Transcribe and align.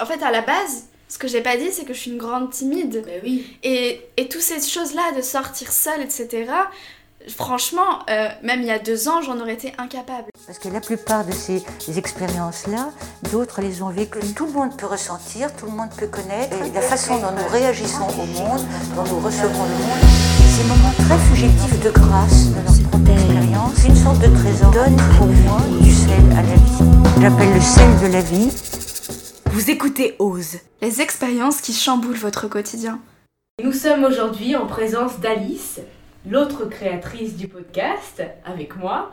en 0.00 0.06
fait, 0.06 0.22
à 0.22 0.30
la 0.30 0.42
base, 0.42 0.84
ce 1.08 1.18
que 1.18 1.28
j'ai 1.28 1.40
pas 1.40 1.56
dit, 1.56 1.70
c'est 1.72 1.84
que 1.84 1.92
je 1.92 1.98
suis 1.98 2.10
une 2.12 2.18
grande 2.18 2.50
timide. 2.50 3.02
Bah 3.04 3.12
oui. 3.24 3.56
Et, 3.62 4.00
et 4.16 4.28
toutes 4.28 4.42
ces 4.42 4.60
choses-là, 4.60 5.12
de 5.16 5.22
sortir 5.22 5.72
seule, 5.72 6.02
etc., 6.02 6.46
franchement, 7.28 8.00
euh, 8.08 8.28
même 8.42 8.60
il 8.60 8.66
y 8.66 8.70
a 8.70 8.78
deux 8.78 9.08
ans, 9.08 9.20
j'en 9.20 9.38
aurais 9.40 9.54
été 9.54 9.72
incapable. 9.78 10.28
Parce 10.46 10.58
que 10.58 10.68
la 10.68 10.80
plupart 10.80 11.24
de 11.24 11.32
ces 11.32 11.62
expériences-là, 11.98 12.90
d'autres 13.30 13.60
les 13.60 13.82
ont 13.82 13.90
vécues. 13.90 14.20
Tout 14.34 14.46
le 14.46 14.52
monde 14.52 14.76
peut 14.76 14.86
ressentir, 14.86 15.54
tout 15.54 15.66
le 15.66 15.72
monde 15.72 15.90
peut 15.96 16.06
connaître. 16.06 16.56
Et 16.64 16.70
la 16.72 16.80
façon 16.80 17.18
dont 17.18 17.32
nous 17.32 17.48
réagissons 17.50 18.08
au 18.08 18.26
monde, 18.26 18.64
dont 18.96 19.04
nous 19.04 19.20
recevons 19.20 19.64
le 19.64 19.84
monde, 19.84 20.08
ces 20.56 20.64
moments 20.64 20.92
très 20.96 21.18
fugitifs 21.30 21.80
de 21.80 21.90
grâce 21.90 22.46
de 22.46 22.60
notre 22.60 22.90
propre 22.90 23.10
expérience, 23.10 23.84
une 23.86 23.96
sorte 23.96 24.18
de 24.20 24.36
trésor, 24.36 24.70
donne 24.70 24.96
pour 25.18 25.26
moi 25.26 25.60
du 25.80 25.92
sel 25.92 26.10
à 26.32 26.42
la 26.42 26.54
vie. 26.54 27.20
J'appelle 27.20 27.52
le 27.54 27.60
sel 27.60 28.08
de 28.08 28.12
la 28.12 28.20
vie. 28.20 28.50
Vous 29.52 29.68
écoutez 29.68 30.14
Ose. 30.20 30.58
Les 30.80 31.00
expériences 31.00 31.60
qui 31.60 31.72
chamboulent 31.72 32.14
votre 32.14 32.46
quotidien. 32.46 33.00
Nous 33.62 33.72
sommes 33.72 34.04
aujourd'hui 34.04 34.54
en 34.54 34.66
présence 34.66 35.18
d'Alice, 35.18 35.80
l'autre 36.24 36.66
créatrice 36.66 37.36
du 37.36 37.48
podcast, 37.48 38.22
avec 38.44 38.76
moi. 38.76 39.10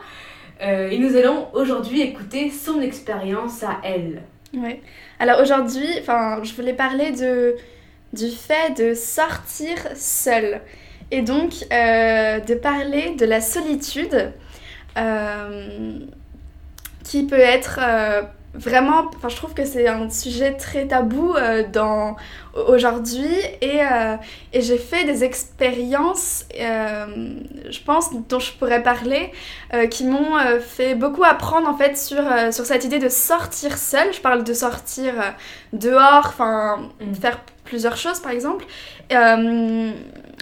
Euh, 0.62 0.90
et 0.90 0.98
nous 0.98 1.16
allons 1.16 1.48
aujourd'hui 1.54 2.02
écouter 2.02 2.52
son 2.52 2.80
expérience 2.80 3.64
à 3.64 3.80
elle. 3.82 4.22
Ouais. 4.54 4.80
Alors 5.18 5.40
aujourd'hui, 5.40 5.88
enfin, 6.00 6.40
je 6.44 6.54
voulais 6.54 6.72
parler 6.72 7.10
de 7.10 7.56
du 8.12 8.30
fait 8.30 8.78
de 8.78 8.94
sortir 8.94 9.76
seule 9.96 10.60
et 11.10 11.22
donc 11.22 11.52
euh, 11.72 12.38
de 12.38 12.54
parler 12.54 13.16
de 13.16 13.26
la 13.26 13.40
solitude 13.40 14.32
euh, 14.96 15.98
qui 17.02 17.26
peut 17.26 17.38
être 17.40 17.80
euh, 17.82 18.22
vraiment, 18.58 19.10
enfin 19.16 19.28
je 19.28 19.36
trouve 19.36 19.54
que 19.54 19.64
c'est 19.64 19.88
un 19.88 20.10
sujet 20.10 20.54
très 20.54 20.86
tabou 20.86 21.34
euh, 21.34 21.64
dans 21.72 22.16
aujourd'hui 22.66 23.28
et, 23.60 23.80
euh, 23.80 24.16
et 24.52 24.60
j'ai 24.60 24.78
fait 24.78 25.04
des 25.04 25.22
expériences, 25.24 26.44
euh, 26.60 27.06
je 27.70 27.80
pense, 27.80 28.10
dont 28.28 28.38
je 28.40 28.52
pourrais 28.52 28.82
parler, 28.82 29.32
qui 29.90 30.04
m'ont 30.04 30.36
fait 30.60 30.94
beaucoup 30.94 31.24
apprendre 31.24 31.68
en 31.68 31.76
fait 31.76 31.96
sur, 31.96 32.24
sur 32.52 32.64
cette 32.64 32.84
idée 32.84 32.98
de 32.98 33.08
sortir 33.08 33.76
seule. 33.76 34.12
Je 34.12 34.20
parle 34.20 34.44
de 34.44 34.52
sortir 34.54 35.14
dehors, 35.72 36.24
enfin 36.26 36.90
Mm. 37.00 37.14
faire 37.14 37.40
plusieurs 37.64 37.96
choses 37.96 38.20
par 38.20 38.32
exemple, 38.32 38.64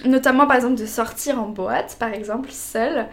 notamment 0.05 0.47
par 0.47 0.55
exemple 0.55 0.75
de 0.75 0.85
sortir 0.85 1.39
en 1.39 1.47
boîte 1.47 1.97
par 1.99 2.13
exemple 2.13 2.49
seule. 2.51 3.05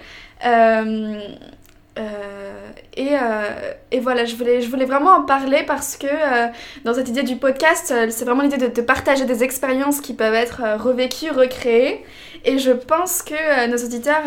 Euh, 1.98 2.70
et, 2.97 3.11
euh, 3.12 3.73
et 3.91 4.00
voilà, 4.00 4.25
je 4.25 4.34
voulais, 4.37 4.61
je 4.61 4.69
voulais 4.69 4.84
vraiment 4.84 5.12
en 5.12 5.23
parler 5.23 5.62
parce 5.67 5.97
que 5.97 6.06
euh, 6.06 6.48
dans 6.84 6.95
cette 6.95 7.09
idée 7.09 7.23
du 7.23 7.36
podcast, 7.36 7.95
c'est 8.11 8.25
vraiment 8.25 8.42
l'idée 8.42 8.56
de, 8.56 8.67
de 8.67 8.83
partager 8.83 9.25
des 9.25 9.45
expériences 9.45 10.01
qui 10.01 10.14
peuvent 10.14 10.34
être 10.34 10.62
revécues, 10.78 11.31
recréées. 11.31 12.05
Et 12.45 12.59
je 12.59 12.73
pense 12.73 13.23
que 13.23 13.69
nos 13.69 13.77
auditeurs, 13.77 14.25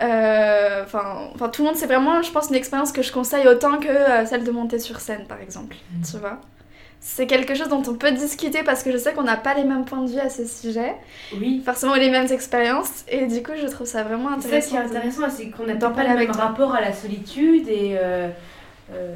enfin 0.00 1.48
tout 1.52 1.62
le 1.62 1.68
monde, 1.68 1.76
c'est 1.76 1.86
vraiment, 1.86 2.22
je 2.22 2.30
pense, 2.30 2.48
une 2.48 2.56
expérience 2.56 2.92
que 2.92 3.02
je 3.02 3.12
conseille 3.12 3.46
autant 3.46 3.78
que 3.78 4.26
celle 4.26 4.44
de 4.44 4.50
monter 4.50 4.78
sur 4.78 5.00
scène, 5.00 5.26
par 5.28 5.40
exemple. 5.40 5.76
Tu 6.10 6.16
vois 6.18 6.40
c'est 7.08 7.28
quelque 7.28 7.54
chose 7.54 7.68
dont 7.68 7.82
on 7.86 7.94
peut 7.94 8.10
discuter 8.10 8.64
parce 8.64 8.82
que 8.82 8.90
je 8.90 8.98
sais 8.98 9.12
qu'on 9.12 9.22
n'a 9.22 9.36
pas 9.36 9.54
les 9.54 9.62
mêmes 9.62 9.84
points 9.84 10.02
de 10.02 10.10
vue 10.10 10.18
à 10.18 10.28
ce 10.28 10.44
sujet, 10.44 10.92
Oui. 11.38 11.62
forcément 11.64 11.94
les 11.94 12.10
mêmes 12.10 12.26
expériences, 12.32 13.04
et 13.08 13.26
du 13.26 13.42
coup 13.44 13.52
je 13.60 13.66
trouve 13.68 13.86
ça 13.86 14.02
vraiment 14.02 14.30
C'est 14.40 14.42
ça 14.42 14.46
intéressant. 14.56 14.70
qui 14.70 14.76
est 14.76 14.80
intéressant, 14.98 15.30
c'est 15.30 15.50
qu'on 15.50 15.64
n'a 15.66 15.74
d'en 15.74 15.92
pas 15.92 16.02
le 16.02 16.14
même 16.14 16.26
toi. 16.32 16.44
rapport 16.46 16.74
à 16.74 16.80
la 16.80 16.92
solitude 16.92 17.68
et, 17.68 17.96
euh, 17.96 18.28
euh, 18.92 19.14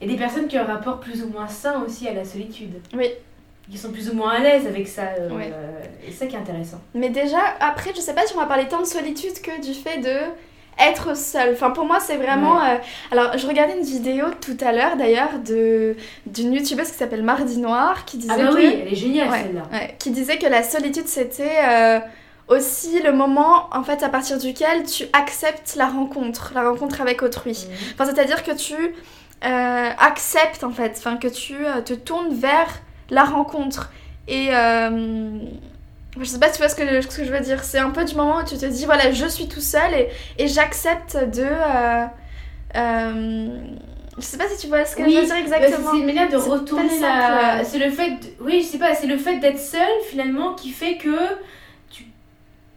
et 0.00 0.06
des 0.08 0.16
personnes 0.16 0.48
qui 0.48 0.58
ont 0.58 0.62
un 0.62 0.64
rapport 0.64 0.98
plus 0.98 1.22
ou 1.22 1.28
moins 1.28 1.46
sain 1.46 1.80
aussi 1.86 2.08
à 2.08 2.14
la 2.14 2.24
solitude. 2.24 2.74
Oui. 2.94 3.10
Qui 3.70 3.78
sont 3.78 3.92
plus 3.92 4.10
ou 4.10 4.14
moins 4.14 4.32
à 4.32 4.38
l'aise 4.40 4.66
avec 4.66 4.86
ça. 4.88 5.02
euh, 5.18 5.28
Oui. 5.32 5.44
et 6.06 6.10
c'est 6.10 6.24
ça 6.24 6.26
qui 6.26 6.34
est 6.34 6.38
intéressant. 6.40 6.80
Mais 6.94 7.10
déjà, 7.10 7.38
après, 7.60 7.92
je 7.94 8.00
sais 8.00 8.12
pas 8.14 8.26
si 8.26 8.34
on 8.34 8.40
va 8.40 8.46
parler 8.46 8.66
tant 8.68 8.80
de 8.80 8.86
solitude 8.86 9.40
que 9.40 9.64
du 9.64 9.72
fait 9.72 9.98
de 9.98 10.18
être 10.78 11.16
seul. 11.16 11.52
Enfin, 11.54 11.70
pour 11.70 11.84
moi, 11.86 11.98
c'est 12.00 12.16
vraiment. 12.16 12.60
euh, 12.62 12.76
Alors, 13.10 13.36
je 13.38 13.46
regardais 13.46 13.76
une 13.76 13.84
vidéo 13.84 14.26
tout 14.40 14.56
à 14.64 14.72
l'heure, 14.72 14.96
d'ailleurs, 14.96 15.38
de 15.44 15.96
d'une 16.26 16.52
youtubeuse 16.52 16.90
qui 16.90 16.96
s'appelle 16.98 17.22
Mardi 17.22 17.58
Noir, 17.58 18.04
qui 18.04 18.16
disait 18.18 18.32
Ah 18.34 18.42
bah 18.42 18.48
que... 18.50 18.54
oui, 18.56 18.78
elle 18.82 18.92
est 18.92 18.96
géniale 18.96 19.30
Ouais, 19.30 19.42
celle-là. 19.42 19.62
ouais, 19.72 19.94
qui 19.98 20.10
disait 20.10 20.38
que 20.38 20.46
la 20.46 20.62
solitude, 20.62 21.06
c'était 21.06 21.58
euh, 21.68 22.00
aussi 22.48 23.00
le 23.02 23.12
moment, 23.12 23.68
en 23.72 23.82
fait, 23.84 24.02
à 24.02 24.08
partir 24.08 24.38
duquel 24.38 24.84
tu 24.84 25.04
acceptes 25.12 25.74
la 25.76 25.86
rencontre, 25.86 26.52
la 26.54 26.68
rencontre 26.68 27.00
avec 27.00 27.22
autrui. 27.22 27.66
Mhm. 27.68 27.76
Enfin, 27.94 28.04
c'est-à-dire 28.12 28.42
que 28.42 28.52
tu 28.52 28.74
euh, 28.74 29.90
acceptes, 29.98 30.64
en 30.64 30.70
fait, 30.72 30.94
enfin, 30.98 31.16
que 31.16 31.28
tu 31.28 31.54
te 31.84 31.92
tournes 31.94 32.34
vers 32.34 32.68
la 33.10 33.24
rencontre. 33.24 33.90
Et 34.26 34.48
je 36.20 36.24
sais 36.24 36.38
pas 36.38 36.46
si 36.48 36.54
tu 36.54 36.58
vois 36.58 36.68
ce 36.68 36.76
que, 36.76 37.00
ce 37.00 37.16
que 37.16 37.24
je 37.24 37.32
veux 37.32 37.40
dire. 37.40 37.62
C'est 37.64 37.78
un 37.78 37.90
peu 37.90 38.04
du 38.04 38.14
moment 38.14 38.38
où 38.38 38.44
tu 38.44 38.56
te 38.56 38.66
dis, 38.66 38.84
voilà, 38.86 39.10
je 39.12 39.26
suis 39.26 39.48
tout 39.48 39.60
seul 39.60 39.92
et, 39.94 40.08
et 40.38 40.48
j'accepte 40.48 41.16
de. 41.16 41.42
euh, 41.44 42.04
euh, 42.76 43.46
je 44.16 44.22
sais 44.22 44.38
pas 44.38 44.48
si 44.48 44.56
tu 44.58 44.68
vois 44.68 44.84
ce 44.84 44.94
que 44.96 45.02
Oui, 45.02 45.12
je 45.14 45.18
veux 45.20 45.24
dire 45.26 45.34
Bah, 45.34 45.40
exactement. 45.58 45.90
c'est 45.92 45.98
une 45.98 46.06
manière 46.06 46.28
de 46.28 46.38
C'est 46.38 46.48
retourner 46.48 47.00
la. 47.00 47.64
C'est 47.64 47.78
le 47.78 47.90
fait. 47.90 48.10
de- 48.10 48.16
Oui, 48.40 48.60
je 48.62 48.66
sais 48.66 48.78
pas, 48.78 48.94
c'est 48.94 49.06
le 49.08 49.18
fait 49.18 49.38
d'être 49.38 49.58
seul 49.58 49.80
finalement 50.08 50.54
qui 50.54 50.70
fait 50.70 50.96
que 50.98 51.10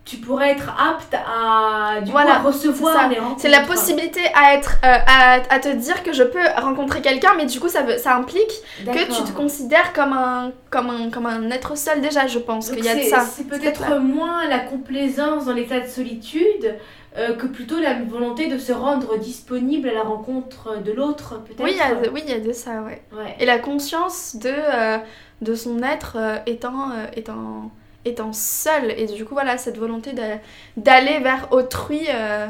tu 0.08 0.18
pourrais 0.18 0.52
être 0.52 0.70
apte 0.70 1.14
à, 1.16 2.00
du 2.02 2.12
Voilà, 2.12 2.36
coup, 2.36 2.48
à 2.48 2.50
recevoir 2.52 3.10
les 3.10 3.20
rencontres. 3.20 3.42
C'est 3.42 3.50
la 3.50 3.60
possibilité 3.62 4.22
à 4.34 4.54
être 4.54 4.78
euh, 4.86 4.98
à, 5.06 5.34
à 5.54 5.60
te 5.60 5.68
dire 5.70 6.02
que 6.04 6.14
je 6.14 6.24
peux 6.24 6.40
rencontrer 6.58 7.02
quelqu'un, 7.02 7.32
mais 7.36 7.46
du 7.46 7.60
coup 7.60 7.68
ça, 7.68 7.82
veut, 7.84 7.98
ça 7.98 8.16
implique 8.16 8.52
que 8.86 9.04
tu 9.14 9.24
te 9.24 9.32
considères 9.36 9.92
comme 9.94 10.14
un, 10.14 10.52
comme 10.70 10.90
un, 10.90 11.10
comme 11.10 11.26
un 11.26 11.50
être 11.52 11.78
seul 11.78 12.00
déjà, 12.02 12.26
je 12.26 12.40
pense 12.40 12.70
qu'il 12.72 12.86
y 12.86 12.90
a 12.90 12.96
de 12.96 13.02
ça. 13.02 13.20
C'est 13.22 13.48
peut-être 13.48 14.00
moins 14.00 14.48
la 14.48 14.60
complaisance 14.60 15.46
dans 15.46 15.54
l'état 15.54 15.80
de 15.82 15.88
solitude 15.88 16.76
euh, 17.18 17.34
que 17.36 17.48
plutôt 17.48 17.80
la 17.80 17.96
volonté 17.96 18.48
de 18.48 18.58
se 18.60 18.72
rendre 18.72 19.18
disponible 19.18 19.90
à 19.90 19.94
la 19.94 20.04
rencontre 20.04 20.82
de 20.84 20.92
l'autre, 20.94 21.42
peut-être. 21.44 21.64
Oui, 21.64 21.72
il 21.74 21.78
y 21.78 21.82
a 21.82 21.96
de- 21.96 22.10
oui, 22.10 22.22
il 22.26 22.32
y 22.32 22.36
a 22.36 22.40
de 22.40 22.54
ça, 22.54 22.82
ouais. 22.84 23.02
Ouais. 23.12 23.36
Et 23.40 23.46
la 23.46 23.58
conscience 23.58 24.36
de, 24.36 24.50
euh, 24.54 24.98
de 25.42 25.56
son 25.56 25.82
être 25.84 26.18
étant, 26.46 26.92
étant, 27.16 27.72
étant 28.08 28.34
seul. 28.34 28.92
Et 28.98 29.06
du 29.06 29.26
coup, 29.26 29.34
voilà, 29.34 29.58
cette 29.58 29.78
volonté 29.78 30.14
d'a- 30.14 30.40
d'aller 30.78 31.20
vers 31.20 31.52
autrui 31.52 32.02
euh, 32.10 32.48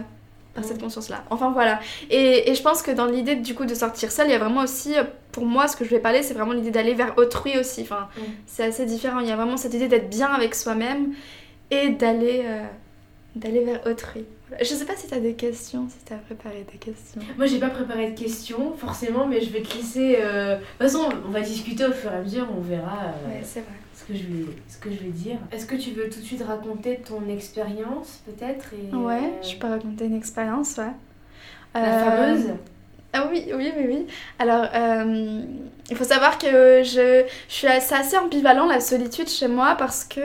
par 0.54 0.64
cette 0.64 0.82
conscience-là. 0.82 1.24
Enfin, 1.30 1.52
voilà. 1.52 1.80
Et, 2.10 2.50
et 2.50 2.56
je 2.56 2.62
pense 2.64 2.82
que 2.82 2.92
dans 2.92 3.06
l'idée, 3.06 3.36
du 3.36 3.54
coup, 3.56 3.66
de 3.66 3.76
sortir 3.76 4.12
seul, 4.12 4.28
il 4.28 4.32
y 4.32 4.36
a 4.36 4.40
vraiment 4.40 4.62
aussi, 4.62 4.98
euh, 4.98 5.04
pour 5.32 5.46
moi, 5.46 5.68
ce 5.68 5.76
que 5.78 5.86
je 5.86 5.90
vais 5.92 6.00
parler, 6.00 6.24
c'est 6.24 6.34
vraiment 6.34 6.54
l'idée 6.54 6.72
d'aller 6.72 6.94
vers 6.96 7.18
autrui 7.18 7.58
aussi. 7.60 7.82
Enfin, 7.84 8.08
Mm. 8.18 8.22
c'est 8.48 8.64
assez 8.64 8.86
différent. 8.86 9.20
Il 9.20 9.28
y 9.28 9.32
a 9.32 9.36
vraiment 9.36 9.58
cette 9.58 9.74
idée 9.74 9.88
d'être 9.88 10.10
bien 10.10 10.28
avec 10.34 10.56
soi-même 10.56 11.14
et 11.70 11.90
d'aller 11.90 12.44
euh, 12.46 12.64
d'aller 13.36 13.64
vers 13.64 13.86
autrui. 13.86 14.26
Je 14.60 14.66
sais 14.66 14.86
pas 14.86 14.96
si 14.96 15.08
tu 15.08 15.14
as 15.14 15.20
des 15.20 15.34
questions, 15.34 15.88
si 15.90 16.04
tu 16.06 16.14
as 16.14 16.18
préparé 16.18 16.66
des 16.72 16.78
questions. 16.80 17.22
Moi, 17.38 17.46
j'ai 17.48 17.60
pas 17.60 17.70
préparé 17.70 18.12
de 18.12 18.18
questions, 18.18 18.74
forcément, 18.78 19.28
mais 19.28 19.42
je 19.42 19.50
vais 19.52 19.62
te 19.62 19.76
laisser. 19.76 20.18
euh, 20.22 20.56
De 20.56 20.60
toute 20.62 20.78
façon, 20.80 21.10
on 21.28 21.32
va 21.32 21.42
discuter 21.42 21.86
au 21.86 21.92
fur 21.92 22.12
et 22.12 22.16
à 22.16 22.22
mesure, 22.22 22.48
on 22.58 22.62
verra 22.62 22.98
euh, 23.04 23.28
Ouais, 23.30 23.42
c'est 23.44 23.60
vrai. 23.60 23.74
Ce, 24.00 24.06
que 24.06 24.14
je 24.18 24.24
vais, 24.24 24.46
ce 24.68 24.78
que 24.78 24.90
je 24.92 24.98
vais 24.98 25.10
dire. 25.10 25.38
Est-ce 25.52 25.66
que 25.66 25.76
tu 25.76 25.92
veux 25.92 26.10
tout 26.10 26.20
de 26.20 26.26
suite 26.26 26.44
raconter 26.44 27.00
ton 27.00 27.28
expérience, 27.30 28.22
peut-être 28.26 28.74
et, 28.74 28.96
Ouais, 28.96 29.24
euh, 29.24 29.44
je 29.44 29.56
peux 29.58 29.68
raconter 29.68 30.06
une 30.06 30.16
expérience, 30.16 30.78
ouais. 30.78 30.92
La 31.74 32.00
Euh, 32.02 32.06
fameuse 32.06 32.48
Ah 33.14 33.28
oui, 33.32 33.46
oui, 33.56 33.72
oui, 33.76 33.86
oui. 33.88 34.08
Alors, 34.38 34.68
euh, 34.76 35.42
il 35.90 35.96
faut 35.96 36.04
savoir 36.04 36.38
que 36.38 36.84
je, 36.84 37.24
je 37.48 37.54
suis 37.54 37.66
assez, 37.66 37.96
assez 37.96 38.18
ambivalent 38.18 38.68
la 38.68 38.80
solitude 38.82 39.30
chez 39.30 39.48
moi 39.48 39.76
parce 39.80 40.04
que 40.04 40.20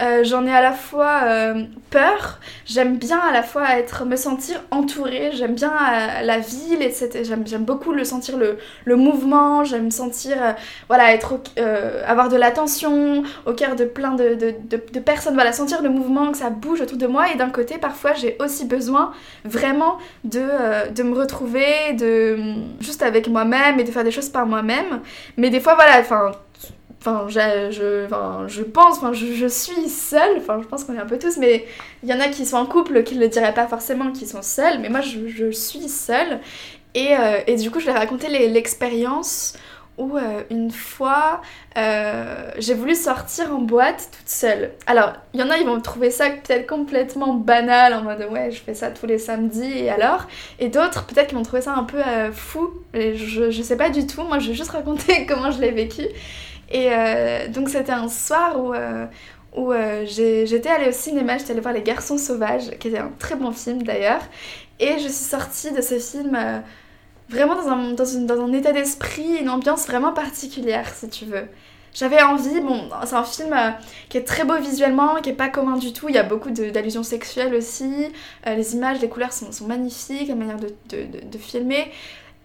euh, 0.00 0.24
j'en 0.24 0.44
ai 0.44 0.52
à 0.52 0.60
la 0.60 0.72
fois 0.72 1.20
euh, 1.24 1.64
peur, 1.88 2.40
j'aime 2.66 2.98
bien 2.98 3.18
à 3.20 3.32
la 3.32 3.42
fois 3.42 3.78
être, 3.78 4.04
me 4.04 4.16
sentir 4.16 4.60
entourée, 4.70 5.30
j'aime 5.32 5.54
bien 5.54 5.72
la 6.22 6.38
ville. 6.40 6.90
J'aime, 7.22 7.64
beaucoup 7.64 7.92
le 7.92 8.04
sentir 8.04 8.36
le, 8.36 8.58
le 8.84 8.96
mouvement, 8.96 9.64
j'aime 9.64 9.90
sentir, 9.90 10.36
voilà, 10.88 11.14
être, 11.14 11.40
avoir 12.06 12.28
de 12.28 12.36
l'attention 12.36 13.22
au 13.46 13.52
cœur 13.52 13.76
de 13.76 13.84
plein 13.84 14.14
de, 14.14 14.34
de, 14.34 14.54
de, 14.68 14.82
de 14.92 15.00
personnes, 15.00 15.34
voilà, 15.34 15.52
sentir 15.52 15.80
le 15.80 15.88
mouvement, 15.88 16.32
que 16.32 16.38
ça 16.38 16.50
bouge 16.50 16.80
autour 16.82 16.98
de 16.98 17.06
moi 17.06 17.32
et 17.32 17.36
d'un 17.36 17.50
côté, 17.50 17.78
parfois, 17.78 18.12
j'ai 18.14 18.36
aussi 18.40 18.66
besoin 18.66 19.12
vraiment 19.44 19.96
de, 20.24 20.90
de 20.92 21.02
me 21.02 21.14
retrouver, 21.16 21.94
de 21.94 22.15
juste 22.80 23.02
avec 23.02 23.28
moi-même 23.28 23.78
et 23.80 23.84
de 23.84 23.90
faire 23.90 24.04
des 24.04 24.10
choses 24.10 24.28
par 24.28 24.46
moi-même. 24.46 25.00
Mais 25.36 25.50
des 25.50 25.60
fois, 25.60 25.74
voilà, 25.74 26.00
enfin, 26.00 26.32
enfin, 27.00 27.26
je, 27.28 28.62
pense, 28.62 28.98
enfin, 28.98 29.12
je, 29.12 29.46
suis 29.46 29.88
seule. 29.88 30.38
Enfin, 30.38 30.60
je 30.62 30.66
pense 30.66 30.84
qu'on 30.84 30.94
est 30.94 31.00
un 31.00 31.06
peu 31.06 31.18
tous, 31.18 31.36
mais 31.38 31.66
il 32.02 32.08
y 32.08 32.14
en 32.14 32.20
a 32.20 32.28
qui 32.28 32.46
sont 32.46 32.56
en 32.56 32.66
couple 32.66 33.02
qui 33.02 33.14
ne 33.16 33.20
le 33.20 33.28
diraient 33.28 33.54
pas 33.54 33.66
forcément, 33.66 34.12
qui 34.12 34.26
sont 34.26 34.42
seuls. 34.42 34.78
Mais 34.80 34.88
moi, 34.88 35.00
je, 35.00 35.50
suis 35.50 35.88
seule. 35.88 36.40
Et, 36.94 37.14
euh, 37.16 37.40
et 37.46 37.56
du 37.56 37.70
coup, 37.70 37.78
je 37.80 37.86
vais 37.86 37.92
raconter 37.92 38.28
les- 38.28 38.48
l'expérience 38.48 39.54
où 39.98 40.16
euh, 40.16 40.42
une 40.50 40.70
fois 40.70 41.40
euh, 41.78 42.50
j'ai 42.58 42.74
voulu 42.74 42.94
sortir 42.94 43.54
en 43.54 43.60
boîte 43.60 44.08
toute 44.16 44.28
seule. 44.28 44.72
Alors, 44.86 45.14
il 45.32 45.40
y 45.40 45.42
en 45.42 45.50
a, 45.50 45.58
ils 45.58 45.66
vont 45.66 45.80
trouver 45.80 46.10
ça 46.10 46.30
peut-être 46.30 46.66
complètement 46.66 47.34
banal, 47.34 47.94
en 47.94 48.02
mode 48.02 48.26
ouais, 48.30 48.50
je 48.50 48.60
fais 48.60 48.74
ça 48.74 48.90
tous 48.90 49.06
les 49.06 49.18
samedis 49.18 49.78
et 49.78 49.90
alors? 49.90 50.26
Et 50.58 50.68
d'autres, 50.68 51.06
peut-être 51.06 51.28
qu'ils 51.28 51.38
vont 51.38 51.44
trouver 51.44 51.62
ça 51.62 51.74
un 51.74 51.84
peu 51.84 51.98
euh, 51.98 52.30
fou. 52.32 52.70
Je, 52.94 53.50
je 53.50 53.62
sais 53.62 53.76
pas 53.76 53.90
du 53.90 54.06
tout, 54.06 54.22
moi 54.22 54.38
je 54.38 54.48
vais 54.48 54.54
juste 54.54 54.70
raconter 54.70 55.26
comment 55.28 55.50
je 55.50 55.60
l'ai 55.60 55.72
vécu. 55.72 56.02
Et 56.70 56.90
donc, 57.50 57.68
c'était 57.68 57.92
un 57.92 58.08
soir 58.08 58.58
où. 58.58 58.74
où 59.56 59.72
j'étais 60.04 60.68
allée 60.68 60.88
au 60.88 60.92
cinéma, 60.92 61.38
j'étais 61.38 61.52
allée 61.52 61.60
voir 61.60 61.72
Les 61.72 61.82
Garçons 61.82 62.18
Sauvages, 62.18 62.70
qui 62.80 62.88
était 62.88 62.98
un 62.98 63.12
très 63.20 63.36
bon 63.36 63.52
film 63.52 63.84
d'ailleurs, 63.84 64.22
et 64.80 64.94
je 64.94 65.04
suis 65.04 65.10
sortie 65.10 65.70
de 65.70 65.80
ce 65.80 66.00
film 66.00 66.36
vraiment 67.28 67.54
dans 67.54 67.68
un, 67.68 67.92
dans, 67.92 68.26
dans 68.26 68.44
un 68.44 68.52
état 68.52 68.72
d'esprit, 68.72 69.36
une 69.40 69.50
ambiance 69.50 69.86
vraiment 69.86 70.12
particulière, 70.12 70.88
si 70.94 71.08
tu 71.08 71.24
veux. 71.24 71.48
J'avais 71.96 72.22
envie, 72.22 72.60
bon, 72.60 72.90
c'est 73.06 73.14
un 73.14 73.24
film 73.24 73.54
euh, 73.54 73.70
qui 74.10 74.18
est 74.18 74.24
très 74.24 74.44
beau 74.44 74.56
visuellement, 74.56 75.14
qui 75.22 75.30
est 75.30 75.32
pas 75.32 75.48
commun 75.48 75.78
du 75.78 75.94
tout, 75.94 76.10
il 76.10 76.14
y 76.14 76.18
a 76.18 76.22
beaucoup 76.22 76.50
d'allusions 76.50 77.02
sexuelles 77.02 77.54
aussi, 77.54 78.12
euh, 78.46 78.54
les 78.54 78.74
images, 78.74 79.00
les 79.00 79.08
couleurs 79.08 79.32
sont, 79.32 79.50
sont, 79.50 79.66
magnifiques, 79.66 80.28
la 80.28 80.34
manière 80.34 80.58
de, 80.58 80.68
de, 80.90 81.06
de, 81.26 81.38
filmer. 81.38 81.90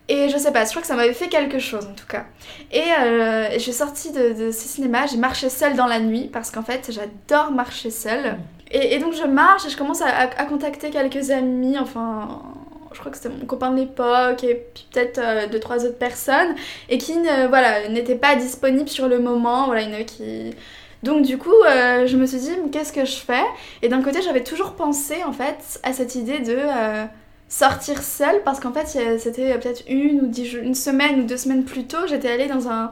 Et 0.07 0.29
je 0.29 0.37
sais 0.37 0.53
pas, 0.53 0.63
je 0.63 0.69
crois 0.69 0.81
que 0.81 0.87
ça 0.87 0.95
m'avait 0.95 1.13
fait 1.13 1.27
quelque 1.27 1.59
chose 1.59 1.85
en 1.85 1.93
tout 1.93 2.07
cas. 2.07 2.27
Et 2.71 2.81
euh, 2.97 3.49
je 3.51 3.59
suis 3.59 3.73
sortie 3.73 4.13
de, 4.13 4.31
de 4.45 4.51
ce 4.51 4.69
cinéma, 4.69 5.05
j'ai 5.05 5.17
marché 5.17 5.49
seule 5.49 5.75
dans 5.75 5.85
la 5.85 5.99
nuit 5.99 6.29
parce 6.31 6.49
qu'en 6.49 6.63
fait 6.63 6.89
j'adore 6.89 7.51
marcher 7.51 7.91
seule. 7.91 8.37
Et, 8.71 8.99
donc 8.99 9.13
je 9.13 9.25
marche 9.25 9.65
et 9.65 9.69
je 9.69 9.75
commence 9.75 10.01
à, 10.01 10.07
à 10.07 10.45
contacter 10.45 10.91
quelques 10.91 11.29
amis, 11.29 11.77
enfin 11.77 12.41
je 12.93 12.99
crois 12.99 13.11
que 13.11 13.17
c'était 13.17 13.33
mon 13.33 13.45
copain 13.45 13.71
de 13.71 13.79
l'époque 13.79 14.43
et 14.43 14.55
peut-être 14.55 15.19
euh, 15.19 15.47
deux 15.47 15.59
trois 15.59 15.85
autres 15.85 15.97
personnes 15.97 16.55
et 16.89 16.97
qui 16.97 17.15
ne 17.17 17.47
voilà 17.47 17.87
n'étaient 17.89 18.15
pas 18.15 18.35
disponibles 18.35 18.89
sur 18.89 19.07
le 19.07 19.19
moment. 19.19 19.65
Voilà 19.65 19.83
donc 21.03 21.23
du 21.23 21.37
coup 21.37 21.49
euh, 21.67 22.05
je 22.05 22.15
me 22.17 22.25
suis 22.25 22.39
dit 22.39 22.55
qu'est-ce 22.71 22.93
que 22.93 23.05
je 23.05 23.15
fais? 23.15 23.43
Et 23.81 23.89
d'un 23.89 24.01
côté 24.01 24.21
j'avais 24.21 24.43
toujours 24.43 24.73
pensé 24.73 25.23
en 25.23 25.33
fait 25.33 25.79
à 25.83 25.93
cette 25.93 26.15
idée 26.15 26.39
de 26.39 26.55
euh, 26.57 27.05
sortir 27.49 28.01
seule 28.03 28.41
parce 28.43 28.59
qu'en 28.59 28.73
fait 28.73 28.87
c'était 29.19 29.57
peut-être 29.57 29.83
une 29.87 30.21
ou 30.21 30.31
une 30.61 30.75
semaine 30.75 31.21
ou 31.21 31.23
deux 31.23 31.37
semaines 31.37 31.63
plus 31.63 31.85
tôt 31.85 32.07
j'étais 32.07 32.29
allée 32.29 32.47
dans 32.47 32.69
un 32.69 32.91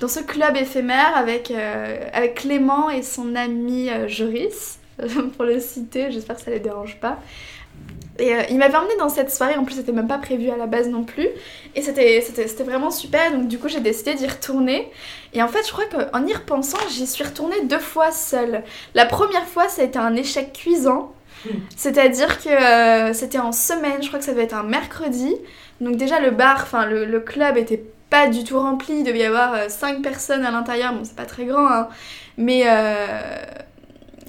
dans 0.00 0.08
ce 0.08 0.20
club 0.20 0.56
éphémère 0.56 1.16
avec, 1.16 1.50
avec 2.12 2.34
Clément 2.34 2.90
et 2.90 3.02
son 3.02 3.34
ami 3.34 3.88
Joris 4.08 4.78
pour 5.36 5.44
le 5.44 5.60
citer 5.60 6.10
j'espère 6.10 6.36
que 6.36 6.42
ça 6.42 6.50
les 6.50 6.60
dérange 6.60 6.98
pas 7.00 7.18
et 8.18 8.34
euh, 8.34 8.42
il 8.50 8.58
m'avait 8.58 8.76
emmené 8.76 8.96
dans 8.98 9.08
cette 9.08 9.30
soirée, 9.30 9.56
en 9.56 9.64
plus 9.64 9.76
c'était 9.76 9.92
même 9.92 10.08
pas 10.08 10.18
prévu 10.18 10.50
à 10.50 10.56
la 10.56 10.66
base 10.66 10.88
non 10.88 11.04
plus. 11.04 11.28
Et 11.74 11.82
c'était 11.82 12.22
vraiment 12.64 12.90
super, 12.90 13.32
donc 13.32 13.48
du 13.48 13.58
coup 13.58 13.68
j'ai 13.68 13.80
décidé 13.80 14.14
d'y 14.14 14.26
retourner. 14.26 14.90
Et 15.34 15.42
en 15.42 15.48
fait 15.48 15.66
je 15.66 15.72
crois 15.72 15.84
qu'en 15.84 16.26
y 16.26 16.32
repensant, 16.32 16.78
j'y 16.88 17.06
suis 17.06 17.24
retournée 17.24 17.56
deux 17.64 17.78
fois 17.78 18.10
seule. 18.12 18.62
La 18.94 19.06
première 19.06 19.46
fois 19.46 19.68
ça 19.68 19.82
a 19.82 19.84
été 19.84 19.98
un 19.98 20.14
échec 20.16 20.52
cuisant. 20.52 21.12
C'est-à-dire 21.76 22.42
que 22.42 22.48
euh, 22.48 23.12
c'était 23.12 23.38
en 23.38 23.52
semaine, 23.52 24.02
je 24.02 24.08
crois 24.08 24.18
que 24.18 24.24
ça 24.24 24.32
devait 24.32 24.44
être 24.44 24.56
un 24.56 24.62
mercredi. 24.62 25.34
Donc 25.80 25.96
déjà 25.96 26.20
le 26.20 26.30
bar, 26.30 26.60
enfin 26.62 26.86
le, 26.86 27.04
le, 27.04 27.20
club 27.20 27.58
était 27.58 27.84
pas 28.08 28.28
du 28.28 28.44
tout 28.44 28.58
rempli, 28.58 29.00
il 29.00 29.04
devait 29.04 29.18
y 29.18 29.24
avoir 29.24 29.70
5 29.70 29.98
euh, 29.98 30.00
personnes 30.00 30.44
à 30.46 30.50
l'intérieur, 30.50 30.94
bon 30.94 31.04
c'est 31.04 31.16
pas 31.16 31.26
très 31.26 31.44
grand, 31.44 31.70
hein. 31.70 31.88
mais 32.38 32.64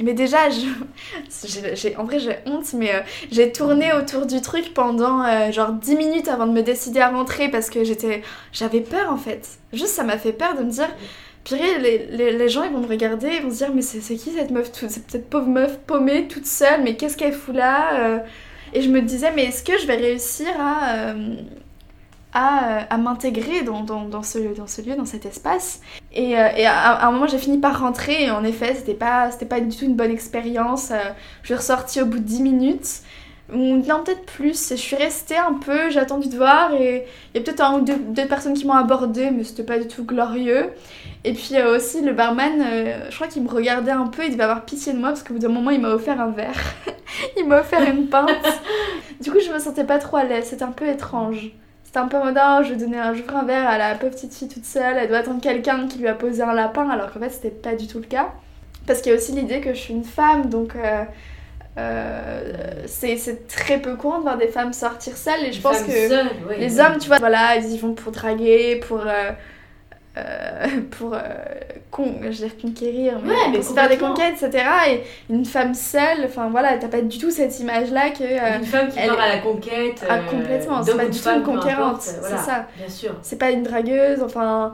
mais 0.03 0.13
déjà, 0.13 0.49
je, 0.49 1.97
en 1.97 2.03
vrai, 2.03 2.19
j'ai 2.19 2.37
honte, 2.45 2.73
mais 2.73 2.93
euh, 2.93 2.99
j'ai 3.31 3.51
tourné 3.51 3.93
autour 3.93 4.25
du 4.25 4.41
truc 4.41 4.73
pendant 4.73 5.23
euh, 5.23 5.51
genre 5.51 5.71
10 5.71 5.95
minutes 5.95 6.27
avant 6.27 6.45
de 6.45 6.51
me 6.51 6.61
décider 6.61 6.99
à 6.99 7.09
rentrer 7.09 7.49
parce 7.49 7.69
que 7.69 7.83
j'étais, 7.83 8.21
j'avais 8.51 8.81
peur 8.81 9.11
en 9.11 9.17
fait. 9.17 9.47
Juste, 9.73 9.89
ça 9.89 10.03
m'a 10.03 10.17
fait 10.17 10.33
peur 10.33 10.55
de 10.55 10.63
me 10.63 10.69
dire, 10.69 10.89
purée, 11.43 11.79
les, 11.79 12.31
les, 12.33 12.49
gens 12.49 12.63
ils 12.63 12.71
vont 12.71 12.81
me 12.81 12.87
regarder, 12.87 13.29
ils 13.37 13.41
vont 13.41 13.49
se 13.49 13.57
dire, 13.57 13.73
mais 13.73 13.81
c'est 13.81 14.15
qui 14.15 14.31
cette 14.31 14.51
meuf, 14.51 14.71
toute, 14.71 14.89
cette 14.89 15.29
pauvre 15.29 15.47
meuf 15.47 15.79
paumée 15.79 16.27
toute 16.27 16.45
seule, 16.45 16.83
mais 16.83 16.95
qu'est-ce 16.95 17.17
qu'elle 17.17 17.33
fout 17.33 17.55
là 17.55 17.99
euh? 17.99 18.19
Et 18.73 18.81
je 18.81 18.89
me 18.89 19.01
disais, 19.01 19.31
mais 19.33 19.45
est-ce 19.45 19.63
que 19.63 19.77
je 19.79 19.87
vais 19.87 19.95
réussir 19.95 20.47
à 20.59 21.13
à, 22.37 22.85
à 22.93 22.97
m'intégrer 22.97 23.63
dans, 23.63 23.81
dans, 23.81 24.03
dans, 24.03 24.21
ce, 24.21 24.37
dans 24.55 24.67
ce 24.67 24.83
lieu, 24.83 24.95
dans 24.95 25.05
cet 25.05 25.25
espace. 25.25 25.81
Et, 26.13 26.37
euh, 26.37 26.49
et 26.55 26.67
à, 26.67 27.07
un 27.07 27.11
moment, 27.11 27.25
j'ai 27.25 27.39
fini 27.39 27.57
par 27.57 27.79
rentrer 27.79 28.25
et 28.25 28.31
en 28.31 28.43
effet, 28.43 28.75
c'était 28.75 28.93
pas, 28.93 29.31
pas 29.49 29.59
du 29.59 29.75
tout 29.75 29.85
une 29.85 29.95
bonne 29.95 30.11
expérience. 30.11 30.91
Euh, 30.91 30.99
je 31.41 31.47
suis 31.47 31.55
ressortie 31.55 31.99
au 31.99 32.05
bout 32.05 32.19
de 32.19 32.23
10 32.23 32.43
minutes. 32.43 33.01
Non, 33.51 34.03
peut-être 34.03 34.25
plus. 34.25 34.69
Je 34.69 34.75
suis 34.75 34.95
restée 34.95 35.37
un 35.37 35.53
peu, 35.53 35.89
j'ai 35.89 35.99
attendu 35.99 36.27
de 36.27 36.35
voir 36.35 36.75
et 36.75 37.05
il 37.33 37.37
y 37.37 37.41
a 37.41 37.43
peut-être 37.43 37.61
un 37.61 37.79
ou 37.79 37.81
deux, 37.81 37.95
deux, 37.95 38.27
personnes 38.27 38.53
qui 38.53 38.67
m'ont 38.67 38.73
abordé, 38.73 39.31
mais 39.31 39.43
c'était 39.43 39.63
pas 39.63 39.79
du 39.79 39.87
tout 39.87 40.03
glorieux. 40.03 40.69
Et 41.23 41.33
puis 41.33 41.55
euh, 41.55 41.77
aussi, 41.77 42.01
le 42.01 42.13
barman, 42.13 42.61
je 43.09 43.15
crois 43.15 43.27
qu'il 43.27 43.41
me 43.41 43.49
regardait 43.49 43.89
un 43.89 44.07
peu, 44.07 44.25
il 44.25 44.31
devait 44.31 44.43
avoir 44.43 44.63
pitié 44.65 44.93
de 44.93 44.99
moi 44.99 45.09
parce 45.09 45.23
qu'au 45.23 45.33
bout 45.33 45.39
d'un 45.39 45.47
moment, 45.47 45.71
il 45.71 45.81
m'a 45.81 45.89
offert 45.89 46.21
un 46.21 46.29
verre. 46.29 46.61
il 47.37 47.47
m'a 47.47 47.61
offert 47.61 47.81
une 47.81 48.07
pinte. 48.07 48.29
du 49.21 49.31
coup, 49.31 49.39
je 49.39 49.51
me 49.51 49.57
sentais 49.57 49.85
pas 49.85 49.97
trop 49.97 50.17
à 50.17 50.23
l'aise, 50.23 50.45
c'était 50.49 50.63
un 50.63 50.71
peu 50.71 50.87
étrange. 50.87 51.51
C'était 51.97 52.15
un 52.15 52.19
peu 52.19 52.23
moderne, 52.23 52.63
je 52.63 52.73
vais 52.73 52.75
donner 52.75 52.99
un, 52.99 53.11
un 53.11 53.43
verre 53.43 53.67
à 53.67 53.79
la 53.79 53.95
petite 53.95 54.31
fille 54.31 54.47
toute 54.47 54.65
seule, 54.65 54.97
elle 54.97 55.07
doit 55.07 55.17
attendre 55.17 55.41
quelqu'un 55.41 55.87
qui 55.87 55.97
lui 55.97 56.07
a 56.07 56.13
posé 56.13 56.43
un 56.43 56.53
lapin, 56.53 56.87
alors 56.91 57.11
qu'en 57.11 57.19
fait 57.19 57.31
c'était 57.31 57.49
pas 57.49 57.73
du 57.73 57.87
tout 57.87 57.97
le 57.97 58.05
cas. 58.05 58.33
Parce 58.85 59.01
qu'il 59.01 59.11
y 59.11 59.15
a 59.15 59.17
aussi 59.17 59.31
l'idée 59.31 59.61
que 59.61 59.73
je 59.73 59.79
suis 59.79 59.95
une 59.95 60.03
femme, 60.03 60.47
donc 60.47 60.75
euh, 60.75 61.03
euh, 61.79 62.83
c'est 62.85 63.47
très 63.47 63.79
peu 63.79 63.95
courant 63.95 64.19
de 64.19 64.23
voir 64.23 64.37
des 64.37 64.47
femmes 64.47 64.73
sortir 64.73 65.17
seules, 65.17 65.43
et 65.45 65.51
je 65.51 65.59
pense 65.59 65.81
que 65.81 66.59
les 66.59 66.79
hommes, 66.79 66.99
tu 66.99 67.07
vois, 67.07 67.17
voilà, 67.17 67.55
ils 67.55 67.71
y 67.71 67.79
vont 67.79 67.93
pour 67.93 68.11
draguer, 68.11 68.79
pour. 68.87 68.99
Euh, 68.99 69.31
euh, 70.17 70.67
pour 70.91 71.13
euh, 71.13 71.19
con, 71.91 72.15
je 72.21 72.27
veux 72.27 72.33
dire 72.33 72.57
conquérir, 72.61 73.19
mais, 73.23 73.57
ouais, 73.57 73.61
faire 73.61 73.89
des 73.89 73.97
conquêtes, 73.97 74.41
etc. 74.41 74.63
Et 74.89 75.03
une 75.29 75.45
femme 75.45 75.73
seule, 75.73 76.25
enfin 76.25 76.49
voilà, 76.49 76.77
t'as 76.77 76.87
pas 76.87 77.01
du 77.01 77.17
tout 77.17 77.31
cette 77.31 77.59
image-là 77.59 78.11
que. 78.11 78.23
Euh, 78.23 78.59
une 78.59 78.65
femme 78.65 78.89
qui 78.89 78.99
elle... 78.99 79.09
part 79.09 79.21
à 79.21 79.29
la 79.29 79.39
conquête. 79.39 80.05
Ah, 80.09 80.19
complètement, 80.29 80.83
c'est 80.83 80.97
pas 80.97 81.05
du 81.05 81.19
tout 81.19 81.29
une 81.29 81.43
conquérante, 81.43 82.01
voilà, 82.19 82.37
c'est 82.37 82.45
ça. 82.45 82.65
Bien 82.77 82.89
sûr. 82.89 83.15
C'est 83.21 83.37
pas 83.37 83.51
une 83.51 83.63
dragueuse, 83.63 84.21
enfin. 84.23 84.73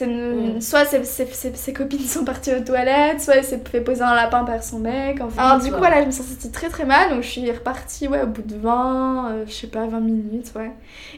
Une... 0.00 0.56
Mm. 0.56 0.60
Soit 0.60 0.84
ses, 0.84 1.04
ses, 1.04 1.24
ses, 1.26 1.54
ses, 1.54 1.72
copines 1.72 2.00
sont 2.00 2.24
parties 2.24 2.52
aux 2.52 2.60
toilettes, 2.60 3.22
soit 3.22 3.36
elle 3.36 3.44
s'est 3.44 3.62
fait 3.70 3.80
poser 3.80 4.02
un 4.02 4.14
lapin 4.14 4.44
par 4.44 4.62
son 4.62 4.78
mec. 4.78 5.22
Enfin. 5.22 5.42
Alors, 5.42 5.62
du 5.62 5.70
coup, 5.70 5.78
voilà, 5.78 6.02
je 6.02 6.06
me 6.06 6.10
suis 6.10 6.22
sentie 6.22 6.50
très 6.50 6.68
très 6.68 6.84
mal, 6.84 7.08
donc 7.08 7.22
je 7.22 7.28
suis 7.28 7.50
repartie 7.50 8.06
ouais, 8.06 8.22
au 8.22 8.26
bout 8.26 8.42
de 8.42 8.56
20, 8.56 9.30
euh, 9.30 9.44
je 9.46 9.52
sais 9.52 9.68
pas, 9.68 9.86
20 9.86 10.00
minutes, 10.00 10.52
ouais. 10.54 10.70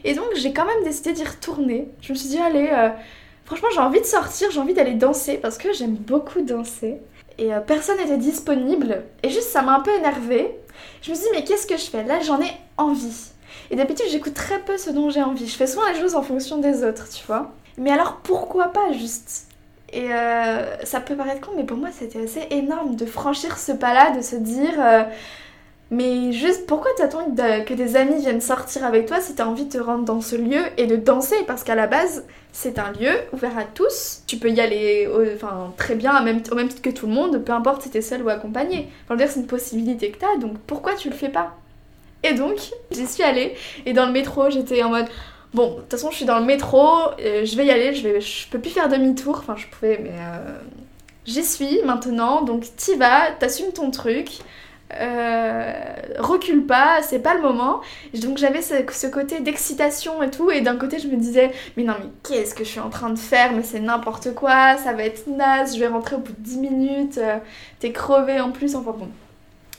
Et 0.05 0.13
donc, 0.13 0.27
j'ai 0.35 0.53
quand 0.53 0.65
même 0.65 0.83
décidé 0.85 1.11
d'y 1.11 1.25
retourner. 1.25 1.89
Je 1.99 2.13
me 2.13 2.17
suis 2.17 2.29
dit, 2.29 2.37
allez, 2.37 2.69
euh, 2.71 2.89
Franchement, 3.49 3.69
j'ai 3.73 3.79
envie 3.79 3.99
de 3.99 4.05
sortir, 4.05 4.51
j'ai 4.51 4.59
envie 4.59 4.75
d'aller 4.75 4.93
danser 4.93 5.39
parce 5.39 5.57
que 5.57 5.73
j'aime 5.73 5.95
beaucoup 5.95 6.41
danser. 6.43 7.01
Et 7.39 7.51
euh, 7.51 7.59
personne 7.59 7.97
n'était 7.97 8.17
disponible. 8.17 9.01
Et 9.23 9.31
juste, 9.31 9.49
ça 9.49 9.63
m'a 9.63 9.75
un 9.75 9.79
peu 9.79 9.89
énervée. 9.89 10.55
Je 11.01 11.09
me 11.09 11.15
suis 11.15 11.23
dit, 11.25 11.31
mais 11.33 11.43
qu'est-ce 11.43 11.65
que 11.65 11.75
je 11.75 11.85
fais? 11.85 12.03
Là, 12.03 12.19
j'en 12.19 12.39
ai 12.39 12.51
envie. 12.77 13.31
Et 13.71 13.75
d'habitude, 13.75 14.05
j'écoute 14.11 14.35
très 14.35 14.59
peu 14.59 14.77
ce 14.77 14.91
dont 14.91 15.09
j'ai 15.09 15.23
envie. 15.23 15.47
Je 15.47 15.55
fais 15.55 15.65
souvent 15.65 15.87
les 15.91 15.99
choses 15.99 16.13
en 16.13 16.21
fonction 16.21 16.59
des 16.59 16.83
autres, 16.83 17.09
tu 17.09 17.25
vois. 17.25 17.51
Mais 17.79 17.89
alors, 17.89 18.17
pourquoi 18.17 18.67
pas 18.67 18.91
juste? 18.91 19.47
Et 19.93 20.13
euh, 20.13 20.85
ça 20.85 21.01
peut 21.01 21.15
paraître 21.15 21.41
con, 21.41 21.53
mais 21.57 21.63
pour 21.63 21.77
moi, 21.77 21.89
c'était 21.91 22.21
assez 22.21 22.45
énorme 22.51 22.95
de 22.95 23.07
franchir 23.07 23.57
ce 23.57 23.71
pas-là, 23.71 24.11
de 24.11 24.21
se 24.21 24.35
dire. 24.35 24.73
Euh, 24.77 25.05
mais 25.91 26.31
juste, 26.31 26.67
pourquoi 26.67 26.91
t'attends 26.97 27.25
que 27.65 27.73
des 27.73 27.95
amis 27.95 28.21
viennent 28.21 28.41
sortir 28.41 28.85
avec 28.85 29.07
toi 29.07 29.21
si 29.21 29.35
t'as 29.35 29.45
envie 29.45 29.65
de 29.65 29.71
te 29.71 29.77
rendre 29.77 30.05
dans 30.05 30.21
ce 30.21 30.35
lieu 30.35 30.61
et 30.77 30.85
de 30.85 30.95
danser? 30.95 31.37
Parce 31.47 31.63
qu'à 31.63 31.75
la 31.75 31.87
base, 31.87 32.25
c'est 32.51 32.79
un 32.79 32.91
lieu 32.91 33.11
ouvert 33.33 33.57
à 33.57 33.63
tous. 33.63 34.21
Tu 34.27 34.37
peux 34.37 34.49
y 34.49 34.61
aller 34.61 35.09
enfin, 35.35 35.73
très 35.77 35.95
bien, 35.95 36.21
même, 36.21 36.41
au 36.51 36.55
même 36.55 36.67
titre 36.67 36.81
que 36.81 36.89
tout 36.89 37.07
le 37.07 37.13
monde, 37.13 37.43
peu 37.43 37.53
importe 37.53 37.81
si 37.81 37.89
t'es 37.89 38.01
seul 38.01 38.21
ou 38.21 38.29
accompagné. 38.29 38.89
Enfin, 39.05 39.15
dire, 39.15 39.29
c'est 39.29 39.39
une 39.39 39.47
possibilité 39.47 40.11
que 40.11 40.19
t'as, 40.19 40.37
donc 40.37 40.57
pourquoi 40.67 40.93
tu 40.93 41.09
le 41.09 41.15
fais 41.15 41.29
pas? 41.29 41.55
Et 42.23 42.33
donc, 42.33 42.57
j'y 42.91 43.07
suis 43.07 43.23
allée, 43.23 43.55
et 43.85 43.93
dans 43.93 44.05
le 44.05 44.11
métro, 44.11 44.49
j'étais 44.49 44.83
en 44.83 44.89
mode... 44.89 45.07
Bon, 45.53 45.71
de 45.71 45.75
toute 45.79 45.91
façon, 45.91 46.11
je 46.11 46.17
suis 46.17 46.25
dans 46.25 46.37
le 46.37 46.45
métro, 46.45 46.85
euh, 47.19 47.43
je 47.43 47.55
vais 47.55 47.65
y 47.65 47.71
aller, 47.71 47.95
je, 47.95 48.07
vais, 48.07 48.21
je 48.21 48.47
peux 48.49 48.59
plus 48.59 48.69
faire 48.69 48.87
demi-tour, 48.89 49.37
enfin, 49.39 49.55
je 49.57 49.65
pouvais, 49.67 49.99
mais... 50.03 50.11
Euh, 50.11 50.59
j'y 51.25 51.43
suis 51.43 51.81
maintenant, 51.85 52.41
donc 52.41 52.65
t'y 52.75 52.95
vas, 52.95 53.31
t'assumes 53.39 53.71
ton 53.71 53.89
truc, 53.89 54.39
euh, 54.99 55.73
recule 56.17 56.65
pas, 56.65 57.01
c'est 57.03 57.19
pas 57.19 57.35
le 57.35 57.41
moment. 57.41 57.81
Donc 58.13 58.37
j'avais 58.37 58.61
ce, 58.61 59.07
côté 59.07 59.39
d'excitation 59.39 60.23
et 60.23 60.31
tout, 60.31 60.51
et 60.51 60.61
d'un 60.61 60.77
côté 60.77 60.99
je 60.99 61.07
me 61.07 61.15
disais, 61.15 61.51
mais 61.77 61.83
non, 61.83 61.93
mais 61.99 62.09
qu'est-ce 62.23 62.55
que 62.55 62.63
je 62.63 62.69
suis 62.69 62.79
en 62.79 62.89
train 62.89 63.09
de 63.09 63.19
faire? 63.19 63.53
Mais 63.53 63.63
c'est 63.63 63.79
n'importe 63.79 64.33
quoi, 64.33 64.77
ça 64.77 64.93
va 64.93 65.03
être 65.03 65.27
naze, 65.27 65.75
je 65.75 65.79
vais 65.79 65.87
rentrer 65.87 66.15
au 66.15 66.19
bout 66.19 66.33
de 66.33 66.43
10 66.43 66.57
minutes, 66.57 67.17
euh, 67.19 67.37
t'es 67.79 67.91
crevé 67.91 68.39
en 68.39 68.51
plus, 68.51 68.75
enfin 68.75 68.95
bon. 68.97 69.09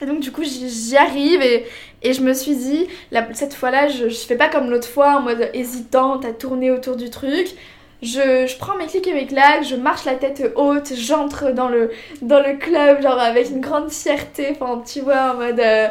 Et 0.03 0.07
donc 0.07 0.21
du 0.21 0.33
coup 0.33 0.43
j'y 0.45 0.97
arrive 0.97 1.43
et, 1.43 1.67
je 2.03 2.23
me 2.23 2.33
suis 2.33 2.57
dit, 2.57 2.87
cette 3.35 3.53
fois-là 3.53 3.89
je, 3.89 4.09
je 4.09 4.19
fais 4.21 4.37
pas 4.37 4.49
comme 4.49 4.71
l'autre 4.71 4.89
fois 4.89 5.17
en 5.17 5.21
mode 5.21 5.51
hésitante 5.53 6.25
à 6.25 6.33
tourner 6.33 6.71
autour 6.71 6.97
du 6.97 7.11
truc. 7.11 7.55
Je, 8.03 8.47
je, 8.47 8.57
prends 8.57 8.77
mes 8.77 8.87
clics 8.87 9.07
et 9.07 9.15
mes 9.15 9.27
claques, 9.27 9.65
je 9.65 9.77
marche 9.77 10.05
la 10.05 10.15
tête 10.15 10.53
haute, 10.57 10.93
j'entre 10.95 11.53
dans 11.53 11.69
le, 11.69 11.91
dans 12.23 12.41
le 12.41 12.57
club, 12.57 13.03
genre 13.03 13.19
avec 13.19 13.51
une 13.51 13.61
grande 13.61 13.91
fierté, 13.91 14.57
enfin 14.59 14.83
tu 14.87 15.01
vois, 15.01 15.33
en 15.33 15.35
mode... 15.35 15.61
Euh, 15.61 15.89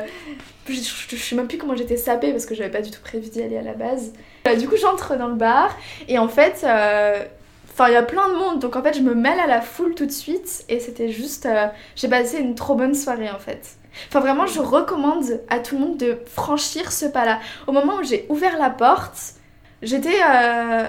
je, 0.67 0.73
je, 0.73 1.15
je, 1.15 1.15
sais 1.15 1.35
même 1.35 1.47
plus 1.47 1.57
comment 1.57 1.75
j'étais 1.75 1.97
sapée 1.97 2.31
parce 2.31 2.45
que 2.45 2.53
j'avais 2.53 2.69
pas 2.69 2.81
du 2.81 2.91
tout 2.91 3.01
prévu 3.01 3.29
d'y 3.29 3.41
aller 3.41 3.57
à 3.57 3.63
la 3.63 3.73
base. 3.73 4.13
Euh, 4.47 4.55
du 4.55 4.67
coup 4.67 4.77
j'entre 4.77 5.17
dans 5.17 5.27
le 5.27 5.35
bar 5.35 5.75
et 6.07 6.19
en 6.19 6.27
fait, 6.27 6.61
euh, 6.63 7.23
Enfin, 7.71 7.87
il 7.91 7.93
y 7.93 7.97
a 7.97 8.03
plein 8.03 8.27
de 8.27 8.33
monde, 8.33 8.59
donc 8.59 8.75
en 8.75 8.83
fait, 8.83 8.93
je 8.93 8.99
me 8.99 9.15
mêle 9.15 9.39
à 9.39 9.47
la 9.47 9.61
foule 9.61 9.95
tout 9.95 10.05
de 10.05 10.11
suite. 10.11 10.65
Et 10.67 10.81
c'était 10.81 11.07
juste. 11.07 11.47
J'ai 11.95 12.09
passé 12.09 12.39
une 12.39 12.53
trop 12.53 12.75
bonne 12.75 12.93
soirée 12.93 13.29
en 13.29 13.39
fait. 13.39 13.77
Enfin, 14.09 14.19
vraiment, 14.19 14.45
je 14.45 14.59
recommande 14.59 15.39
à 15.49 15.59
tout 15.59 15.75
le 15.75 15.81
monde 15.81 15.97
de 15.97 16.17
franchir 16.25 16.91
ce 16.91 17.05
pas-là. 17.05 17.39
Au 17.67 17.71
moment 17.71 17.95
où 17.95 18.03
j'ai 18.03 18.25
ouvert 18.27 18.57
la 18.57 18.69
porte, 18.69 19.35
j'étais 19.81 20.21
euh, 20.24 20.83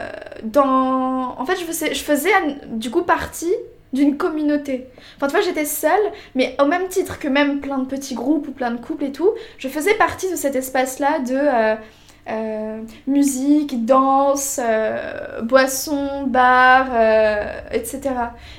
dans. 0.45 1.37
En 1.39 1.45
fait, 1.47 1.57
je 1.57 2.03
faisais, 2.03 2.33
du 2.67 2.91
coup 2.91 3.03
partie 3.03 3.55
d'une 3.93 4.17
communauté. 4.17 4.87
Enfin, 5.17 5.27
tu 5.27 5.33
vois, 5.33 5.41
j'étais 5.41 5.65
seule, 5.65 6.01
mais 6.35 6.57
au 6.61 6.67
même 6.67 6.89
titre 6.89 7.19
que 7.19 7.29
même 7.29 7.61
plein 7.61 7.79
de 7.79 7.87
petits 7.87 8.15
groupes 8.15 8.49
ou 8.49 8.53
plein 8.53 8.71
de 8.71 8.81
couples 8.81 9.05
et 9.05 9.13
tout, 9.13 9.31
je 9.59 9.69
faisais 9.69 9.95
partie 9.95 10.31
de 10.31 10.37
cet 10.37 10.55
espace-là 10.55 11.19
de 11.19 11.35
euh, 11.35 11.75
euh, 12.29 12.81
musique, 13.07 13.85
danse, 13.85 14.61
euh, 14.63 15.43
boisson, 15.43 16.25
bar, 16.27 16.87
etc. 17.73 18.01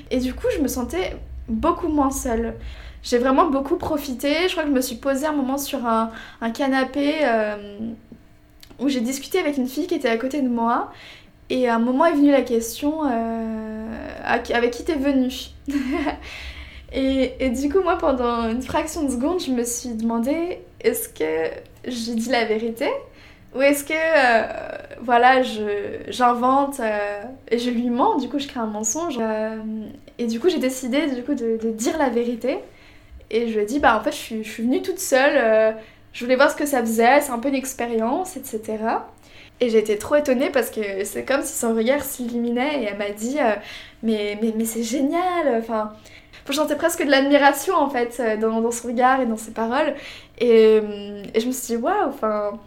Et 0.09 0.19
du 0.19 0.33
coup, 0.33 0.47
je 0.55 0.61
me 0.61 0.67
sentais 0.67 1.15
beaucoup 1.47 1.87
moins 1.87 2.11
seule. 2.11 2.55
J'ai 3.03 3.17
vraiment 3.17 3.49
beaucoup 3.49 3.77
profité. 3.77 4.47
Je 4.47 4.51
crois 4.51 4.63
que 4.63 4.69
je 4.69 4.75
me 4.75 4.81
suis 4.81 4.97
posée 4.97 5.25
un 5.25 5.31
moment 5.31 5.57
sur 5.57 5.85
un, 5.85 6.11
canapé 6.53 7.15
où 8.81 8.89
j'ai 8.89 9.01
discuté 9.01 9.39
avec 9.39 9.57
une 9.57 9.67
fille 9.67 9.87
qui 9.87 9.95
était 9.95 10.09
à 10.09 10.17
côté 10.17 10.41
de 10.41 10.49
moi. 10.49 10.91
Et 11.49 11.67
à 11.67 11.75
un 11.75 11.79
moment 11.79 12.05
est 12.05 12.13
venue 12.13 12.31
la 12.31 12.41
question 12.41 13.01
euh, 13.05 13.87
avec 14.25 14.71
qui 14.71 14.83
t'es 14.83 14.95
venue? 14.95 15.31
Et, 16.93 17.35
et 17.39 17.49
du 17.49 17.69
coup, 17.69 17.79
moi, 17.81 17.97
pendant 17.97 18.49
une 18.49 18.61
fraction 18.61 19.03
de 19.05 19.11
seconde, 19.11 19.39
je 19.39 19.51
me 19.51 19.63
suis 19.63 19.91
demandé 19.91 20.59
est-ce 20.81 21.07
que 21.07 21.49
j'ai 21.85 22.15
dit 22.15 22.29
la 22.29 22.43
vérité? 22.43 22.89
Ou 23.55 23.61
est-ce 23.61 23.85
que, 23.85 23.93
euh, 23.93 24.77
voilà, 25.01 25.41
j'invente 26.09 26.79
euh, 26.79 27.21
et 27.49 27.59
je 27.59 27.69
lui 27.69 27.89
mens, 27.89 28.17
du 28.17 28.27
coup, 28.29 28.39
je 28.39 28.47
crée 28.47 28.59
un 28.59 28.65
mensonge. 28.65 29.19
Et 30.17 30.27
du 30.27 30.39
coup, 30.39 30.49
j'ai 30.49 30.59
décidé, 30.59 31.07
du 31.07 31.23
coup, 31.23 31.33
de, 31.33 31.57
de 31.61 31.71
dire 31.71 31.97
la 31.97 32.09
vérité. 32.09 32.59
Et 33.29 33.47
je 33.47 33.53
lui 33.53 33.61
ai 33.61 33.65
dit, 33.65 33.79
bah, 33.79 33.97
en 33.97 34.03
fait, 34.03 34.11
je 34.11 34.17
suis, 34.17 34.43
je 34.43 34.49
suis 34.49 34.63
venue 34.63 34.81
toute 34.81 34.99
seule, 34.99 35.75
je 36.13 36.23
voulais 36.23 36.35
voir 36.35 36.51
ce 36.51 36.55
que 36.55 36.65
ça 36.65 36.81
faisait, 36.81 37.21
c'est 37.21 37.31
un 37.31 37.39
peu 37.39 37.49
une 37.49 37.55
expérience, 37.55 38.35
etc. 38.37 39.05
Et 39.59 39.75
été 39.77 39.97
trop 39.97 40.15
étonnée 40.15 40.49
parce 40.49 40.69
que 40.71 41.03
c'est 41.05 41.23
comme 41.23 41.43
si 41.43 41.53
son 41.57 41.75
regard 41.75 42.03
s'illuminait 42.03 42.81
et 42.83 42.85
elle 42.85 42.97
m'a 42.97 43.11
dit, 43.11 43.37
euh, 43.39 43.53
mais, 44.03 44.37
mais, 44.41 44.53
mais 44.55 44.65
c'est 44.65 44.83
génial, 44.83 45.57
enfin... 45.59 45.93
Je 46.49 46.53
sentais 46.53 46.75
presque 46.75 47.05
de 47.05 47.09
l'admiration 47.11 47.75
en 47.75 47.89
fait 47.89 48.17
euh, 48.19 48.35
dans, 48.37 48.71
son 48.71 48.87
regard 48.89 49.21
et 49.21 49.25
dans 49.25 49.37
ses 49.37 49.51
paroles. 49.51 49.93
Et, 50.39 50.79
euh, 50.83 51.23
et 51.33 51.39
je 51.39 51.47
me 51.47 51.51
suis 51.51 51.75
dit, 51.75 51.81
waouh, 51.81 52.09
enfin. 52.09 52.59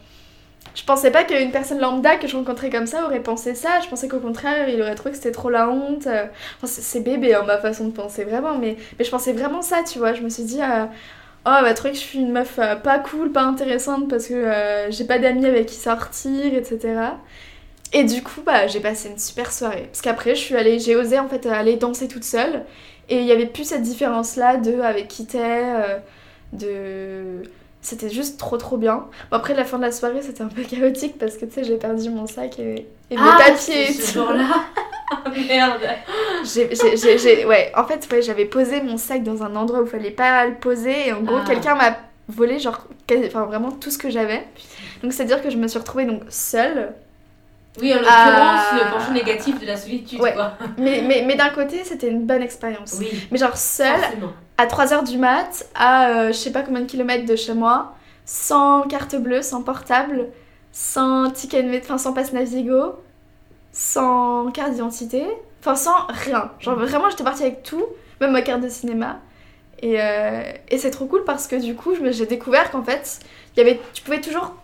Je 0.75 0.83
pensais 0.85 1.11
pas 1.13 1.23
qu'une 1.25 1.53
personne 1.53 1.79
lambda 1.79 2.17
que 2.17 2.27
je 2.27 2.37
rencontrais 2.37 2.69
comme 2.71 2.87
ça 2.87 3.05
aurait 3.07 3.23
pensé 3.23 3.55
ça. 3.55 3.81
Je 3.81 3.89
pensais 3.89 4.09
qu'au 4.09 4.19
contraire, 4.19 4.69
il 4.69 4.81
aurait 4.83 4.97
trouvé 4.97 5.13
que 5.13 5.17
c'était 5.17 5.31
trop 5.31 5.51
la 5.51 5.69
honte. 5.69 6.07
Enfin, 6.09 6.67
c'est- 6.67 7.01
bébé, 7.01 7.35
hein, 7.35 7.45
ma 7.47 7.59
façon 7.59 7.87
de 7.87 7.93
penser, 7.93 8.25
vraiment. 8.25 8.59
Mais, 8.59 8.77
mais 8.99 9.05
je 9.05 9.11
pensais 9.11 9.33
vraiment 9.33 9.63
ça, 9.63 9.83
tu 9.85 9.99
vois. 10.01 10.15
Je 10.15 10.23
me 10.23 10.29
suis 10.29 10.43
dit, 10.45 10.61
oh, 11.47 11.51
va 11.63 11.75
trouver 11.75 11.93
que 11.93 11.99
je 11.99 12.03
suis 12.03 12.19
une 12.21 12.33
meuf 12.33 12.59
euh, 12.59 12.77
pas 12.77 12.99
cool, 12.99 13.33
pas 13.33 13.43
intéressante 13.43 14.09
parce 14.09 14.27
que 14.29 14.35
euh, 14.35 14.91
j'ai 14.91 15.05
pas 15.05 15.19
d'amis 15.19 15.47
avec 15.47 15.67
qui 15.67 15.75
sortir, 15.77 16.55
etc. 16.55 17.01
Et 17.93 18.05
du 18.05 18.23
coup, 18.23 18.43
bah, 18.45 18.67
j'ai 18.67 18.81
passé 18.81 19.09
une 19.11 19.19
super 19.19 19.53
soirée. 19.53 19.85
Parce 19.93 20.03
qu'après, 20.03 20.35
je 20.35 20.41
suis 20.41 20.57
allée, 20.57 20.79
j'ai 20.81 20.97
osé 20.97 21.19
en 21.19 21.29
fait 21.29 21.47
aller 21.47 21.77
danser 21.77 22.09
toute 22.09 22.25
seule. 22.25 22.65
Et 23.09 23.19
il 23.21 23.27
y 23.27 23.33
avait 23.33 23.47
plus 23.47 23.65
cette 23.65 23.83
différence-là 23.83 24.57
de 24.57 24.81
avec 24.81 25.09
qui 25.09 25.27
t'es, 25.27 25.39
euh, 25.43 25.99
de... 26.53 27.43
C'était 27.83 28.11
juste 28.11 28.39
trop 28.39 28.57
trop 28.57 28.79
bien. 28.79 29.07
Bon, 29.31 29.37
après, 29.37 29.55
la 29.55 29.65
fin 29.65 29.77
de 29.79 29.83
la 29.85 29.93
soirée, 29.93 30.23
c'était 30.23 30.43
un 30.43 30.49
peu 30.49 30.63
chaotique 30.65 31.19
parce 31.19 31.37
que 31.37 31.45
tu 31.47 31.53
sais, 31.55 31.65
j'ai 31.65 31.77
perdu 31.77 32.11
mon 32.11 32.27
sac 32.27 32.59
et, 32.59 32.89
et 33.11 33.19
mes 33.19 33.21
Ah, 33.21 33.37
papiers 33.39 33.93
ce 33.93 34.13
jour-là 34.15 34.49
Merde 35.49 35.81
J'ai- 36.45 36.71
j'ai- 36.75 36.97
j'ai- 36.97 37.19
j'ai- 37.19 37.45
ouais, 37.47 37.73
en 37.77 37.85
fait, 37.85 38.07
ouais, 38.13 38.23
j'avais 38.23 38.45
posé 38.45 38.81
mon 38.83 38.97
sac 38.97 39.23
dans 39.23 39.43
un 39.43 39.55
endroit 39.57 39.81
où 39.81 39.85
il 39.85 39.91
fallait 39.91 40.11
pas 40.11 40.47
le 40.47 40.55
poser 40.55 41.09
et 41.09 41.13
en 41.13 41.21
gros, 41.23 41.39
Ah. 41.43 41.47
quelqu'un 41.47 41.75
m'a 41.75 41.97
volé 42.29 42.59
genre, 42.59 42.87
enfin 43.27 43.45
vraiment 43.45 43.71
tout 43.73 43.91
ce 43.91 43.99
que 43.99 44.11
j'avais. 44.11 44.47
Donc 45.03 45.13
c'est-à-dire 45.13 45.43
que 45.43 45.51
je 45.51 45.57
me 45.57 45.69
suis 45.69 45.79
retrouvée 45.79 46.05
donc 46.07 46.23
seule. 46.29 46.93
Oui, 47.81 47.93
en 47.93 47.97
l'occurrence, 47.97 48.11
Ah. 48.17 48.71
le 48.85 48.93
penchant 48.93 49.13
négatif 49.13 49.61
de 49.61 49.67
la 49.67 49.77
solitude, 49.77 50.21
Ouais. 50.21 50.33
quoi. 50.33 50.53
Mais, 50.79 51.03
mais, 51.07 51.25
mais 51.27 51.35
d'un 51.35 51.49
côté, 51.51 51.83
c'était 51.83 52.09
une 52.09 52.25
bonne 52.25 52.43
expérience. 52.43 52.95
Oui, 53.01 53.09
Mais 53.33 53.39
genre 53.39 53.57
seule, 53.57 53.99
forcément. 54.01 54.33
à 54.59 54.67
3h 54.67 55.03
du 55.03 55.19
mat, 55.19 55.67
à 55.75 56.09
euh, 56.11 56.27
je 56.29 56.33
sais 56.35 56.53
pas 56.53 56.63
combien 56.63 56.83
de 56.83 56.87
kilomètres 56.87 57.27
de 57.27 57.35
chez 57.35 57.53
moi, 57.53 57.95
sans 58.25 58.83
carte 58.83 59.17
bleue, 59.17 59.43
sans 59.43 59.63
portable, 59.63 60.29
sans 60.71 61.31
ticket 61.31 61.65
enfin 61.83 61.99
sans 61.99 62.13
passe 62.13 62.33
Navigo, 62.33 62.95
sans 63.75 64.51
carte 64.53 64.71
d'identité, 64.71 65.25
enfin 65.61 65.75
sans 65.75 66.07
rien. 66.09 66.53
Genre 66.61 66.77
vraiment, 66.77 67.11
j'étais 67.11 67.25
partie 67.25 67.43
avec 67.43 67.63
tout, 67.65 67.85
même 68.21 68.31
ma 68.31 68.41
carte 68.41 68.63
de 68.63 68.69
cinéma. 68.69 69.21
Et, 69.83 70.01
euh, 70.01 70.43
et 70.71 70.79
c'est 70.79 70.93
trop 70.93 71.07
cool 71.07 71.25
parce 71.25 71.47
que 71.49 71.57
du 71.57 71.75
coup, 71.75 71.93
j'ai 72.11 72.25
découvert 72.25 72.71
qu'en 72.71 72.85
fait, 72.85 73.21
y 73.57 73.61
avait, 73.61 73.81
tu 73.93 74.03
pouvais 74.03 74.21
toujours, 74.21 74.55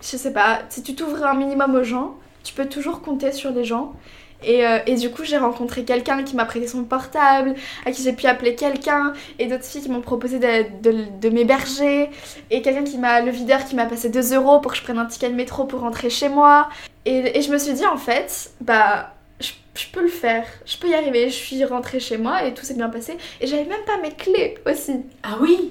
je 0.00 0.16
sais 0.16 0.32
pas, 0.32 0.60
si 0.70 0.82
tu 0.82 0.94
t'ouvres 0.94 1.26
un 1.26 1.34
minimum 1.34 1.74
aux 1.74 1.82
gens, 1.82 2.14
tu 2.44 2.54
peux 2.54 2.66
toujours 2.66 3.02
compter 3.02 3.32
sur 3.32 3.50
les 3.50 3.64
gens. 3.64 3.92
Et, 4.42 4.66
euh, 4.66 4.78
et 4.86 4.94
du 4.94 5.10
coup, 5.10 5.24
j'ai 5.24 5.36
rencontré 5.36 5.84
quelqu'un 5.84 6.22
qui 6.22 6.36
m'a 6.36 6.44
prêté 6.44 6.66
son 6.66 6.84
portable, 6.84 7.54
à 7.84 7.92
qui 7.92 8.02
j'ai 8.02 8.12
pu 8.12 8.26
appeler 8.26 8.54
quelqu'un, 8.54 9.12
et 9.38 9.46
d'autres 9.46 9.64
filles 9.64 9.82
qui 9.82 9.90
m'ont 9.90 10.00
proposé 10.00 10.38
de, 10.38 10.64
de, 10.82 11.04
de 11.20 11.28
m'héberger, 11.28 12.10
et 12.50 12.62
quelqu'un 12.62 12.84
qui 12.84 12.98
m'a, 12.98 13.20
le 13.20 13.30
videur 13.30 13.64
qui 13.64 13.74
m'a 13.76 13.86
passé 13.86 14.08
2 14.08 14.34
euros 14.34 14.60
pour 14.60 14.72
que 14.72 14.78
je 14.78 14.82
prenne 14.82 14.98
un 14.98 15.06
ticket 15.06 15.28
de 15.28 15.34
métro 15.34 15.64
pour 15.64 15.80
rentrer 15.80 16.10
chez 16.10 16.28
moi. 16.28 16.68
Et, 17.04 17.38
et 17.38 17.42
je 17.42 17.52
me 17.52 17.58
suis 17.58 17.72
dit, 17.74 17.86
en 17.86 17.96
fait, 17.96 18.50
bah, 18.60 19.14
je, 19.40 19.52
je 19.74 19.86
peux 19.92 20.02
le 20.02 20.08
faire, 20.08 20.44
je 20.66 20.76
peux 20.76 20.88
y 20.88 20.94
arriver. 20.94 21.28
Je 21.28 21.34
suis 21.34 21.64
rentrée 21.64 22.00
chez 22.00 22.18
moi 22.18 22.44
et 22.44 22.54
tout 22.54 22.64
s'est 22.64 22.74
bien 22.74 22.90
passé. 22.90 23.16
Et 23.40 23.46
j'avais 23.46 23.64
même 23.64 23.84
pas 23.86 23.96
mes 24.02 24.10
clés 24.12 24.56
aussi. 24.66 25.00
Ah 25.22 25.36
oui? 25.40 25.70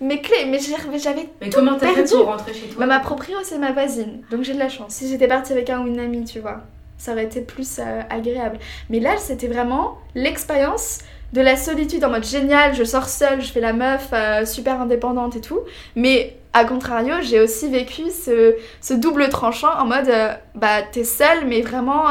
Mes 0.00 0.22
clés, 0.22 0.46
mais 0.46 0.58
j'avais. 0.98 1.28
Mais 1.42 1.50
comment 1.50 1.74
t'as 1.76 1.88
fait 1.88 2.04
pour 2.10 2.24
rentrer 2.24 2.54
chez 2.54 2.68
toi? 2.68 2.76
Bah, 2.78 2.86
ma 2.86 3.00
proprio, 3.00 3.36
c'est 3.42 3.58
ma 3.58 3.72
voisine, 3.72 4.22
donc 4.30 4.42
j'ai 4.42 4.54
de 4.54 4.58
la 4.58 4.70
chance. 4.70 4.94
Si 4.94 5.08
j'étais 5.08 5.28
partie 5.28 5.52
avec 5.52 5.68
un 5.68 5.82
ou 5.82 5.86
une 5.88 6.00
amie, 6.00 6.24
tu 6.24 6.40
vois, 6.40 6.62
ça 7.00 7.12
aurait 7.12 7.24
été 7.24 7.40
plus 7.40 7.78
euh, 7.78 8.02
agréable. 8.10 8.58
Mais 8.90 9.00
là, 9.00 9.16
c'était 9.16 9.48
vraiment 9.48 9.96
l'expérience 10.14 10.98
de 11.32 11.40
la 11.40 11.56
solitude 11.56 12.04
en 12.04 12.10
mode 12.10 12.24
génial, 12.24 12.74
je 12.74 12.84
sors 12.84 13.08
seule, 13.08 13.40
je 13.40 13.50
fais 13.50 13.60
la 13.60 13.72
meuf 13.72 14.10
euh, 14.12 14.44
super 14.44 14.80
indépendante 14.80 15.34
et 15.36 15.40
tout. 15.40 15.60
Mais 15.96 16.36
à 16.52 16.64
contrario, 16.64 17.14
j'ai 17.22 17.40
aussi 17.40 17.70
vécu 17.70 18.10
ce, 18.10 18.54
ce 18.82 18.92
double 18.92 19.30
tranchant 19.30 19.72
en 19.78 19.86
mode 19.86 20.08
euh, 20.08 20.34
bah 20.54 20.82
t'es 20.82 21.04
seule, 21.04 21.46
mais 21.46 21.62
vraiment 21.62 22.06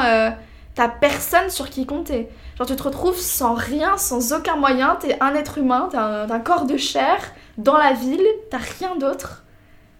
t'as 0.74 0.88
personne 0.88 1.50
sur 1.50 1.69
qui 1.69 1.86
compter. 1.86 2.27
Genre 2.58 2.65
tu 2.65 2.75
te 2.75 2.84
retrouves 2.84 3.19
sans 3.19 3.53
rien, 3.53 3.98
sans 3.98 4.34
aucun 4.34 4.55
moyen, 4.55 4.98
t'es 5.00 5.17
un 5.22 5.36
être 5.36 5.60
humain, 5.60 5.89
t'es 5.91 5.98
un, 5.98 6.25
t'as 6.27 6.34
un 6.34 6.39
corps 6.39 6.65
de 6.65 6.77
chair 6.77 7.17
dans 7.58 7.77
la 7.77 7.93
ville, 7.93 8.25
t'as 8.50 8.60
rien 8.79 8.96
d'autre. 8.96 9.43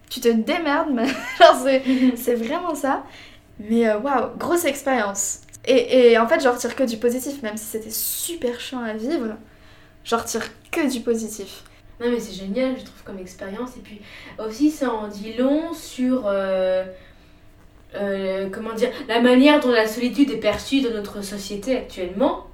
Tu 0.08 0.20
te 0.20 0.28
démerdes, 0.28 0.90
mais 0.92 1.06
genre 1.38 1.56
c'est 2.16 2.34
vraiment 2.34 2.74
ça. 2.74 3.04
Mais 3.68 3.86
euh, 3.86 3.98
waouh, 3.98 4.36
grosse 4.38 4.64
expérience. 4.64 5.42
Et, 5.66 6.12
et 6.12 6.18
en 6.18 6.26
fait, 6.26 6.40
j'en 6.40 6.52
retire 6.52 6.74
que 6.74 6.84
du 6.84 6.96
positif, 6.96 7.42
même 7.42 7.56
si 7.56 7.64
c'était 7.64 7.90
super 7.90 8.58
chiant 8.58 8.82
à 8.82 8.94
vivre, 8.94 9.36
j'en 10.04 10.16
retire 10.16 10.42
que 10.72 10.90
du 10.90 11.00
positif. 11.00 11.64
Non 12.00 12.10
mais 12.10 12.18
c'est 12.18 12.32
génial, 12.32 12.78
je 12.78 12.84
trouve, 12.84 13.02
comme 13.04 13.18
expérience. 13.18 13.76
Et 13.76 13.80
puis 13.80 14.00
aussi, 14.38 14.70
ça 14.70 14.90
en 14.90 15.08
dit 15.08 15.34
long 15.34 15.74
sur... 15.74 16.26
euh, 16.26 16.84
euh, 17.94 18.48
comment 18.50 18.72
dire 18.72 18.90
La 19.08 19.20
manière 19.20 19.60
dont 19.60 19.70
la 19.70 19.86
solitude 19.86 20.30
est 20.30 20.38
perçue 20.38 20.80
dans 20.80 20.92
notre 20.92 21.22
société 21.22 21.76
actuellement. 21.76 22.46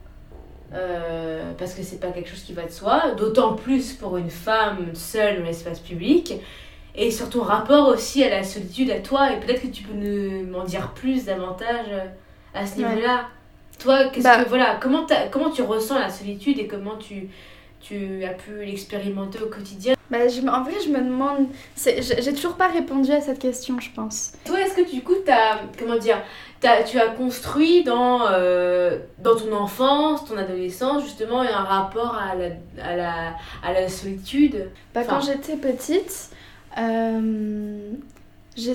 Parce 1.59 1.73
que 1.73 1.83
c'est 1.83 2.01
pas 2.01 2.09
quelque 2.09 2.29
chose 2.29 2.43
qui 2.43 2.53
va 2.53 2.65
de 2.65 2.71
soi, 2.71 3.13
d'autant 3.17 3.55
plus 3.55 3.95
pour 3.95 4.19
une 4.19 4.31
femme 4.31 4.95
seule 4.95 5.39
dans 5.39 5.45
l'espace 5.45 5.79
public. 5.79 6.35
Et 6.97 7.11
sur 7.11 7.29
ton 7.29 7.43
rapport 7.43 7.89
aussi 7.89 8.25
à 8.25 8.31
la 8.31 8.43
solitude, 8.43 8.91
à 8.91 9.01
toi, 9.01 9.31
et 9.33 9.39
peut-être 9.41 9.63
que 9.63 9.67
tu 9.67 9.83
peux 9.83 9.93
nous- 9.95 10.47
m'en 10.47 10.65
dire 10.65 10.93
plus 10.95 11.25
davantage 11.27 11.87
euh, 11.91 12.05
à 12.55 12.67
ce 12.67 12.81
Ouais. 12.81 12.89
niveau-là. 12.89 13.27
Toi, 13.79 14.07
qu'est-ce 14.07 14.25
Bah. 14.25 14.43
que 14.43 14.49
voilà, 14.49 14.79
comment, 14.81 15.07
comment 15.31 15.51
tu 15.51 15.61
ressens 15.63 15.99
la 15.99 16.09
solitude 16.09 16.59
et 16.59 16.67
comment 16.67 16.97
tu, 16.97 17.29
tu 17.83 18.25
as 18.25 18.31
pu 18.33 18.65
l'expérimenter 18.65 19.39
au 19.43 19.49
quotidien? 19.49 19.95
Bah, 20.11 20.27
je, 20.29 20.41
en 20.49 20.63
vrai, 20.63 20.73
je 20.83 20.89
me 20.89 20.99
demande. 21.01 21.49
J'ai 21.77 22.33
toujours 22.33 22.55
pas 22.55 22.69
répondu 22.69 23.11
à 23.13 23.21
cette 23.21 23.41
question, 23.41 23.79
je 23.81 23.91
pense. 23.91 24.33
Toi, 24.47 24.61
est-ce 24.63 24.75
que 24.77 24.91
du 24.91 25.03
coup, 25.03 25.17
t'as, 25.27 25.59
comment 25.79 25.99
dire, 25.99 26.23
t'as, 26.61 26.83
tu 26.85 26.99
as 26.99 27.09
construit 27.09 27.83
dans, 27.85 28.21
euh, 28.31 28.99
dans 29.19 29.37
ton 29.37 29.53
enfance, 29.53 30.25
ton 30.25 30.39
adolescence, 30.39 31.03
justement, 31.03 31.41
un 31.43 31.47
rapport 31.65 32.15
à 32.17 32.35
la, 32.37 32.47
à 32.83 32.97
la, 32.97 33.13
à 33.63 33.73
la 33.75 33.89
solitude? 33.91 34.71
Bah, 34.95 35.01
Enfin- 35.05 35.17
quand 35.19 35.27
j'étais 35.27 35.57
petite, 35.57 36.31
euh, 36.79 37.93
j'ai 38.57 38.75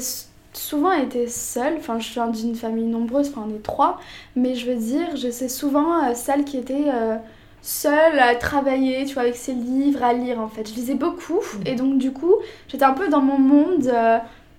souvent 0.53 0.91
été 0.93 1.27
seule. 1.27 1.75
Enfin, 1.77 1.99
je 1.99 2.11
viens 2.13 2.27
d'une 2.27 2.55
famille 2.55 2.85
nombreuse, 2.85 3.29
enfin, 3.29 3.47
on 3.49 3.55
est 3.55 3.63
trois. 3.63 3.99
Mais 4.35 4.55
je 4.55 4.67
veux 4.69 4.75
dire, 4.77 5.15
je 5.15 5.29
sais 5.29 5.49
souvent 5.49 6.03
euh, 6.09 6.13
celle 6.13 6.45
qui 6.45 6.57
était 6.57 6.85
euh, 6.93 7.17
seule 7.61 8.19
à 8.19 8.35
travailler, 8.35 9.05
tu 9.05 9.13
vois, 9.13 9.23
avec 9.23 9.35
ses 9.35 9.53
livres, 9.53 10.03
à 10.03 10.13
lire 10.13 10.39
en 10.39 10.47
fait. 10.47 10.67
Je 10.69 10.75
lisais 10.75 10.95
beaucoup. 10.95 11.41
Mhm. 11.53 11.61
Et 11.65 11.75
donc, 11.75 11.97
du 11.97 12.11
coup, 12.13 12.35
j'étais 12.67 12.85
un 12.85 12.93
peu 12.93 13.09
dans 13.09 13.21
mon 13.21 13.37
monde. 13.39 13.91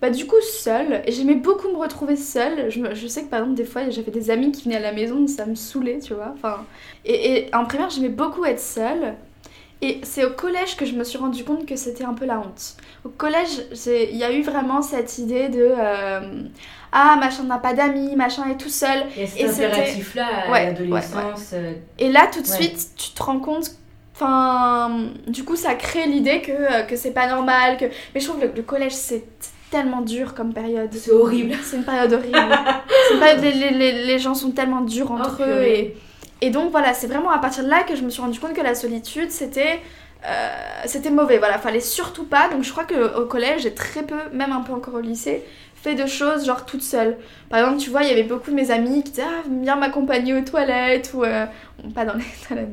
bah 0.01 0.11
du 0.11 0.27
coup 0.27 0.41
seule. 0.41 1.03
Et 1.07 1.13
j'aimais 1.13 1.35
beaucoup 1.37 1.69
me 1.69 1.77
retrouver 1.77 2.17
seule. 2.17 2.71
Je, 2.71 2.81
me- 2.81 2.95
je 2.95 3.07
sais 3.07 3.23
que 3.25 3.29
par 3.31 3.41
exemple 3.41 3.57
des 3.57 3.65
fois 3.65 3.89
j'avais 3.91 4.11
des 4.11 4.31
amis 4.31 4.51
qui 4.53 4.65
venaient 4.65 4.77
à 4.77 4.81
la 4.81 4.93
maison, 4.93 5.27
ça 5.29 5.47
me 5.47 5.55
saoulait, 5.55 6.01
tu 6.01 6.15
vois. 6.15 6.33
Enfin, 6.35 6.67
et, 7.05 7.47
et 7.49 7.55
en 7.55 7.65
primaire 7.65 7.91
j'aimais 7.91 8.09
beaucoup 8.09 8.45
être 8.45 8.61
seule. 8.61 9.15
Et 9.85 10.01
c'est 10.05 10.25
au 10.25 10.31
collège 10.31 10.77
que 10.77 10.87
je 10.87 10.95
me 10.95 11.03
suis 11.03 11.19
rendu 11.19 11.43
compte 11.43 11.67
que 11.67 11.75
c'était 11.75 12.05
un 12.05 12.15
peu 12.15 12.25
la 12.25 12.39
honte. 12.39 12.77
Au 13.05 13.09
collège, 13.09 13.49
il 13.87 14.17
y 14.17 14.23
a 14.23 14.31
eu 14.33 14.43
vraiment 14.43 14.81
cette 14.81 15.19
idée 15.19 15.49
de 15.49 15.73
euh, 15.77 16.21
ah 16.93 17.17
machin 17.19 17.43
n'a 17.43 17.59
pas 17.59 17.75
d'amis, 17.75 18.15
machin 18.15 18.49
est 18.49 18.57
tout 18.59 18.69
seul. 18.69 19.05
Cet 19.13 19.19
Et 19.19 19.27
c'était- 19.49 19.67
impératif-là 19.67 20.27
à 20.47 20.51
Ouais, 20.53 20.67
l'adolescence. 20.67 21.51
euh, 21.55 21.73
Et 21.99 22.11
là, 22.13 22.29
tout 22.33 22.41
de 22.43 22.47
suite, 22.47 22.91
tu 22.97 23.11
te 23.11 23.23
rends 23.23 23.41
compte. 23.41 23.73
Enfin, 24.15 25.09
du 25.27 25.43
coup, 25.45 25.57
ça 25.57 25.75
crée 25.75 26.07
l'idée 26.07 26.43
que, 26.43 26.53
euh, 26.53 26.83
que 26.83 26.95
c'est 26.97 27.11
pas 27.11 27.27
normal. 27.29 27.77
Que... 27.77 27.87
Mais 28.15 28.21
je 28.21 28.29
trouve 28.29 28.41
que 28.41 28.47
le, 28.47 28.53
le 28.55 28.63
collège, 28.63 28.93
c'est 28.93 29.25
tellement 29.71 30.03
dur 30.03 30.35
comme 30.35 30.53
période. 30.53 30.91
C'est 30.93 31.11
horrible. 31.11 31.55
C'est 31.63 31.77
une 31.79 31.85
période 31.85 32.13
horrible. 32.13 32.39
C'est 33.09 33.15
une 33.15 33.21
période- 33.21 33.41
les, 33.43 33.53
les- 33.53 33.71
les- 33.93 34.05
les 34.05 34.19
gens 34.21 34.35
sont 34.35 34.51
tellement 34.53 34.83
durs 34.83 35.11
entre 35.11 35.39
Oh, 35.41 35.45
eux. 35.45 35.63
Et, 35.65 35.97
et 36.43 36.51
donc, 36.51 36.71
voilà, 36.73 36.93
c'est 36.95 37.07
vraiment 37.07 37.31
à 37.31 37.39
partir 37.39 37.65
de 37.65 37.71
là 37.71 37.85
que 37.85 37.97
je 37.97 38.03
me 38.03 38.11
suis 38.11 38.21
rendu 38.23 38.39
compte 38.41 38.55
que 38.55 38.61
la 38.63 38.75
solitude, 38.75 39.31
c'était. 39.31 39.81
euh, 40.27 40.49
c'était 40.87 41.11
mauvais, 41.11 41.39
voilà, 41.39 41.59
fallait 41.59 41.81
surtout 41.81 42.27
pas. 42.29 42.49
Donc 42.49 42.63
je 42.65 42.71
crois 42.73 42.85
qu'au 42.85 43.27
collège, 43.27 43.63
j'ai 43.63 43.75
très 43.75 44.05
peu, 44.05 44.19
même 44.33 44.53
un 44.53 44.63
peu 44.63 44.73
encore 44.73 44.95
au 44.95 45.01
lycée, 45.01 45.45
fait 45.83 45.95
de 45.95 46.07
choses 46.07 46.47
genre 46.47 46.65
toute 46.65 46.83
seule. 46.83 47.17
Par 47.51 47.61
exemple, 47.61 47.79
tu 47.79 47.91
vois, 47.91 48.03
il 48.03 48.09
y 48.09 48.13
avait 48.13 48.23
beaucoup 48.23 48.51
de 48.51 48.57
mes 48.57 48.71
amis 48.71 49.03
qui 49.03 49.11
disaient 49.13 49.25
Ah, 49.27 49.43
viens 49.63 49.77
m'accompagner 49.77 50.35
aux 50.35 50.43
toilettes, 50.43 51.13
ou 51.15 51.25
euh, 51.25 51.47
pas 51.95 52.05
dans 52.05 52.15
les 52.15 52.25
toilettes, 52.47 52.69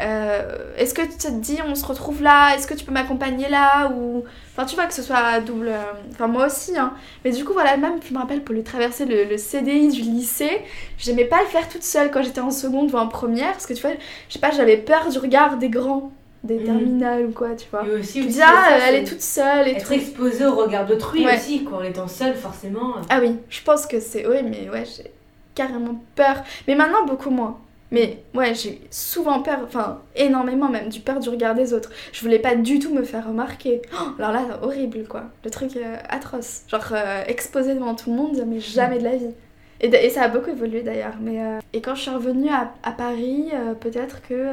euh, 0.00 0.74
est-ce 0.76 0.94
que 0.94 1.02
ça 1.18 1.30
te 1.30 1.40
dit 1.40 1.58
on 1.66 1.74
se 1.74 1.84
retrouve 1.84 2.22
là 2.22 2.54
Est-ce 2.54 2.66
que 2.66 2.74
tu 2.74 2.84
peux 2.84 2.92
m'accompagner 2.92 3.48
là 3.48 3.88
Ou 3.94 4.24
enfin, 4.52 4.64
tu 4.66 4.74
vois 4.74 4.86
que 4.86 4.94
ce 4.94 5.02
soit 5.02 5.40
double. 5.40 5.68
euh, 5.68 5.82
Enfin, 6.12 6.26
moi 6.26 6.46
aussi, 6.46 6.76
hein. 6.78 6.94
Mais 7.24 7.30
du 7.32 7.44
coup, 7.44 7.52
voilà, 7.52 7.76
même, 7.76 7.94
je 8.06 8.12
me 8.14 8.18
rappelle 8.18 8.42
pour 8.42 8.54
le 8.54 8.62
traverser 8.62 9.04
le, 9.06 9.24
le 9.24 9.38
CDI 9.38 9.88
du 9.88 10.02
lycée, 10.02 10.60
j'aimais 10.98 11.24
pas 11.24 11.40
le 11.42 11.48
faire 11.48 11.68
toute 11.68 11.82
seule 11.84 12.10
quand 12.10 12.22
j'étais 12.22 12.40
en 12.40 12.50
seconde 12.50 12.92
ou 12.92 12.96
en 12.96 13.08
première, 13.08 13.52
parce 13.52 13.66
que 13.66 13.74
tu 13.74 13.82
vois, 13.82 13.92
je 14.28 14.34
sais 14.34 14.38
pas, 14.40 14.50
j'avais 14.50 14.76
peur 14.76 15.08
du 15.08 15.18
regard 15.18 15.56
des 15.58 15.68
grands, 15.68 16.12
des 16.44 16.58
Mhm. 16.58 16.64
terminales 16.64 17.26
ou 17.26 17.30
quoi, 17.32 17.54
tu 17.54 17.66
vois. 17.70 17.86
Et 17.86 17.90
aussi, 17.92 18.26
dis, 18.26 18.40
ah, 18.42 18.78
elle 18.88 18.96
est 18.96 19.04
toute 19.04 19.20
seule 19.20 19.68
et 19.68 19.72
Être 19.72 19.86
tout. 19.88 19.92
exposé 19.94 20.44
au 20.46 20.54
regard 20.56 20.86
d'autrui 20.86 21.24
Ouais. 21.24 21.36
aussi, 21.36 21.64
quoi. 21.64 21.78
En 21.78 21.82
étant 21.82 22.08
seule, 22.08 22.34
forcément. 22.34 22.94
Ah 23.10 23.18
oui, 23.20 23.36
je 23.48 23.62
pense 23.62 23.86
que 23.86 24.00
c'est. 24.00 24.26
Oui, 24.26 24.38
mais 24.42 24.68
ouais, 24.70 24.84
j'ai 24.84 25.10
carrément 25.54 26.02
peur. 26.16 26.42
Mais 26.66 26.74
maintenant, 26.74 27.04
beaucoup 27.06 27.30
moins. 27.30 27.58
Mais 27.92 28.22
ouais, 28.34 28.54
j'ai 28.54 28.80
souvent 28.90 29.42
peur, 29.42 29.58
enfin 29.64 29.98
énormément 30.16 30.70
même, 30.70 30.88
du 30.88 31.00
peur 31.00 31.20
du 31.20 31.28
regard 31.28 31.54
des 31.54 31.74
autres. 31.74 31.90
Je 32.12 32.22
voulais 32.22 32.38
pas 32.38 32.54
du 32.54 32.78
tout 32.78 32.92
me 32.94 33.02
faire 33.02 33.26
remarquer. 33.28 33.82
Oh, 33.92 34.12
alors 34.18 34.32
là, 34.32 34.40
horrible 34.62 35.04
quoi. 35.06 35.24
Le 35.44 35.50
truc 35.50 35.76
euh, 35.76 35.96
atroce. 36.08 36.62
Genre 36.68 36.88
euh, 36.92 37.22
exposé 37.26 37.74
devant 37.74 37.94
tout 37.94 38.08
le 38.10 38.16
monde, 38.16 38.42
mais 38.46 38.60
jamais 38.60 38.98
de 38.98 39.04
la 39.04 39.16
vie. 39.16 39.34
Et, 39.82 39.88
et 39.88 40.08
ça 40.08 40.22
a 40.22 40.28
beaucoup 40.28 40.48
évolué 40.48 40.80
d'ailleurs. 40.80 41.16
Mais 41.20 41.42
euh, 41.42 41.58
Et 41.74 41.82
quand 41.82 41.94
je 41.94 42.00
suis 42.00 42.10
revenue 42.10 42.48
à, 42.48 42.72
à 42.82 42.92
Paris, 42.92 43.50
euh, 43.52 43.74
peut-être 43.74 44.22
que, 44.22 44.32
euh, 44.32 44.52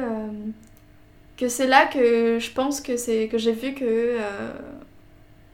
que 1.40 1.48
c'est 1.48 1.66
là 1.66 1.86
que 1.86 2.38
je 2.38 2.50
pense 2.50 2.82
que, 2.82 2.98
c'est 2.98 3.28
que 3.28 3.38
j'ai 3.38 3.52
vu 3.52 3.72
que, 3.72 3.84
euh, 3.84 4.52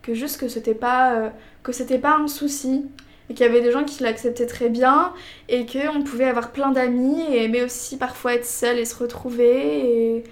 que 0.03 0.15
juste 0.15 0.41
que 0.41 0.49
c'était 0.49 0.75
pas, 0.75 1.15
euh, 1.15 1.29
que 1.63 1.71
c'était 1.71 1.99
pas 1.99 2.17
un 2.17 2.27
souci 2.27 2.87
et 3.31 3.35
qu'il 3.35 3.47
y 3.47 3.49
avait 3.49 3.61
des 3.61 3.71
gens 3.71 3.85
qui 3.85 4.03
l'acceptaient 4.03 4.47
très 4.47 4.69
bien 4.69 5.13
et 5.49 5.65
qu'on 5.65 6.03
pouvait 6.03 6.25
avoir 6.25 6.51
plein 6.51 6.73
d'amis 6.73 7.23
et 7.33 7.47
mais 7.47 7.63
aussi 7.63 7.99
parfois 7.99 8.35
être 8.35 8.45
seul 8.45 8.79
et 8.79 8.85
se 8.85 8.97
retrouver 8.97 10.17
et 10.17 10.25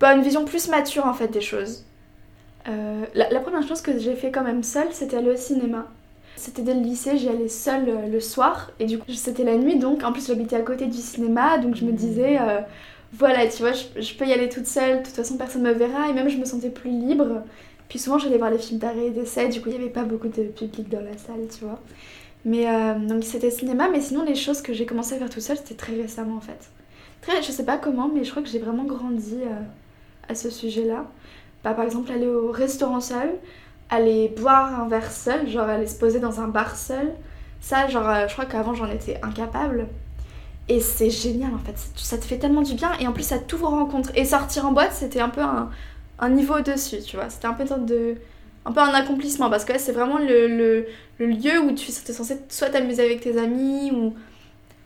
bah, 0.00 0.14
une 0.14 0.22
vision 0.22 0.46
plus 0.46 0.68
mature 0.68 1.04
en 1.06 1.12
fait 1.12 1.28
des 1.28 1.42
choses. 1.42 1.84
Euh, 2.66 3.04
la, 3.14 3.28
la 3.28 3.40
première 3.40 3.68
chose 3.68 3.82
que 3.82 3.98
j'ai 3.98 4.14
fait 4.14 4.30
quand 4.30 4.44
même 4.44 4.62
seule, 4.62 4.88
c'était 4.92 5.18
aller 5.18 5.32
au 5.32 5.36
cinéma. 5.36 5.86
C'était 6.36 6.62
dès 6.62 6.72
le 6.72 6.80
lycée, 6.80 7.18
j'y 7.18 7.28
allais 7.28 7.48
seule 7.48 8.10
le 8.10 8.20
soir 8.20 8.70
et 8.80 8.86
du 8.86 8.98
coup 8.98 9.12
c'était 9.12 9.44
la 9.44 9.56
nuit 9.56 9.78
donc 9.78 10.02
en 10.02 10.12
plus 10.12 10.28
j'habitais 10.28 10.56
à 10.56 10.62
côté 10.62 10.86
du 10.86 10.96
cinéma 10.96 11.58
donc 11.58 11.74
je 11.74 11.84
me 11.84 11.92
disais 11.92 12.38
voilà 13.12 13.46
tu 13.46 13.62
vois 13.62 13.72
je, 13.72 14.14
peux 14.14 14.26
y 14.26 14.32
aller 14.32 14.48
toute 14.48 14.66
seule, 14.66 14.98
de 14.98 15.04
toute 15.04 15.14
façon 15.14 15.36
personne 15.36 15.62
me 15.62 15.72
verra 15.72 16.08
et 16.08 16.12
même 16.12 16.28
je 16.28 16.38
me 16.38 16.44
sentais 16.44 16.70
plus 16.70 16.90
libre. 16.90 17.42
Puis 17.88 17.98
souvent 17.98 18.18
j'allais 18.18 18.38
voir 18.38 18.50
les 18.50 18.58
films 18.58 18.78
d'arrêt 18.78 19.06
et 19.06 19.10
d'essai, 19.10 19.48
du 19.48 19.60
coup 19.60 19.68
il 19.68 19.76
n'y 19.76 19.82
avait 19.82 19.92
pas 19.92 20.04
beaucoup 20.04 20.28
de 20.28 20.44
public 20.44 20.88
dans 20.88 21.02
la 21.02 21.16
salle 21.18 21.46
tu 21.56 21.64
vois. 21.64 21.80
Mais 22.44 22.68
euh, 22.68 22.94
donc 22.98 23.24
c'était 23.24 23.50
cinéma, 23.50 23.88
mais 23.90 24.00
sinon 24.00 24.24
les 24.24 24.34
choses 24.34 24.62
que 24.62 24.72
j'ai 24.72 24.86
commencé 24.86 25.14
à 25.14 25.18
faire 25.18 25.30
toute 25.30 25.42
seule 25.42 25.58
c'était 25.58 25.74
très 25.74 25.94
récemment 25.94 26.36
en 26.36 26.40
fait. 26.40 26.70
Très, 27.20 27.40
je 27.40 27.52
sais 27.52 27.64
pas 27.64 27.78
comment, 27.78 28.10
mais 28.12 28.24
je 28.24 28.30
crois 28.30 28.42
que 28.42 28.48
j'ai 28.48 28.58
vraiment 28.58 28.84
grandi 28.84 29.36
euh, 29.42 29.60
à 30.28 30.34
ce 30.34 30.50
sujet-là. 30.50 31.06
Bah, 31.62 31.74
par 31.74 31.84
exemple 31.84 32.10
aller 32.10 32.26
au 32.26 32.50
restaurant 32.50 33.00
seul, 33.00 33.30
aller 33.90 34.28
boire 34.28 34.80
un 34.80 34.88
verre 34.88 35.12
seul, 35.12 35.48
genre 35.48 35.68
aller 35.68 35.86
se 35.86 35.98
poser 35.98 36.18
dans 36.18 36.40
un 36.40 36.48
bar 36.48 36.76
seul. 36.76 37.12
Ça, 37.60 37.86
genre, 37.88 38.08
euh, 38.08 38.26
je 38.26 38.32
crois 38.32 38.46
qu'avant 38.46 38.74
j'en 38.74 38.90
étais 38.90 39.20
incapable. 39.22 39.86
Et 40.68 40.80
c'est 40.80 41.10
génial 41.10 41.52
en 41.54 41.58
fait, 41.58 41.74
ça 41.96 42.16
te 42.16 42.24
fait 42.24 42.38
tellement 42.38 42.62
du 42.62 42.74
bien 42.74 42.92
et 43.00 43.06
en 43.06 43.12
plus 43.12 43.24
ça 43.24 43.38
t'ouvre 43.38 43.66
aux 43.66 43.76
rencontres. 43.76 44.10
Et 44.14 44.24
sortir 44.24 44.66
en 44.66 44.72
boîte 44.72 44.92
c'était 44.92 45.20
un 45.20 45.28
peu 45.28 45.40
un, 45.40 46.28
niveau 46.28 46.54
au-dessus, 46.54 47.02
tu 47.02 47.16
vois. 47.16 47.28
C'était 47.30 47.46
un 47.46 47.54
peu 47.54 47.64
de. 47.64 48.16
Un 48.64 48.70
peu 48.70 48.80
un 48.80 48.94
accomplissement 48.94 49.50
parce 49.50 49.64
que 49.64 49.72
là, 49.72 49.80
c'est 49.80 49.90
vraiment 49.90 50.18
le, 50.18 50.46
le, 50.46 50.86
le 51.18 51.26
lieu 51.26 51.58
où 51.58 51.72
tu 51.72 51.90
es 51.90 52.12
censé 52.12 52.38
soit 52.48 52.70
t'amuser 52.70 53.02
avec 53.02 53.20
tes 53.20 53.36
amis 53.36 53.90
ou, 53.90 54.14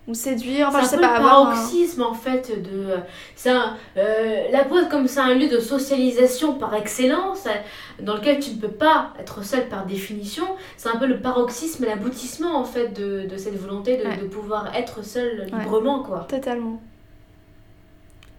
ou 0.08 0.14
séduire. 0.14 0.68
Enfin, 0.68 0.80
je 0.80 0.84
c'est 0.86 0.94
sais 0.96 1.00
pas, 1.00 1.16
avoir 1.16 1.48
un- 1.48 1.52
paroxysme 1.54 2.02
en 2.02 2.14
fait 2.14 2.62
de 2.62 2.94
c'est 3.34 3.50
un- 3.50 3.76
euh, 3.96 4.44
la 4.52 4.64
boîte 4.64 4.88
comme 4.88 5.08
c'est 5.08 5.20
un 5.20 5.34
lieu 5.34 5.48
de 5.48 5.58
socialisation 5.58 6.54
par 6.54 6.74
excellence 6.74 7.46
euh, 7.46 8.02
dans 8.02 8.14
lequel 8.14 8.38
tu 8.38 8.50
ne 8.52 8.56
peux 8.60 8.68
pas 8.68 9.12
être 9.18 9.44
seul 9.44 9.68
par 9.68 9.84
définition 9.86 10.44
c'est 10.76 10.88
un 10.90 10.96
peu 10.96 11.06
le 11.06 11.18
paroxysme 11.20 11.84
et 11.84 11.88
l'aboutissement 11.88 12.56
en 12.56 12.64
fait 12.64 12.88
de, 12.92 13.26
de 13.28 13.36
cette 13.36 13.56
volonté 13.56 13.96
de, 13.96 14.04
Ouais. 14.04 14.16
de 14.16 14.24
pouvoir 14.26 14.74
être 14.76 15.04
seul 15.04 15.40
Ouais. 15.52 15.58
librement 15.58 16.02
quoi 16.04 16.26
Totalement. 16.28 16.80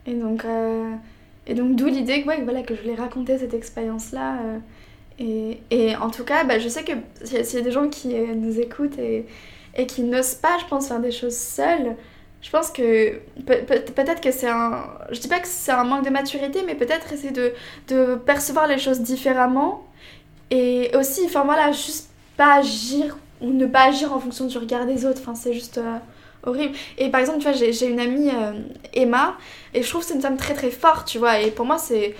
Et 0.05 0.13
donc, 0.13 0.45
euh, 0.45 0.91
et 1.47 1.53
donc 1.53 1.75
d'où 1.75 1.87
l'idée 1.87 2.21
que, 2.23 2.27
ouais, 2.29 2.41
voilà, 2.43 2.61
que 2.63 2.75
je 2.75 2.81
voulais 2.81 2.95
raconter 2.95 3.37
cette 3.37 3.53
expérience-là. 3.53 4.37
euh, 4.41 4.57
et, 5.19 5.59
et 5.71 5.95
en 5.95 6.09
tout 6.11 6.23
cas, 6.23 6.43
bah, 6.43 6.59
je 6.59 6.69
sais 6.69 6.83
que 6.83 6.91
s'il 7.23 7.37
y, 7.57 7.57
a- 7.57 7.61
des 7.61 7.71
gens 7.71 7.89
qui 7.89 8.15
euh, 8.15 8.35
nous 8.35 8.59
écoutent 8.59 8.97
et, 8.99 9.25
et 9.77 9.85
qui 9.87 10.01
n'osent 10.03 10.35
pas, 10.35 10.57
je 10.59 10.65
pense, 10.65 10.87
faire 10.87 10.99
des 10.99 11.11
choses 11.11 11.37
seules, 11.37 11.95
je 12.41 12.49
pense 12.49 12.69
que 12.71 13.19
peut- 13.45 13.63
peut- 13.67 13.81
peut-être 13.95 14.21
que 14.21 14.31
c'est 14.31 14.47
un... 14.49 14.83
Je 15.11 15.19
dis 15.19 15.27
pas 15.27 15.39
que 15.39 15.47
c'est 15.47 15.71
un 15.71 15.83
manque 15.83 16.05
de 16.05 16.09
maturité, 16.09 16.63
mais 16.65 16.75
peut-être 16.75 17.11
essayer 17.13 17.31
de, 17.31 17.53
de 17.89 18.15
percevoir 18.15 18.67
les 18.67 18.77
choses 18.79 19.01
différemment. 19.01 19.83
Et 20.51 20.91
aussi, 20.97 21.21
enfin 21.25 21.43
voilà, 21.43 21.71
juste 21.71 22.09
pas 22.37 22.55
agir 22.55 23.17
ou 23.41 23.51
ne 23.51 23.65
pas 23.65 23.85
agir 23.89 24.13
en 24.13 24.19
fonction 24.19 24.45
du 24.45 24.57
regard 24.57 24.85
des 24.85 25.05
autres. 25.05 25.19
Enfin, 25.21 25.35
c'est 25.35 25.53
juste 25.53 25.77
euh, 25.77 25.97
horrible. 26.43 26.75
Et 26.97 27.09
par 27.09 27.21
exemple, 27.21 27.39
tu 27.39 27.43
vois, 27.45 27.53
j'ai 27.53 27.73
j'ai 27.73 27.87
une 27.87 27.99
amie, 27.99 28.29
euh, 28.29 28.53
Emma, 28.93 29.37
et 29.73 29.83
je 29.83 29.89
trouve 29.89 30.01
que 30.01 30.07
c'est 30.07 30.15
une 30.15 30.21
femme 30.21 30.37
très 30.37 30.53
très 30.53 30.71
forte, 30.71 31.07
tu 31.07 31.17
vois. 31.19 31.39
Et 31.41 31.51
pour 31.51 31.65
moi, 31.65 31.77
c'est 31.77 32.15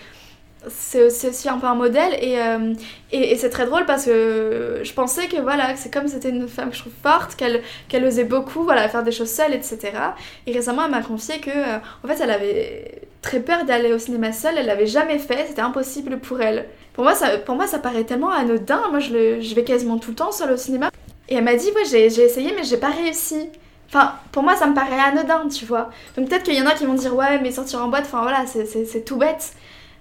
c'est 0.68 1.06
aussi 1.06 1.50
un 1.50 1.58
peu 1.58 1.68
un 1.68 1.76
modèle. 1.76 2.14
Et, 2.22 2.40
euh, 2.40 2.74
et, 3.12 3.32
et 3.32 3.36
c'est 3.38 3.50
très 3.50 3.66
drôle 3.66 3.86
parce 3.86 4.06
que 4.06 4.82
je 4.84 4.94
pensais 4.94 5.28
que 5.28 5.38
voilà, 5.38 5.76
c'est 5.76 5.94
comme 5.94 6.08
c'était 6.08 6.30
une 6.30 6.48
femme 6.48 6.70
que 6.70 6.76
je 6.76 6.82
trouve 6.82 6.94
forte, 7.02 7.36
qu'elle 7.36 8.06
osait 8.06 8.24
beaucoup, 8.24 8.64
voilà, 8.64 8.88
faire 8.90 9.04
des 9.04 9.12
choses 9.12 9.30
seule, 9.32 9.54
etc. 9.54 9.92
Et 10.46 10.54
récemment, 10.54 10.86
elle 10.86 10.92
m'a 10.92 11.02
confié 11.02 11.40
que, 11.40 11.50
euh, 11.50 11.78
en 12.04 12.08
fait, 12.08 12.22
elle 12.22 12.32
avait 12.32 13.02
très 13.22 13.40
peur 13.40 13.66
d'aller 13.66 13.94
au 13.94 14.00
cinéma 14.00 14.32
seule, 14.32 14.56
elle 14.58 14.68
l'avait 14.68 14.88
jamais 14.88 15.20
fait, 15.20 15.46
c'était 15.48 15.62
impossible 15.62 16.20
pour 16.20 16.42
elle. 16.42 16.66
Pour 16.94 17.04
moi, 17.04 17.14
ça, 17.14 17.38
pour 17.38 17.56
moi, 17.56 17.68
ça 17.68 17.80
paraît 17.80 18.04
tellement 18.04 18.32
anodin. 18.32 18.82
Moi, 18.90 19.00
je, 19.00 19.14
le, 19.14 19.42
je 19.42 19.54
vais 19.54 19.64
quasiment 19.64 19.98
tout 20.00 20.12
le 20.12 20.16
temps 20.16 20.32
seule 20.32 20.52
au 20.52 20.58
cinéma. 20.58 20.90
Et 21.30 21.36
elle 21.36 21.44
m'a 21.44 21.56
dit, 21.56 21.68
ouais, 21.76 21.86
j'ai 21.86 22.06
essayé, 22.06 22.54
mais 22.56 22.64
j'ai 22.64 22.78
pas 22.78 22.90
réussi. 22.90 23.50
Enfin, 23.90 24.14
pour 24.32 24.44
moi, 24.44 24.56
ça 24.56 24.68
me 24.68 24.74
paraît 24.74 25.00
anodin, 25.00 25.48
tu 25.48 25.66
vois. 25.66 25.90
Donc 26.16 26.28
peut-être 26.28 26.44
qu'il 26.44 26.56
y 26.56 26.62
en 26.62 26.66
a 26.66 26.74
qui 26.74 26.86
vont 26.86 26.94
dire, 26.94 27.16
ouais, 27.16 27.40
mais 27.40 27.52
sortir 27.52 27.84
en 27.84 27.88
boîte, 27.88 28.06
enfin 28.06 28.22
voilà, 28.22 28.46
c'est 28.48 29.06
tout 29.06 29.18
bête. 29.18 29.54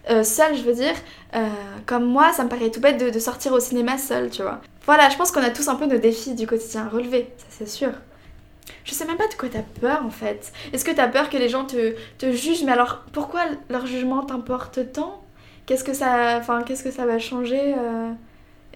Euh, 0.08 0.22
seul, 0.22 0.56
je 0.56 0.62
veux 0.62 0.74
dire. 0.74 0.94
Euh, 1.34 1.48
comme 1.84 2.04
moi, 2.04 2.32
ça 2.32 2.44
me 2.44 2.48
paraît 2.48 2.70
tout 2.70 2.80
bête 2.80 2.98
de, 2.98 3.18
sortir 3.18 3.52
au 3.52 3.60
cinéma 3.60 3.98
seul, 3.98 4.30
tu 4.30 4.42
vois. 4.42 4.60
Voilà, 4.84 5.08
je 5.08 5.16
pense 5.16 5.32
qu'on 5.32 5.42
a 5.42 5.50
tous 5.50 5.68
un 5.68 5.74
peu 5.74 5.86
nos 5.86 5.98
défis 5.98 6.34
du 6.34 6.46
quotidien 6.46 6.86
à 6.86 6.90
ça 6.90 7.46
c'est 7.50 7.68
sûr. 7.68 7.90
Je 8.84 8.92
sais 8.94 9.04
même 9.04 9.16
pas 9.16 9.26
de 9.26 9.34
quoi 9.34 9.48
t'as 9.48 9.62
peur 9.80 10.04
en 10.04 10.10
fait. 10.10 10.52
Est-ce 10.72 10.84
que 10.84 10.92
t'as 10.92 11.08
peur 11.08 11.28
que 11.28 11.36
les 11.36 11.48
gens 11.48 11.64
te, 11.64 11.94
te 12.18 12.30
jugent? 12.30 12.62
Mais 12.64 12.72
alors, 12.72 13.04
pourquoi 13.12 13.42
leur 13.68 13.86
jugement 13.86 14.22
t'importe 14.22 14.92
tant? 14.92 15.22
Qu'est-ce 15.66 15.82
que 15.82 15.94
ça, 15.94 16.40
que 16.84 16.92
ça 16.92 17.06
va 17.06 17.18
changer 17.18 17.74
euh, 17.76 18.12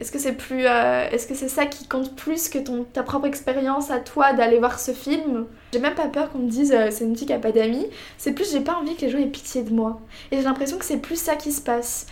Est-ce 0.01 0.11
que 0.11 0.19
c'est 0.19 0.33
plus, 0.33 0.67
euh, 0.67 1.09
est-ce 1.11 1.27
que 1.27 1.35
c'est 1.35 1.49
ça 1.51 1.67
qui 1.67 1.87
compte 1.87 2.17
plus 2.17 2.49
que 2.49 2.59
ton 2.59 2.85
ta 2.85 3.03
propre 3.03 3.27
expérience 3.27 3.91
à 3.91 4.01
toi 4.01 4.33
d'aller 4.33 4.59
voir 4.59 4.81
ce 4.81 4.93
film? 4.93 5.47
J'ai 5.75 5.79
même 5.79 5.95
pas 5.95 6.09
peur 6.09 6.31
qu'on 6.31 6.39
me 6.39 6.51
dise 6.51 6.73
euh, 6.73 6.89
c'est 6.91 7.05
une 7.05 7.15
fille 7.17 7.27
qui 7.27 7.33
a 7.35 7.39
pas 7.39 7.53
d'amis. 7.53 7.87
C'est 8.17 8.33
plus 8.33 8.51
j'ai 8.51 8.61
pas 8.61 8.75
envie 8.77 8.97
que 8.97 9.03
les 9.03 9.11
gens 9.11 9.19
aient 9.19 9.27
pitié 9.27 9.63
de 9.63 9.71
moi. 9.71 10.01
Et 10.33 10.37
j'ai 10.39 10.43
l'impression 10.43 10.79
que 10.79 10.85
c'est 10.87 10.97
plus 10.99 11.21
ça 11.21 11.37
qui 11.37 11.53
se 11.53 11.61
passe. 11.61 12.07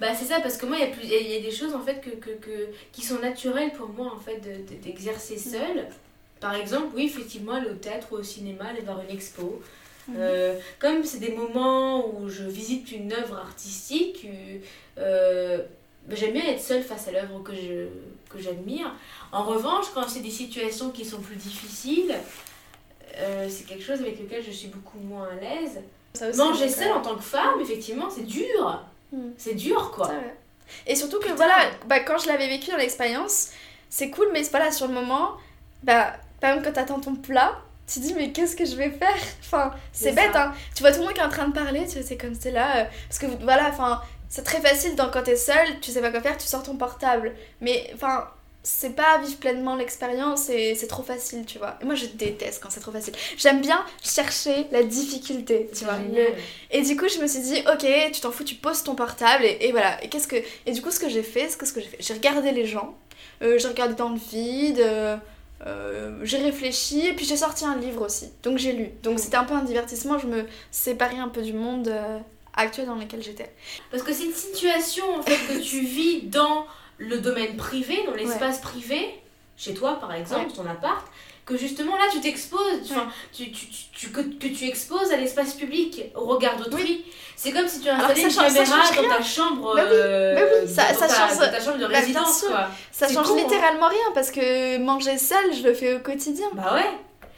Bah 0.00 0.08
c'est 0.14 0.26
ça 0.26 0.40
parce 0.40 0.56
que 0.56 0.66
moi 0.66 0.76
il 1.02 1.08
y, 1.08 1.14
a 1.14 1.38
y 1.38 1.42
des 1.42 1.50
choses 1.50 1.74
en 1.74 1.80
fait 1.80 2.00
que, 2.00 2.10
que, 2.10 2.30
que- 2.30 2.68
qui 2.92 3.02
sont 3.02 3.18
naturelles 3.20 3.72
pour 3.72 3.88
moi 3.88 4.12
en 4.14 4.18
fait 4.20 4.36
de- 4.40 4.74
de- 4.74 4.82
d'exercer 4.82 5.38
seule. 5.38 5.86
Par 6.40 6.54
exemple, 6.54 6.88
oui 6.94 7.06
effectivement 7.06 7.52
aller 7.52 7.70
au 7.70 7.74
théâtre 7.74 8.08
ou 8.12 8.16
au 8.16 8.22
cinéma, 8.22 8.66
aller 8.66 8.82
voir 8.82 9.00
une 9.08 9.14
expo. 9.16 9.62
Euh, 10.16 10.58
comme 10.78 11.02
c'est 11.04 11.18
des 11.18 11.32
moments 11.32 12.06
où 12.14 12.28
je 12.28 12.44
visite 12.44 12.92
une 12.92 13.10
œuvre 13.14 13.38
artistique, 13.38 14.26
euh, 14.98 15.58
j'aime 16.10 16.32
bien 16.32 16.44
être 16.46 16.60
seule 16.60 16.82
face 16.82 17.08
à 17.08 17.12
l'œuvre 17.12 17.42
que 17.42 17.54
je 17.54 17.86
que 18.30 18.38
j'admire. 18.42 18.92
En 19.32 19.44
revanche, 19.44 19.86
quand 19.94 20.08
c'est 20.08 20.20
des 20.20 20.30
situations 20.30 20.90
qui 20.90 21.04
sont 21.04 21.20
plus 21.20 21.36
difficiles, 21.36 22.14
euh, 23.18 23.46
c'est 23.48 23.64
quelque 23.64 23.84
chose 23.84 24.00
avec 24.00 24.18
lequel 24.18 24.42
je 24.44 24.50
suis 24.50 24.68
beaucoup 24.68 24.98
moins 24.98 25.28
à 25.28 25.34
l'aise. 25.40 25.80
Manger 26.36 26.68
seule 26.68 26.92
en 26.92 27.00
tant 27.02 27.14
que 27.16 27.22
femme, 27.22 27.60
effectivement, 27.60 28.08
c'est 28.10 28.22
dur. 28.26 28.82
Hmm. 29.12 29.30
C'est 29.36 29.54
dur, 29.54 29.90
quoi. 29.92 30.10
Et 30.86 30.94
surtout 30.96 31.18
que 31.18 31.24
Putain. 31.24 31.36
voilà, 31.36 31.56
bah, 31.86 32.00
quand 32.00 32.18
je 32.18 32.26
l'avais 32.28 32.48
vécu 32.48 32.70
dans 32.70 32.76
l'expérience, 32.76 33.50
c'est 33.90 34.10
cool, 34.10 34.28
mais 34.32 34.42
voilà, 34.42 34.70
sur 34.72 34.88
le 34.88 34.94
moment, 34.94 35.32
bah, 35.82 36.14
par 36.40 36.50
exemple, 36.50 36.66
quand 36.68 36.72
t'attends 36.74 37.00
ton 37.00 37.14
plat, 37.16 37.56
tu 37.86 38.00
te 38.00 38.04
dis, 38.06 38.14
mais 38.14 38.32
qu'est-ce 38.32 38.56
que 38.56 38.64
je 38.64 38.74
vais 38.76 38.90
faire? 38.90 39.14
Enfin, 39.42 39.72
c'est 39.92 40.06
C'est 40.10 40.12
bête, 40.14 40.32
ça. 40.32 40.48
hein. 40.48 40.54
Tu 40.74 40.82
vois 40.82 40.90
tout 40.92 40.98
le 41.00 41.04
monde 41.04 41.14
qui 41.14 41.20
est 41.20 41.24
en 41.24 41.28
train 41.28 41.48
de 41.48 41.52
parler, 41.52 41.86
tu 41.86 41.98
vois, 41.98 42.02
c'est 42.02 42.16
comme 42.16 42.34
c'est 42.34 42.50
là. 42.50 42.78
euh, 42.78 42.84
parce 43.08 43.18
que 43.18 43.26
voilà, 43.42 43.68
enfin, 43.68 44.00
c'est 44.28 44.44
très 44.44 44.60
facile 44.60 44.96
dans, 44.96 45.10
quand 45.10 45.22
t'es 45.22 45.36
seule, 45.36 45.80
tu 45.80 45.90
sais 45.90 46.00
pas 46.00 46.10
quoi 46.10 46.20
faire, 46.20 46.36
tu 46.36 46.46
sors 46.46 46.62
ton 46.62 46.76
portable. 46.76 47.34
Mais 47.60 47.90
enfin. 47.94 48.28
C'est 48.66 48.96
pas 48.96 49.18
vivre 49.18 49.36
pleinement 49.36 49.76
l'expérience 49.76 50.48
et 50.48 50.74
c'est 50.74 50.86
trop 50.86 51.02
facile, 51.02 51.44
tu 51.44 51.58
vois. 51.58 51.76
Et 51.82 51.84
moi 51.84 51.94
je 51.94 52.06
déteste 52.06 52.62
quand 52.62 52.70
c'est 52.70 52.80
trop 52.80 52.92
facile. 52.92 53.12
J'aime 53.36 53.60
bien 53.60 53.84
chercher 54.02 54.68
la 54.72 54.82
difficulté, 54.82 55.68
tu 55.76 55.84
vois. 55.84 55.98
Et 56.70 56.80
du 56.80 56.96
coup, 56.96 57.06
je 57.06 57.20
me 57.20 57.26
suis 57.26 57.40
dit, 57.42 57.62
ok, 57.70 57.86
tu 58.10 58.22
t'en 58.22 58.30
fous, 58.30 58.42
tu 58.42 58.54
poses 58.54 58.82
ton 58.82 58.94
portable 58.94 59.44
et, 59.44 59.58
et 59.60 59.70
voilà. 59.70 60.02
Et 60.02 60.08
qu'est-ce 60.08 60.26
que 60.26 60.36
et 60.64 60.72
du 60.72 60.80
coup, 60.80 60.90
ce 60.90 60.98
que 60.98 61.10
j'ai 61.10 61.22
fait, 61.22 61.50
c'est 61.50 61.58
que 61.58 61.66
ce 61.66 61.74
que 61.74 61.82
j'ai 61.82 61.88
fait, 61.88 61.98
j'ai 62.00 62.14
regardé 62.14 62.52
les 62.52 62.64
gens, 62.64 62.96
euh, 63.42 63.58
j'ai 63.58 63.68
regardé 63.68 63.96
dans 63.96 64.08
le 64.08 64.18
vide, 64.18 64.80
euh, 64.80 65.18
euh, 65.66 66.18
j'ai 66.22 66.38
réfléchi 66.38 67.06
et 67.06 67.12
puis 67.12 67.26
j'ai 67.26 67.36
sorti 67.36 67.66
un 67.66 67.76
livre 67.76 68.06
aussi. 68.06 68.30
Donc 68.42 68.56
j'ai 68.56 68.72
lu. 68.72 68.92
Donc 69.02 69.18
c'était 69.20 69.36
un 69.36 69.44
peu 69.44 69.52
un 69.52 69.64
divertissement. 69.64 70.18
Je 70.18 70.26
me 70.26 70.46
séparais 70.70 71.18
un 71.18 71.28
peu 71.28 71.42
du 71.42 71.52
monde 71.52 71.88
euh, 71.88 72.18
actuel 72.56 72.86
dans 72.86 72.94
lequel 72.94 73.22
j'étais. 73.22 73.52
Parce 73.90 74.02
que 74.02 74.12
c'est 74.12 74.24
une 74.24 74.34
situation 74.34 75.04
en 75.16 75.22
fait 75.22 75.36
que 75.52 75.58
tu 75.60 75.80
vis 75.80 76.22
dans 76.22 76.66
le 76.98 77.18
domaine 77.18 77.56
privé, 77.56 78.04
dans 78.06 78.14
l'espace 78.14 78.60
privé, 78.60 79.20
chez 79.56 79.74
toi 79.74 79.98
par 80.00 80.12
exemple, 80.12 80.52
ton 80.52 80.66
appart, 80.66 81.04
que 81.46 81.56
justement 81.56 81.96
là 81.96 82.04
tu 82.10 82.20
t'exposes, 82.20 82.92
tu, 83.32 83.50
tu, 83.50 83.52
tu, 83.52 83.66
tu- 83.92 84.10
que, 84.10 84.20
que 84.20 84.48
tu 84.48 84.66
exposes 84.66 85.12
à 85.12 85.16
l'espace 85.16 85.54
public, 85.54 86.02
au 86.14 86.24
regard 86.24 86.56
d'autrui. 86.56 87.04
C'est 87.36 87.52
comme 87.52 87.66
si 87.68 87.80
tu 87.80 87.88
installais 87.88 88.22
une 88.22 88.28
caméra 88.34 88.94
dans 88.96 89.16
ta 89.16 89.22
chambre, 89.22 89.74
Bah 89.74 89.82
oui, 89.84 89.90
bah 89.90 90.42
oui, 90.62 90.68
de 91.78 91.86
bah, 91.86 91.98
résidence 91.98 92.42
quoi. 92.42 92.68
Ça 92.92 93.08
change 93.08 93.26
con, 93.26 93.34
hein. 93.34 93.42
littéralement 93.42 93.88
rien 93.88 94.12
parce 94.14 94.30
que 94.30 94.78
manger 94.78 95.18
seul, 95.18 95.52
je 95.52 95.62
le 95.66 95.74
fais 95.74 95.94
au 95.94 95.98
quotidien. 95.98 96.46
Bah 96.54 96.74
ouais. 96.74 96.90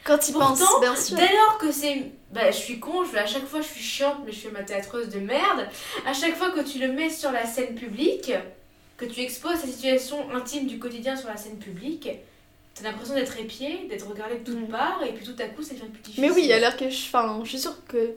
Quand 0.06 0.18
Pourtant, 0.32 0.54
penses, 0.56 0.80
bien 0.80 0.96
sûr. 0.96 1.16
Dès 1.16 1.32
lors 1.34 1.58
que 1.58 1.72
c'est. 1.72 2.04
Bah, 2.32 2.50
je 2.50 2.56
suis 2.56 2.78
con, 2.78 3.04
je 3.04 3.16
à 3.16 3.26
chaque 3.26 3.46
fois, 3.46 3.60
je 3.60 3.66
suis 3.66 3.82
chiante, 3.82 4.18
mais 4.24 4.32
je 4.32 4.38
fais 4.40 4.50
ma 4.50 4.62
théâtreuse 4.62 5.08
de 5.08 5.18
merde. 5.20 5.68
À 6.06 6.12
chaque 6.12 6.36
fois 6.36 6.50
que 6.50 6.60
tu 6.60 6.78
le 6.78 6.88
mets 6.92 7.10
sur 7.10 7.32
la 7.32 7.46
scène 7.46 7.74
publique, 7.74 8.32
que 8.96 9.04
tu 9.04 9.20
exposes 9.20 9.60
ta 9.60 9.66
situation 9.66 10.30
intime 10.34 10.66
du 10.66 10.78
quotidien 10.78 11.16
sur 11.16 11.28
la 11.28 11.36
scène 11.36 11.58
publique, 11.58 12.08
t'as 12.74 12.82
l'impression 12.84 13.14
d'être 13.14 13.38
épié, 13.38 13.86
d'être 13.88 14.06
regardé 14.08 14.36
de 14.38 14.44
toutes 14.44 14.68
Mm. 14.68 14.72
parts, 14.72 15.02
et 15.06 15.12
puis 15.12 15.24
tout 15.24 15.34
à 15.40 15.46
coup, 15.46 15.62
ça 15.62 15.74
devient 15.74 15.86
plus 15.92 16.02
difficile. 16.02 16.22
Mais 16.24 16.30
oui, 16.30 16.52
alors 16.52 16.76
que 16.76 16.88
je, 16.90 17.06
enfin, 17.06 17.40
je 17.44 17.48
suis 17.48 17.58
sûre 17.58 17.76
que 17.88 18.10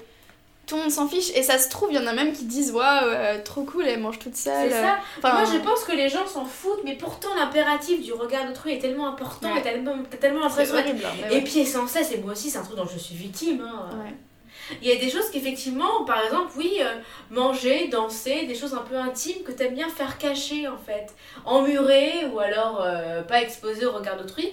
tout 0.70 0.76
le 0.76 0.82
monde 0.84 0.92
s'en 0.92 1.08
fiche. 1.08 1.32
Et 1.36 1.44
ça 1.44 1.58
se 1.58 1.68
trouve, 1.70 1.90
il 1.92 1.96
y 1.96 2.00
en 2.00 2.08
a 2.08 2.14
même 2.14 2.32
qui 2.32 2.46
disent 2.46 2.72
Waouh, 2.72 3.42
trop 3.44 3.64
cool, 3.64 3.86
elle 3.88 4.00
mange 4.00 4.20
toute 4.20 4.36
seule. 4.36 4.70
C'est 4.70 4.82
ça. 4.82 4.98
Enfin, 5.18 5.34
Moi, 5.34 5.44
je 5.52 5.58
pense 5.60 5.84
que 5.84 5.92
les 5.94 6.08
gens 6.10 6.26
s'en 6.28 6.46
foutent, 6.46 6.82
mais 6.86 6.96
pourtant, 6.96 7.30
l'impératif 7.36 8.02
du 8.02 8.14
regard 8.14 8.46
d'autrui 8.48 8.74
est 8.74 8.80
tellement 8.80 9.08
important, 9.08 9.52
Ouais. 9.52 9.60
et 9.60 9.64
tellement, 9.64 9.96
t'as 10.10 10.18
tellement 10.18 10.42
l'impression 10.42 10.76
hein, 10.76 10.84
ouais. 11.30 11.38
épié 11.38 11.66
sans 11.66 11.88
cesse, 11.88 12.12
et 12.12 12.18
moi 12.20 12.34
aussi, 12.34 12.50
c'est 12.50 12.60
un 12.60 12.64
truc 12.64 12.78
dont 12.78 12.88
je 12.92 13.00
suis 13.00 13.16
victime. 13.16 13.62
Hein. 13.62 13.90
Il 14.82 14.88
y 14.88 14.92
a 14.92 14.96
des 14.96 15.10
choses 15.10 15.30
qu'effectivement, 15.32 16.04
par 16.06 16.24
exemple, 16.24 16.52
oui, 16.58 16.78
euh, 16.82 16.96
manger, 17.32 17.88
danser, 17.88 18.46
des 18.46 18.56
choses 18.56 18.74
un 18.74 18.84
peu 18.90 18.96
intimes 18.96 19.44
que 19.44 19.52
t'aimes 19.52 19.76
bien 19.76 19.90
faire 19.90 20.18
cacher 20.18 20.68
en 20.68 20.78
fait, 20.78 21.08
emmurer 21.46 22.26
ou 22.34 22.40
alors 22.40 22.82
euh, 22.82 23.22
pas 23.24 23.42
exposer 23.42 23.86
au 23.86 23.92
regard 23.92 24.18
d'autrui. 24.18 24.52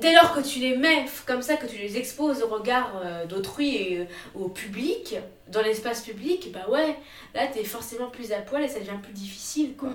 Dès 0.00 0.14
lors 0.14 0.34
que 0.34 0.40
tu 0.40 0.58
les 0.60 0.76
mets 0.76 1.04
comme 1.26 1.42
ça, 1.42 1.56
que 1.56 1.66
tu 1.66 1.78
les 1.78 1.96
exposes 1.96 2.42
au 2.42 2.48
regard 2.48 2.92
euh, 3.04 3.26
d'autrui 3.26 3.76
et 3.76 4.06
au 4.34 4.48
public, 4.48 5.16
dans 5.48 5.60
l'espace 5.60 6.00
public, 6.02 6.50
bah 6.52 6.66
ouais, 6.70 6.96
là 7.34 7.46
t'es 7.46 7.64
forcément 7.64 8.08
plus 8.08 8.32
à 8.32 8.38
poil 8.38 8.62
et 8.62 8.68
ça 8.68 8.78
devient 8.78 8.98
plus 9.02 9.12
difficile 9.12 9.76
quoi. 9.76 9.90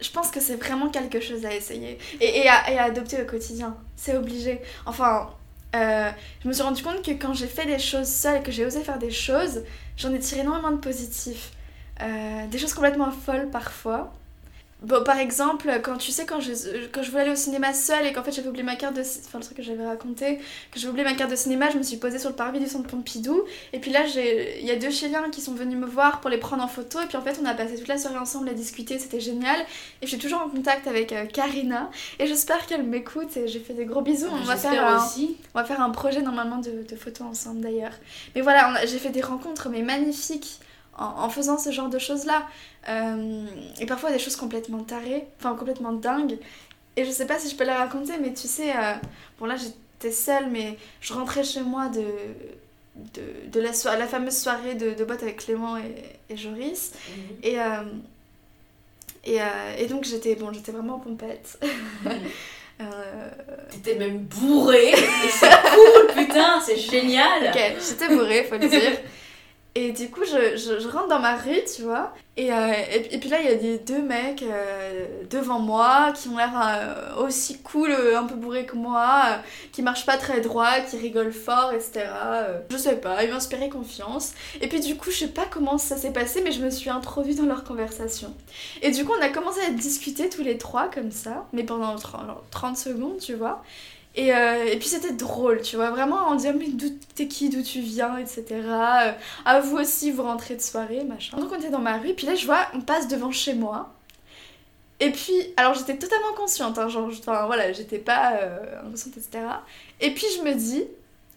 Je 0.00 0.10
pense 0.10 0.30
que 0.30 0.40
c'est 0.40 0.56
vraiment 0.56 0.88
quelque 0.90 1.20
chose 1.20 1.44
à 1.44 1.54
essayer 1.54 1.98
et, 2.20 2.38
et 2.38 2.48
à, 2.48 2.70
et 2.70 2.78
à 2.78 2.84
adopter 2.84 3.20
au 3.20 3.26
quotidien. 3.26 3.76
C'est 3.96 4.16
obligé. 4.16 4.60
Enfin, 4.86 5.30
euh, 5.74 6.10
je 6.42 6.48
me 6.48 6.52
suis 6.52 6.62
rendu 6.62 6.82
compte 6.82 7.02
que 7.02 7.12
quand 7.12 7.32
j'ai 7.34 7.46
fait 7.46 7.66
des 7.66 7.78
choses 7.78 8.08
seule, 8.08 8.42
que 8.42 8.52
j'ai 8.52 8.66
osé 8.66 8.80
faire 8.82 8.98
des 8.98 9.10
choses, 9.10 9.62
j'en 9.96 10.12
ai 10.12 10.18
tiré 10.18 10.40
énormément 10.40 10.72
de 10.72 10.76
positifs. 10.76 11.52
Euh, 12.02 12.46
des 12.48 12.58
choses 12.58 12.74
complètement 12.74 13.10
folles 13.10 13.48
parfois. 13.50 14.12
Bon, 14.82 15.04
par 15.04 15.18
exemple, 15.18 15.70
quand 15.82 15.96
tu 15.96 16.10
sais, 16.10 16.26
quand 16.26 16.40
je, 16.40 16.52
quand 16.92 17.04
je 17.04 17.10
voulais 17.10 17.22
aller 17.22 17.30
au 17.30 17.36
cinéma 17.36 17.72
seule 17.72 18.04
et 18.04 18.12
qu'en 18.12 18.24
fait 18.24 18.32
j'avais 18.32 18.48
oublié 18.48 18.64
ma 18.64 18.74
carte 18.74 18.94
de. 18.94 19.02
Enfin, 19.02 19.38
le 19.38 19.44
truc 19.44 19.56
que 19.56 19.62
j'avais 19.62 19.86
raconté, 19.86 20.38
que 20.72 20.78
j'avais 20.80 20.88
oublié 20.90 21.04
ma 21.04 21.14
carte 21.14 21.30
de 21.30 21.36
cinéma, 21.36 21.70
je 21.70 21.78
me 21.78 21.84
suis 21.84 21.98
posée 21.98 22.18
sur 22.18 22.30
le 22.30 22.34
parvis 22.34 22.58
du 22.58 22.66
centre 22.66 22.88
Pompidou. 22.88 23.44
Et 23.72 23.78
puis 23.78 23.92
là, 23.92 24.04
j'ai- 24.06 24.60
il 24.60 24.66
y 24.66 24.72
a 24.72 24.76
deux 24.76 24.90
Chileens 24.90 25.30
qui 25.30 25.40
sont 25.40 25.54
venus 25.54 25.78
me 25.78 25.86
voir 25.86 26.20
pour 26.20 26.30
les 26.30 26.38
prendre 26.38 26.64
en 26.64 26.68
photo. 26.68 27.00
Et 27.00 27.06
puis 27.06 27.16
en 27.16 27.22
fait, 27.22 27.38
on 27.40 27.44
a 27.46 27.54
passé 27.54 27.76
toute 27.76 27.86
la 27.86 27.96
soirée 27.96 28.18
ensemble 28.18 28.48
à 28.48 28.54
discuter, 28.54 28.98
c'était 28.98 29.20
génial. 29.20 29.60
Et 30.00 30.06
je 30.06 30.08
suis 30.08 30.18
toujours 30.18 30.42
en 30.42 30.48
contact 30.48 30.88
avec 30.88 31.12
euh, 31.12 31.26
Karina. 31.26 31.88
Et 32.18 32.26
j'espère 32.26 32.66
qu'elle 32.66 32.82
m'écoute. 32.82 33.36
Et 33.36 33.46
j'ai 33.46 33.60
fait 33.60 33.74
des 33.74 33.84
gros 33.84 34.02
bisous. 34.02 34.26
On 34.32 34.42
va, 34.44 34.56
faire 34.56 34.84
un, 34.84 34.96
aussi. 35.06 35.36
on 35.54 35.60
va 35.60 35.64
faire 35.64 35.80
un 35.80 35.90
projet 35.90 36.22
normalement 36.22 36.58
de, 36.58 36.84
de 36.88 36.96
photos 36.96 37.28
ensemble 37.28 37.60
d'ailleurs. 37.60 37.94
Mais 38.34 38.40
voilà, 38.40 38.84
j'ai 38.86 38.98
fait 38.98 39.10
des 39.10 39.22
rencontres 39.22 39.68
mais 39.68 39.82
magnifiques 39.82 40.58
en, 41.02 41.24
en 41.24 41.28
faisant 41.30 41.58
ce 41.58 41.70
genre 41.72 41.88
de 41.88 41.98
choses-là. 41.98 42.44
Euh, 42.88 43.44
et 43.80 43.86
parfois 43.86 44.10
des 44.10 44.18
choses 44.18 44.36
complètement 44.36 44.82
tarées, 44.84 45.24
enfin 45.38 45.54
complètement 45.56 45.92
dingues. 45.92 46.38
Et 46.96 47.04
je 47.04 47.10
sais 47.10 47.26
pas 47.26 47.38
si 47.38 47.48
je 47.48 47.56
peux 47.56 47.64
les 47.64 47.72
raconter, 47.72 48.12
mais 48.20 48.32
tu 48.34 48.46
sais, 48.48 48.70
euh, 48.70 48.92
bon 49.38 49.46
là 49.46 49.56
j'étais 49.56 50.12
seule, 50.14 50.48
mais 50.50 50.76
je 51.00 51.12
rentrais 51.14 51.44
chez 51.44 51.62
moi 51.62 51.88
de, 51.88 52.04
de, 53.14 53.50
de 53.50 53.60
la, 53.60 53.72
so- 53.72 53.88
la 53.88 54.06
fameuse 54.06 54.36
soirée 54.36 54.74
de, 54.74 54.92
de 54.94 55.04
boîte 55.04 55.22
avec 55.22 55.38
Clément 55.38 55.76
et, 55.76 55.94
et 56.28 56.36
Joris. 56.36 56.92
Et, 57.42 57.58
euh, 57.60 57.82
et, 59.24 59.38
et 59.78 59.86
donc 59.86 60.04
j'étais 60.04 60.34
bon, 60.34 60.52
j'étais 60.52 60.72
vraiment 60.72 60.98
pompette. 60.98 61.58
Euh, 62.80 63.28
T'étais 63.70 63.94
même 63.96 64.18
bourré 64.18 64.88
et 64.90 65.28
c'est 65.30 65.46
cool 65.48 66.14
putain, 66.16 66.58
c'est 66.60 66.78
génial. 66.78 67.52
Ok, 67.54 67.60
j'étais 67.86 68.08
bourrée, 68.08 68.42
faut 68.44 68.56
le 68.56 68.66
dire. 68.66 68.80
Et 69.74 69.92
du 69.92 70.10
coup, 70.10 70.20
je, 70.24 70.56
je, 70.58 70.88
rentre 70.88 71.08
dans 71.08 71.18
ma 71.18 71.34
rue, 71.34 71.64
tu 71.74 71.82
vois. 71.82 72.12
Et, 72.36 72.52
euh, 72.52 72.72
et, 72.90 73.14
et 73.14 73.18
puis 73.18 73.30
là, 73.30 73.40
il 73.40 73.46
y 73.46 73.52
a 73.52 73.54
des 73.54 73.78
deux 73.78 74.02
mecs 74.02 74.42
euh, 74.42 75.06
devant 75.30 75.60
moi 75.60 76.12
qui 76.14 76.28
ont 76.28 76.36
l'air 76.36 76.52
euh, 76.54 77.24
aussi 77.24 77.58
cool, 77.62 77.90
un 77.90 78.24
peu 78.24 78.34
bourrés 78.34 78.66
que 78.66 78.76
moi, 78.76 79.38
qui 79.72 79.80
marchent 79.80 80.04
pas 80.04 80.18
très 80.18 80.42
droit, 80.42 80.80
qui 80.80 80.98
rigolent 80.98 81.32
fort, 81.32 81.72
etc. 81.72 82.04
Je 82.70 82.76
sais 82.76 82.96
pas, 82.96 83.24
ils 83.24 83.30
m'inspiraient 83.30 83.70
confiance. 83.70 84.34
Et 84.60 84.68
puis 84.68 84.80
du 84.80 84.94
coup, 84.96 85.10
je 85.10 85.16
sais 85.20 85.28
pas 85.28 85.46
comment 85.50 85.78
ça 85.78 85.96
s'est 85.96 86.12
passé, 86.12 86.42
mais 86.44 86.52
je 86.52 86.62
me 86.62 86.68
suis 86.68 86.90
introduite 86.90 87.38
dans 87.38 87.46
leur 87.46 87.64
conversation. 87.64 88.34
Et 88.82 88.90
du 88.90 89.06
coup, 89.06 89.12
on 89.18 89.22
a 89.22 89.30
commencé 89.30 89.60
à 89.62 89.70
discuter 89.70 90.28
tous 90.28 90.42
les 90.42 90.58
trois 90.58 90.88
comme 90.90 91.10
ça, 91.10 91.46
mais 91.54 91.64
pendant 91.64 91.96
30, 91.96 92.26
genre 92.26 92.44
30 92.50 92.76
secondes, 92.76 93.18
tu 93.18 93.34
vois. 93.34 93.62
Et, 94.14 94.34
euh, 94.34 94.66
et 94.66 94.78
puis 94.78 94.88
c'était 94.88 95.12
drôle, 95.12 95.62
tu 95.62 95.76
vois, 95.76 95.90
vraiment 95.90 96.28
on 96.28 96.34
dit 96.34 96.46
mais 96.52 96.68
d'où 96.68 96.90
t'es 97.14 97.28
qui, 97.28 97.48
d'où 97.48 97.62
tu 97.62 97.80
viens, 97.80 98.18
etc. 98.18 98.44
Euh, 98.50 99.60
vous 99.60 99.78
aussi, 99.78 100.10
vous 100.10 100.22
rentrez 100.22 100.54
de 100.54 100.60
soirée, 100.60 101.02
machin. 101.04 101.38
Donc 101.38 101.50
on 101.50 101.56
était 101.56 101.70
dans 101.70 101.78
ma 101.78 101.96
rue, 101.96 102.12
puis 102.12 102.26
là 102.26 102.34
je 102.34 102.44
vois, 102.44 102.66
on 102.74 102.82
passe 102.82 103.08
devant 103.08 103.30
chez 103.30 103.54
moi. 103.54 103.90
Et 105.00 105.10
puis, 105.10 105.34
alors 105.56 105.74
j'étais 105.74 105.96
totalement 105.96 106.32
consciente, 106.36 106.78
hein, 106.78 106.88
genre, 106.88 107.08
enfin 107.08 107.46
voilà, 107.46 107.72
j'étais 107.72 107.98
pas 107.98 108.34
euh, 108.34 108.80
inconsciente, 108.86 109.16
etc. 109.16 109.44
Et 110.00 110.12
puis 110.12 110.26
je 110.36 110.42
me 110.42 110.54
dis, 110.54 110.84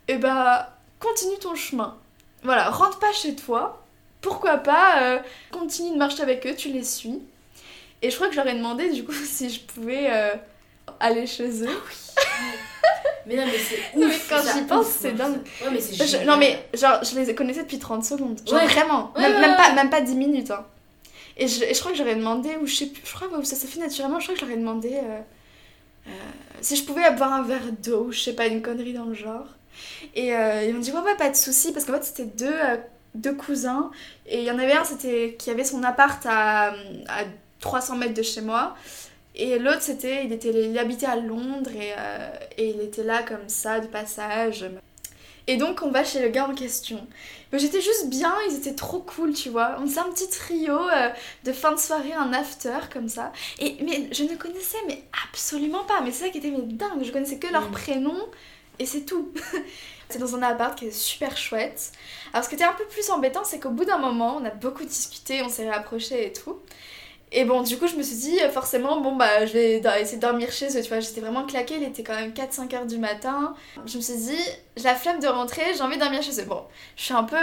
eh 0.08 0.18
bah, 0.18 0.78
continue 1.00 1.38
ton 1.40 1.56
chemin. 1.56 1.96
Voilà, 2.44 2.70
rentre 2.70 3.00
pas 3.00 3.12
chez 3.14 3.36
toi, 3.36 3.84
pourquoi 4.22 4.58
pas, 4.58 5.02
euh, 5.02 5.20
continue 5.52 5.92
de 5.92 5.98
marcher 5.98 6.22
avec 6.22 6.46
eux, 6.46 6.56
tu 6.56 6.70
les 6.70 6.84
suis. 6.84 7.22
Et 8.02 8.12
je 8.12 8.16
crois 8.16 8.28
que 8.28 8.40
ai 8.40 8.54
demandé 8.54 8.90
du 8.92 9.04
coup 9.04 9.14
si 9.26 9.50
je 9.50 9.62
pouvais 9.62 10.12
euh, 10.12 10.36
aller 11.00 11.26
chez 11.28 11.64
eux. 11.64 11.70
Mais 13.28 13.36
non 13.38 13.46
mais 13.48 13.58
c'est 13.58 13.98
ouf. 13.98 14.06
mais 14.08 14.20
quand 14.30 14.42
j'y 14.54 14.62
pense, 14.66 14.86
c'est 14.88 15.14
dingue. 15.14 15.40
Ouais 15.64 15.72
mais 15.72 15.82
c'est 15.82 15.96
Je- 15.96 16.04
génial. 16.12 16.28
non 16.28 16.38
mais 16.38 16.64
genre 16.76 17.04
je 17.04 17.20
les 17.20 17.34
connaissais 17.34 17.64
depuis 17.64 17.80
30 17.80 18.04
secondes. 18.06 18.40
Genre 18.48 18.60
Ouais. 18.62 18.68
vraiment. 18.68 19.12
Ouais, 19.16 19.40
même, 19.40 19.56
pas, 19.56 19.74
même 19.74 19.90
pas 19.90 20.02
10 20.02 20.14
minutes. 20.16 20.52
hein. 20.52 20.64
Et, 21.36 21.48
je, 21.48 21.64
et 21.64 21.74
je 21.74 21.80
crois 21.80 21.92
que 21.92 21.98
j'aurais 21.98 22.16
demandé, 22.16 22.56
ou 22.62 22.68
je 22.68 22.76
sais 22.76 22.86
plus, 22.86 23.02
je 23.04 23.14
crois 23.16 23.28
que 23.28 23.44
ça 23.44 23.56
s'est 23.56 23.66
fait 23.68 23.80
naturellement, 23.80 24.20
je 24.20 24.26
crois 24.26 24.36
que 24.36 24.42
j'aurais 24.42 24.58
demandé 24.58 24.92
euh, 24.94 25.20
euh, 26.08 26.12
si 26.62 26.76
je 26.76 26.84
pouvais 26.84 27.04
avoir 27.04 27.34
un 27.34 27.42
verre 27.42 27.72
d'eau, 27.84 28.06
ou 28.06 28.12
je 28.12 28.20
sais 28.22 28.34
pas, 28.34 28.46
une 28.46 28.62
connerie 28.62 28.94
dans 28.94 29.06
le 29.06 29.16
genre. 29.16 29.48
Et 30.14 30.36
euh, 30.36 30.64
ils 30.64 30.74
m'ont 30.76 30.80
dit 30.80 30.92
ouais 30.92 31.00
ouais 31.02 31.16
pas 31.18 31.30
de 31.30 31.36
souci 31.36 31.74
parce 31.74 31.84
qu'en 31.86 31.94
fait 31.94 32.04
c'était 32.04 32.26
deux, 32.26 32.54
deux 33.16 33.34
cousins 33.34 33.90
et 34.28 34.38
il 34.38 34.44
y 34.46 34.52
en 34.52 34.60
avait 34.60 34.74
un 34.74 34.84
c'était 34.86 35.36
qui 35.40 35.50
avait 35.50 35.66
son 35.66 35.82
appart 35.84 36.24
à, 36.28 36.70
à 37.10 37.24
300 37.60 37.96
mètres 37.98 38.14
de 38.14 38.22
chez 38.22 38.42
moi 38.42 38.76
et 39.36 39.60
l'autre 39.60 39.82
c'était 39.82 40.26
il 40.26 40.32
était 40.34 40.50
il 40.52 40.78
habitait 40.78 41.06
à 41.06 41.16
Londres 41.16 41.72
et, 41.76 41.94
euh, 41.98 42.30
et 42.58 42.70
il 42.70 42.82
était 42.82 43.04
là 43.04 43.24
comme 43.24 43.48
ça 43.48 43.80
de 43.80 43.88
passage 43.88 44.66
Et 45.48 45.58
donc 45.58 45.82
on 45.84 45.92
va 45.92 46.04
chez 46.04 46.22
le 46.22 46.30
gars 46.30 46.48
en 46.48 46.56
question. 46.56 47.06
J'étais 47.54 47.80
juste 47.82 48.10
bien, 48.10 48.34
ils 48.50 48.56
étaient 48.58 48.74
trop 48.76 49.00
cool, 49.00 49.34
tu 49.34 49.50
vois. 49.50 49.78
On 49.80 49.86
faisait 49.88 50.00
un 50.00 50.10
petit 50.12 50.28
trio 50.30 50.74
euh, 50.90 51.10
de 51.46 51.54
fin 51.54 51.72
de 51.72 51.80
soirée, 51.80 52.14
un 52.14 52.34
after 52.34 52.80
comme 52.92 53.08
ça. 53.08 53.32
Et 53.60 53.78
mais 53.86 54.10
je 54.12 54.24
ne 54.24 54.36
connaissais 54.36 54.78
mais 54.88 55.04
absolument 55.30 55.84
pas. 55.86 56.02
Mais 56.02 56.12
c'est 56.12 56.26
ça 56.26 56.30
qui 56.32 56.40
était 56.40 56.52
mais 56.52 56.64
dingue. 56.64 57.04
Je 57.04 57.12
connaissais 57.12 57.38
que 57.38 57.48
leur 57.48 57.70
Mm. 57.70 57.72
prénom 57.72 58.18
et 58.80 58.86
c'est 58.86 59.06
tout. 59.06 59.32
c'est 60.10 60.20
dans 60.20 60.36
un 60.36 60.42
appart 60.42 60.78
qui 60.78 60.88
est 60.88 60.92
super 60.92 61.38
chouette. 61.38 61.92
Alors 62.34 62.44
ce 62.44 62.50
qui 62.50 62.56
était 62.56 62.66
un 62.66 62.74
peu 62.74 62.86
plus 62.86 63.10
embêtant, 63.12 63.44
c'est 63.44 63.60
qu'au 63.60 63.70
bout 63.70 63.86
d'un 63.86 63.98
moment, 64.00 64.38
on 64.42 64.46
a 64.46 64.50
beaucoup 64.50 64.84
discuté, 64.84 65.42
on 65.44 65.50
s'est 65.50 65.70
rapprochés 65.70 66.28
et 66.28 66.34
tout. 66.34 66.58
Et 67.32 67.44
bon, 67.44 67.64
du 67.64 67.78
coup, 67.78 67.88
je 67.88 67.96
me 67.96 68.04
suis 68.04 68.16
dit, 68.16 68.40
forcément, 68.52 69.02
bon, 69.02 69.16
bah, 69.16 69.46
je 69.46 69.54
vais 69.54 69.82
essayer 70.00 70.18
de 70.18 70.22
dormir 70.22 70.52
chez 70.52 70.68
eux, 70.78 70.82
tu 70.82 70.88
vois. 70.90 71.00
J'étais 71.00 71.22
vraiment 71.22 71.46
claquée, 71.46 71.76
il 71.76 71.84
était 71.84 72.04
quand 72.04 72.16
même 72.16 72.32
4-5 72.32 72.74
heures 72.76 72.86
du 72.86 72.98
matin. 72.98 73.54
Je 73.86 73.98
me 73.98 74.02
suis 74.02 74.16
dit, 74.16 74.38
j'ai 74.78 74.84
la 74.84 74.96
flemme 74.96 75.20
de 75.20 75.28
rentrer, 75.28 75.62
j'ai 75.76 75.82
envie 75.82 75.96
de 75.96 76.02
dormir 76.02 76.22
chez 76.22 76.40
eux. 76.42 76.46
Bon, 76.46 76.64
je 76.98 77.04
suis 77.04 77.14
un 77.14 77.24
peu. 77.24 77.38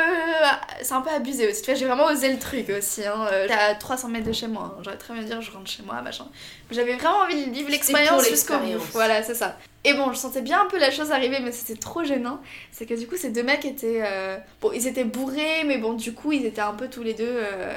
C'est 0.83 0.93
un 0.95 1.01
peu 1.01 1.11
abusé 1.11 1.49
aussi, 1.51 1.63
tu 1.63 1.71
vois. 1.71 1.75
J'ai 1.79 1.87
vraiment 1.87 2.05
osé 2.07 2.31
le 2.31 2.39
truc 2.39 2.69
aussi, 2.69 3.05
hein. 3.07 3.27
Euh, 3.33 3.49
à 3.51 3.75
300 3.75 4.09
mètres 4.09 4.27
de 4.27 4.33
chez 4.33 4.49
moi, 4.49 4.75
hein. 4.77 4.81
j'aurais 4.85 4.99
très 4.99 5.15
bien 5.15 5.23
dire, 5.23 5.41
je 5.41 5.51
rentre 5.51 5.71
chez 5.71 5.83
moi, 5.83 6.01
machin. 6.03 6.27
J'avais 6.71 6.95
vraiment 6.97 7.19
envie 7.19 7.47
de 7.47 7.51
vivre 7.51 7.71
l'expérience 7.71 8.23
jusqu'au 8.31 8.55
bout. 8.75 8.85
Voilà, 8.93 9.23
c'est 9.23 9.35
ça. 9.35 9.57
Et 9.85 9.95
bon, 9.95 10.13
je 10.13 10.19
sentais 10.19 10.43
bien 10.43 10.61
un 10.63 10.67
peu 10.67 10.79
la 10.79 10.91
chose 10.93 11.11
arriver, 11.11 11.41
mais 11.41 11.51
c'était 11.53 11.79
trop 11.81 12.05
gênant. 12.05 12.41
C'est 12.71 12.87
que 12.87 12.95
du 12.95 13.07
coup, 13.09 13.17
ces 13.17 13.31
deux 13.31 13.43
mecs 13.43 13.65
étaient. 13.65 14.03
euh, 14.05 14.37
Bon, 14.61 14.71
ils 14.73 14.87
étaient 14.87 15.03
bourrés, 15.05 15.65
mais 15.65 15.79
bon, 15.79 15.95
du 15.95 16.13
coup, 16.15 16.33
ils 16.33 16.47
étaient 16.47 16.61
un 16.61 16.75
peu 16.75 16.89
tous 16.89 17.03
les 17.03 17.15
deux. 17.15 17.25
euh, 17.27 17.73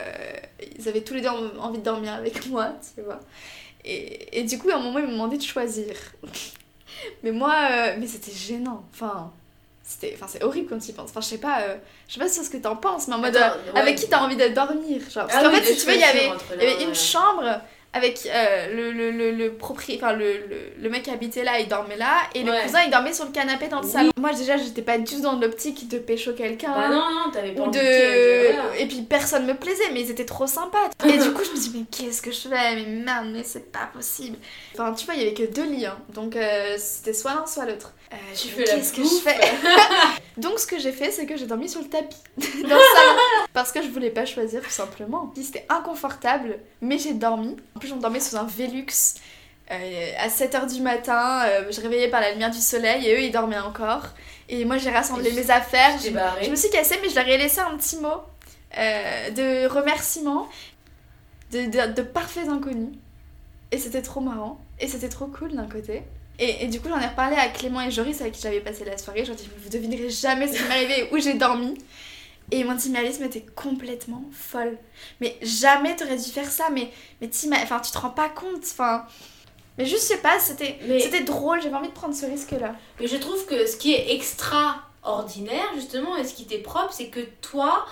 Ils 0.78 0.88
avaient 0.88 1.02
tous 1.02 1.14
les 1.16 1.22
deux 1.22 1.30
en- 1.30 1.58
envie 1.64 1.80
de 1.80 1.84
dormir 1.84 2.14
avec 2.14 2.46
moi, 2.50 2.74
tu 2.96 3.02
vois. 3.02 3.20
Et, 3.86 4.40
et 4.40 4.44
du 4.44 4.58
coup, 4.60 4.70
à 4.70 4.76
un 4.76 4.80
moment, 4.80 5.00
ils 5.00 5.06
m'ont 5.06 5.14
demandé 5.14 5.38
de 5.38 5.44
choisir. 5.44 5.96
mais 7.24 7.32
moi, 7.32 7.54
euh, 7.72 7.96
mais 8.00 8.08
c'était 8.08 8.32
gênant. 8.32 8.84
Enfin. 8.94 9.32
C'était, 9.88 10.14
enfin, 10.16 10.26
c'est 10.28 10.44
horrible 10.44 10.68
quand 10.68 10.80
tu 10.80 10.90
y 10.90 10.94
penses. 10.94 11.12
Enfin, 11.12 11.22
je 11.22 11.28
sais 11.28 11.38
pas, 11.38 11.60
euh, 11.62 11.76
je 12.08 12.16
sais 12.16 12.20
pas 12.20 12.28
sur 12.28 12.44
ce 12.44 12.50
que 12.50 12.58
t'en 12.58 12.76
penses, 12.76 13.08
mais 13.08 13.14
en 13.14 13.20
mode, 13.20 13.36
Attends, 13.38 13.58
euh, 13.68 13.74
ouais. 13.74 13.80
avec 13.80 13.98
qui 13.98 14.10
t'as 14.10 14.20
envie 14.20 14.36
de 14.36 14.48
dormir, 14.48 15.00
genre. 15.14 15.28
Parce 15.28 15.36
Ah 15.38 15.44
qu'en 15.44 15.50
oui, 15.52 15.58
fait, 15.62 15.74
si 15.74 15.78
tu 15.82 15.86
veux, 15.88 15.94
il 15.96 16.00
y 16.02 16.04
avait, 16.04 16.82
y 16.82 16.84
une 16.86 16.96
chambre 16.96 17.62
avec 17.94 18.20
euh, 18.26 18.76
le, 18.76 18.92
le, 18.92 19.10
le, 19.12 19.32
le 19.32 19.54
propri... 19.54 19.96
enfin, 19.96 20.12
le, 20.12 20.34
le, 20.34 20.58
le 20.82 20.90
mec 20.90 21.04
qui 21.04 21.12
habitait 21.12 21.46
là, 21.46 21.60
il 21.62 21.70
dormait 21.70 21.96
là, 21.96 22.18
et 22.34 22.44
le 22.44 22.52
cousin, 22.64 22.80
il 22.84 22.92
dormait 22.92 23.14
sur 23.14 23.24
le 23.26 23.32
canapé 23.32 23.68
dans 23.70 23.80
le 23.80 23.86
Oui. 23.86 23.92
salon. 23.92 24.12
Moi, 24.20 24.34
déjà, 24.34 24.58
j'étais 24.58 24.82
pas 24.82 24.98
du 24.98 25.06
tout 25.06 25.22
dans 25.22 25.40
l'optique 25.40 25.88
de 25.88 26.00
pécho 26.00 26.34
quelqu'un. 26.34 26.74
Bah 26.74 26.90
non, 26.90 26.96
non, 27.12 27.32
t'avais 27.32 27.54
pas 27.54 27.62
ou 27.62 27.72
de... 27.72 28.82
Et 28.82 28.86
puis 28.88 29.02
personne 29.04 29.46
me 29.46 29.54
plaisait, 29.54 29.92
mais 29.94 30.02
ils 30.02 30.12
étaient 30.12 30.26
trop 30.26 30.48
sympas. 30.48 30.90
Et 31.08 31.18
du 31.18 31.32
coup, 31.32 31.44
je 31.46 31.52
me 31.52 31.58
dis, 31.58 31.72
mais 31.74 31.86
qu'est-ce 31.90 32.22
que 32.22 32.32
je 32.32 32.50
fais? 32.50 32.76
Mais 32.76 32.86
merde, 32.86 33.28
mais 33.32 33.44
c'est 33.44 33.72
pas 33.72 33.90
possible. 33.94 34.38
Enfin, 34.74 34.92
tu 34.94 35.06
vois, 35.06 35.14
il 35.16 35.22
y 35.22 35.26
avait 35.28 35.34
que 35.34 35.44
deux 35.54 35.64
lits, 35.66 35.86
hein. 35.86 35.98
donc 36.10 36.36
euh, 36.36 36.76
c'était 36.78 37.14
soit 37.14 37.34
l'un, 37.36 37.46
soit 37.46 37.66
l'autre. 37.66 37.94
Euh, 38.16 38.36
Tu 38.36 38.48
fais 38.50 38.64
qu'est-ce 38.64 38.94
que 38.94 39.04
je 39.04 39.22
fais 39.22 39.38
Donc, 40.38 40.60
ce 40.60 40.68
que 40.68 40.80
j'ai 40.80 40.92
fait, 40.92 41.12
c'est 41.12 41.26
que 41.26 41.38
j'ai 41.38 41.46
dormi 41.46 41.70
sur 41.70 41.82
le 41.82 41.88
tapis 41.88 42.18
dans 42.38 42.44
le 42.44 42.70
salon. 42.70 43.20
Parce 43.54 43.72
que 43.72 43.82
je 43.82 43.88
voulais 43.90 44.10
pas 44.10 44.26
choisir, 44.26 44.62
tout 44.62 44.70
simplement. 44.70 45.34
C'était 45.42 45.66
inconfortable, 45.70 46.60
mais 46.82 46.98
j'ai 46.98 47.14
dormi. 47.14 47.56
En 47.76 47.80
plus, 47.80 47.92
on 47.94 47.98
dormait 47.98 48.20
sous 48.20 48.36
un 48.36 48.44
Velux. 48.46 48.86
euh, 49.72 50.12
à 50.20 50.28
7h 50.28 50.74
du 50.74 50.82
matin, 50.82 51.44
euh, 51.46 51.72
je 51.72 51.80
réveillais 51.82 52.10
par 52.10 52.22
la 52.22 52.32
lumière 52.32 52.52
du 52.52 52.60
soleil 52.60 53.08
et 53.08 53.16
eux 53.16 53.22
ils 53.22 53.32
dormaient 53.32 53.58
encore. 53.60 54.04
Et 54.48 54.64
moi 54.64 54.78
j'ai 54.78 54.92
rassemblé 54.92 55.32
mes 55.32 55.50
affaires, 55.50 55.98
je, 55.98 56.12
je 56.46 56.50
me 56.52 56.56
suis 56.56 56.70
cassée, 56.70 57.00
mais 57.02 57.10
je 57.10 57.16
leur 57.16 57.28
ai 57.28 57.38
laissé 57.40 57.62
un 57.62 57.76
petit 57.76 57.98
mot 57.98 58.22
euh, 58.78 59.30
de 59.32 59.68
remerciement 59.68 60.48
de, 61.52 61.62
de, 61.66 61.94
de 61.94 62.02
parfaits 62.04 62.48
inconnus. 62.48 62.94
Et 63.72 63.80
c'était 63.80 64.04
trop 64.04 64.20
marrant. 64.22 64.60
Et 64.80 64.88
c'était 64.88 65.10
trop 65.10 65.26
cool 65.26 65.56
d'un 65.56 65.66
côté. 65.68 66.04
Et, 66.40 66.64
et 66.66 66.68
du 66.68 66.82
coup, 66.82 66.90
j'en 66.90 67.00
ai 67.00 67.08
reparlé 67.08 67.36
à 67.38 67.48
Clément 67.48 67.82
et 67.82 67.92
Joris 67.92 68.20
avec 68.22 68.34
qui 68.34 68.42
j'avais 68.42 68.60
passé 68.62 68.84
la 68.86 68.98
soirée. 68.98 69.24
Je 69.26 69.32
leur 69.32 69.40
ai 69.40 69.44
dit, 69.44 69.50
vous 69.58 69.70
devinerez 69.70 70.10
jamais 70.10 70.48
ce 70.48 70.58
qui 70.58 70.64
m'est 70.64 70.72
arrivé 70.72 71.00
et 71.02 71.14
où 71.14 71.20
j'ai 71.20 71.34
dormi. 71.36 71.76
Et 72.52 72.60
ils 72.60 72.66
m'ont 72.66 72.76
dit, 72.76 72.92
t'es 73.32 73.46
complètement 73.56 74.24
folle. 74.32 74.78
Mais 75.20 75.38
jamais 75.42 75.96
t'aurais 75.96 76.18
dû 76.18 76.30
faire 76.30 76.50
ça. 76.50 76.70
Mais, 76.72 76.92
mais 77.22 77.30
enfin, 77.64 77.80
tu 77.80 77.92
te 77.92 77.98
rends 77.98 78.12
pas 78.12 78.30
compte. 78.30 78.62
Enfin. 78.64 79.06
Mais 79.78 79.86
juste, 79.86 80.04
je 80.04 80.08
sais 80.16 80.18
pas, 80.22 80.40
c'était 80.40 80.78
Mais- 80.88 81.22
drôle. 81.22 81.62
J'avais 81.62 81.76
envie 81.76 81.88
de 81.90 81.94
prendre 81.94 82.14
ce 82.16 82.26
risque-là. 82.26 82.76
Mais 83.00 83.08
je 83.08 83.18
trouve 83.18 83.46
que 83.46 83.66
ce 83.66 83.78
qui 83.78 83.94
est 83.94 84.14
extraordinaire, 84.14 85.66
justement, 85.76 86.16
et 86.18 86.24
ce 86.24 86.34
qui 86.34 86.46
t'est 86.46 86.60
propre, 86.60 86.94
c'est 86.94 87.08
que 87.08 87.20
toi, 87.42 87.86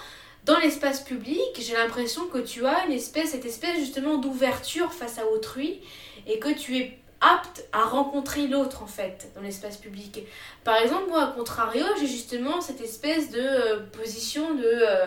dans 0.46 0.60
l'espace 0.60 1.02
public, 1.02 1.40
j'ai 1.60 1.74
l'impression 1.74 2.26
que 2.28 2.38
tu 2.40 2.66
as 2.66 2.86
une 2.86 2.94
espèce, 2.94 3.32
cette 3.32 3.46
espèce 3.46 3.80
justement 3.80 4.18
d'ouverture 4.18 4.94
face 4.94 5.18
à 5.18 5.26
autrui 5.26 5.82
et 6.28 6.40
que 6.40 6.50
tu 6.54 6.78
es 6.78 7.00
apte 7.24 7.66
à 7.72 7.84
rencontrer 7.84 8.48
l'autre 8.48 8.84
en 8.84 8.88
fait 8.88 9.32
dans 9.36 9.42
l'espace 9.42 9.78
public. 9.78 10.22
Par 10.64 10.76
exemple, 10.78 11.08
moi, 11.10 11.24
à 11.24 11.28
contrario, 11.28 11.86
j'ai 12.00 12.08
justement 12.08 12.60
cette 12.62 12.82
espèce 12.82 13.32
de 13.32 13.40
euh, 13.42 13.80
position 13.98 14.54
de, 14.56 14.64
euh, 14.66 15.06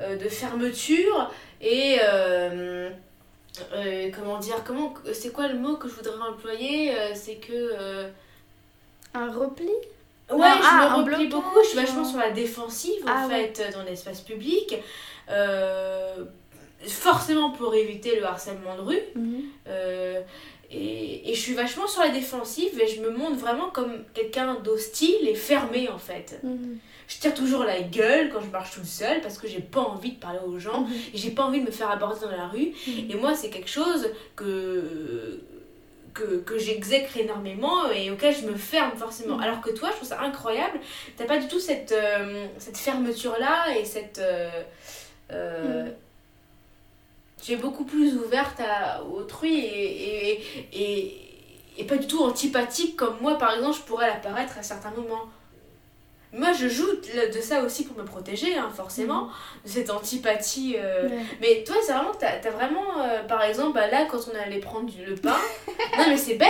euh, 0.00 0.16
de 0.16 0.28
fermeture 0.28 1.30
et. 1.60 1.98
euh, 2.02 2.90
comment 4.14 4.38
dire 4.38 4.64
comment 4.64 4.94
c'est 5.12 5.30
quoi 5.30 5.46
le 5.48 5.58
mot 5.58 5.76
que 5.76 5.86
je 5.88 5.94
voudrais 5.94 6.16
employer 6.26 6.90
c'est 7.14 7.36
que 7.36 8.06
Un 9.14 9.30
repli? 9.30 9.68
Ouais, 10.30 10.38
Ah, 10.42 10.58
je 10.62 10.66
ah, 10.66 10.88
me 10.88 10.96
replie 11.02 11.26
blocage, 11.28 11.30
beaucoup, 11.30 11.58
je 11.62 11.68
suis 11.68 11.78
vachement 11.78 12.04
sur 12.04 12.18
la 12.18 12.30
défensive 12.30 13.02
Ah 13.06 13.24
en 13.26 13.28
ouais. 13.28 13.52
fait 13.54 13.70
dans 13.74 13.82
l'espace 13.82 14.22
public. 14.22 14.74
Forcément 16.88 17.50
pour 17.50 17.74
éviter 17.74 18.16
le 18.18 18.24
harcèlement 18.24 18.74
de 18.76 18.80
rue. 18.80 18.98
Euh, 19.68 20.20
et, 20.72 21.30
et 21.30 21.34
je 21.34 21.40
suis 21.40 21.54
vachement 21.54 21.86
sur 21.86 22.02
la 22.02 22.08
défensive 22.08 22.80
et 22.80 22.86
je 22.86 23.00
me 23.02 23.10
montre 23.10 23.36
vraiment 23.36 23.68
comme 23.70 24.04
quelqu'un 24.14 24.54
d'hostile 24.54 25.28
et 25.28 25.34
fermé 25.34 25.88
en 25.88 25.98
fait. 25.98 26.40
Je 27.08 27.18
tire 27.18 27.34
toujours 27.34 27.64
la 27.64 27.80
gueule 27.82 28.30
quand 28.32 28.40
je 28.40 28.46
marche 28.48 28.70
toute 28.72 28.86
seule 28.86 29.20
parce 29.20 29.36
que 29.36 29.46
j'ai 29.46 29.60
pas 29.60 29.80
envie 29.82 30.12
de 30.12 30.18
parler 30.18 30.38
aux 30.46 30.58
gens 30.58 30.86
et 31.12 31.18
j'ai 31.18 31.30
pas 31.30 31.42
envie 31.44 31.60
de 31.60 31.66
me 31.66 31.70
faire 31.70 31.90
aborder 31.90 32.20
dans 32.22 32.30
la 32.30 32.46
rue. 32.48 32.72
Et 32.88 33.14
moi, 33.16 33.34
c'est 33.34 33.50
quelque 33.50 33.68
chose 33.68 34.08
que, 34.34 35.40
que, 36.14 36.36
que 36.38 36.58
j'exècre 36.58 37.18
énormément 37.18 37.90
et 37.90 38.10
auquel 38.10 38.34
je 38.34 38.46
me 38.46 38.54
ferme 38.56 38.96
forcément. 38.96 39.36
Mhm. 39.36 39.42
Alors 39.42 39.60
que 39.60 39.70
toi, 39.70 39.90
je 39.90 39.96
trouve 39.96 40.08
ça 40.08 40.20
incroyable. 40.22 40.80
T'as 41.18 41.26
pas 41.26 41.36
du 41.38 41.48
tout 41.48 41.60
cette, 41.60 41.92
euh, 41.92 42.46
cette 42.58 42.78
fermeture-là 42.78 43.76
et 43.78 43.84
cette. 43.84 44.18
euh, 44.18 44.48
euh, 45.32 45.84
Mhm. 45.84 45.92
Tu 47.44 47.50
es 47.54 47.56
beaucoup 47.56 47.82
plus 47.84 48.14
ouverte 48.14 48.60
à 48.60 49.02
autrui 49.02 49.58
et, 49.58 50.30
et, 50.34 50.41
et, 51.78 51.84
pas 51.84 51.96
du 51.96 52.06
tout 52.06 52.22
antipathique 52.22 52.96
comme 52.96 53.16
moi, 53.20 53.38
par 53.38 53.54
exemple, 53.54 53.76
je 53.76 53.82
pourrais 53.82 54.08
l'apparaître 54.08 54.58
à 54.58 54.62
certains 54.62 54.90
moments. 54.90 55.28
Moi, 56.32 56.52
je 56.52 56.66
joue 56.68 56.86
de 56.92 57.40
ça 57.40 57.60
aussi 57.62 57.84
pour 57.84 57.96
me 57.98 58.04
protéger, 58.04 58.56
hein, 58.56 58.70
forcément, 58.74 59.28
de 59.64 59.68
cette 59.70 59.90
antipathie. 59.90 60.76
euh, 60.78 61.08
Ouais. 61.08 61.18
mais 61.40 61.64
toi, 61.64 61.76
c'est 61.84 61.92
vraiment 61.92 62.12
t'as 62.18 62.28
as 62.42 62.50
vraiment, 62.50 63.00
euh, 63.02 63.22
par 63.24 63.42
exemple, 63.42 63.74
bah 63.74 63.86
là, 63.88 64.06
quand 64.10 64.18
on 64.32 64.38
allait 64.38 64.58
prendre 64.60 64.86
du- 64.90 65.04
le 65.04 65.14
pain, 65.14 65.36
non 65.98 66.04
mais 66.08 66.16
c'est 66.16 66.34
bête, 66.34 66.48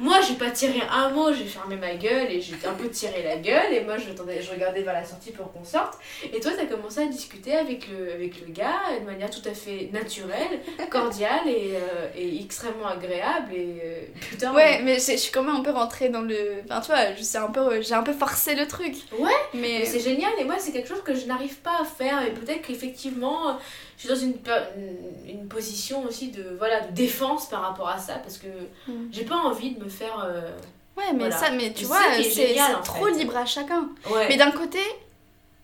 moi 0.00 0.20
j'ai 0.26 0.34
pas 0.34 0.50
tiré 0.50 0.80
un 0.90 1.10
mot, 1.10 1.32
j'ai 1.32 1.44
fermé 1.44 1.76
ma 1.76 1.94
gueule 1.94 2.30
et 2.32 2.40
j'ai 2.40 2.54
un 2.66 2.72
peu 2.74 2.88
tiré 2.88 3.22
la 3.22 3.36
gueule 3.36 3.72
et 3.72 3.82
moi 3.84 3.96
je, 3.98 4.04
je 4.42 4.50
regardais 4.50 4.82
vers 4.82 4.94
la 4.94 5.04
sortie 5.04 5.30
pour 5.32 5.52
qu'on 5.52 5.64
sorte. 5.64 5.94
Et 6.32 6.40
toi, 6.40 6.52
t'as 6.56 6.66
commencé 6.66 7.00
à 7.00 7.06
discuter 7.06 7.54
avec 7.54 7.88
le, 7.88 8.12
avec 8.12 8.40
le 8.40 8.52
gars 8.52 8.80
de 9.00 9.04
manière 9.06 9.30
tout 9.30 9.46
à 9.48 9.54
fait 9.54 9.90
naturelle, 9.92 10.60
cordiale 10.90 11.46
et, 11.46 11.74
euh, 11.76 12.08
et 12.16 12.40
extrêmement 12.40 12.86
agréable. 12.88 13.52
Et 13.54 14.08
putain, 14.30 14.52
Ouais, 14.54 14.80
mais 14.82 14.98
j'ai- 14.98 15.12
je 15.16 15.22
suis 15.22 15.32
quand 15.32 15.42
même 15.42 15.56
un 15.56 15.62
peu 15.62 15.70
rentrée 15.70 16.08
dans 16.08 16.22
le. 16.22 16.62
Enfin, 16.68 16.80
tu 16.80 16.86
vois, 16.88 17.14
je 17.16 17.22
sais 17.22 17.38
un 17.38 17.50
peu, 17.50 17.80
j'ai 17.82 17.94
un 17.94 18.02
peu 18.02 18.12
forcé 18.12 18.54
le 18.54 18.66
truc. 18.66 18.94
Ouais, 19.18 19.30
Mais. 19.54 19.60
Mais 19.80 19.84
c'est 19.86 20.00
génial 20.00 20.32
et 20.38 20.44
moi 20.44 20.56
c'est 20.58 20.72
quelque 20.72 20.88
chose 20.88 21.02
que 21.02 21.14
je 21.14 21.26
n'arrive 21.26 21.56
pas 21.56 21.78
à 21.80 21.84
faire 21.84 22.22
et 22.22 22.32
peut-être 22.32 22.62
qu'effectivement 22.62 23.48
euh, 23.48 23.52
je 23.96 24.02
suis 24.02 24.08
dans 24.08 24.16
une, 24.16 24.34
une, 25.28 25.46
position 25.48 26.04
aussi 26.04 26.28
de, 26.28 26.44
voilà, 26.58 26.80
de 26.80 26.92
défense 26.94 27.48
par 27.48 27.62
rapport 27.62 27.88
à 27.88 27.98
ça 27.98 28.14
parce 28.14 28.38
que 28.38 28.48
Mm. 28.88 28.92
j'ai 29.12 29.24
pas 29.24 29.36
envie 29.36 29.72
de 29.72 29.82
me 29.84 29.88
faire... 29.88 30.24
euh, 30.26 30.40
Ouais, 30.96 31.12
mais 31.12 31.28
Voilà. 31.28 31.36
ça, 31.36 31.50
mais 31.50 31.72
tu 31.72 31.86
vois, 31.86 31.98
c'est 32.22 32.54
trop 32.84 33.06
fait. 33.06 33.12
libre 33.14 33.36
à 33.36 33.44
chacun. 33.46 33.88
Ouais. 34.10 34.28
Mais 34.28 34.36
d'un 34.36 34.52
côté, 34.52 34.78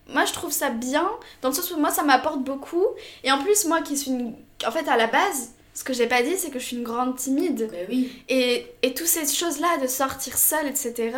moi 0.09 0.25
je 0.25 0.33
trouve 0.33 0.51
ça 0.51 0.71
bien, 0.71 1.09
dans 1.43 1.51
le 1.51 1.55
sens 1.55 1.71
où 1.71 1.77
moi 1.79 1.91
ça 1.91 2.03
m'apporte 2.03 2.41
beaucoup. 2.41 2.85
Et 3.23 3.31
en 3.31 3.39
plus, 3.43 3.65
moi 3.67 3.81
qui 3.83 3.97
suis 3.97 4.11
une. 4.11 4.35
En 4.67 4.73
fait, 4.73 4.89
à 4.89 4.97
la 4.97 5.07
base, 5.07 5.53
ce 5.73 5.85
que 5.85 5.93
j'ai 5.93 6.09
pas 6.09 6.23
dit, 6.23 6.37
c'est 6.37 6.51
que 6.51 6.59
je 6.59 6.65
suis 6.65 6.77
une 6.77 6.83
grande 6.83 7.15
timide. 7.17 7.69
Bah 7.71 7.79
oui. 7.89 8.11
Et, 8.29 8.67
et 8.83 8.93
toutes 8.93 9.07
ces 9.07 9.25
choses-là, 9.33 9.79
de 9.81 9.87
sortir 9.87 10.37
seule, 10.37 10.67
etc., 10.67 11.13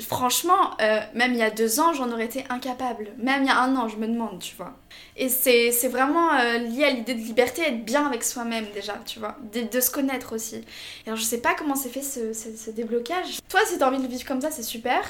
franchement, 0.00 0.72
euh, 0.80 1.00
même 1.14 1.32
il 1.32 1.38
y 1.38 1.42
a 1.42 1.50
deux 1.50 1.80
ans, 1.80 1.92
j'en 1.92 2.10
aurais 2.10 2.24
été 2.26 2.44
incapable. 2.48 3.08
Même 3.18 3.42
il 3.42 3.46
y 3.46 3.50
a 3.50 3.58
un 3.60 3.74
an, 3.76 3.88
je 3.88 3.96
me 3.96 4.06
demande, 4.06 4.40
tu 4.40 4.54
vois. 4.56 4.72
Et 5.16 5.28
c'est 5.28 5.70
vraiment 5.88 6.32
euh, 6.34 6.58
lié 6.58 6.84
à 6.84 6.90
l'idée 6.90 7.14
de 7.14 7.20
liberté, 7.20 7.62
être 7.62 7.84
bien 7.84 8.06
avec 8.06 8.22
soi-même 8.24 8.66
déjà, 8.74 8.94
tu 9.06 9.18
vois. 9.18 9.36
De, 9.52 9.80
se 9.80 9.90
connaître 9.90 10.34
aussi. 10.34 10.64
Alors 11.06 11.16
je 11.18 11.24
sais 11.24 11.40
pas 11.40 11.54
comment 11.54 11.74
s'est 11.76 11.88
fait 11.88 12.02
ce, 12.02 12.32
ce- 12.32 12.56
ce 12.56 12.70
déblocage. 12.70 13.38
Toi, 13.48 13.60
si 13.66 13.78
t'as 13.78 13.88
envie 13.88 14.02
de 14.02 14.06
vivre 14.06 14.24
comme 14.26 14.40
ça, 14.40 14.50
c'est 14.50 14.62
super. 14.62 15.02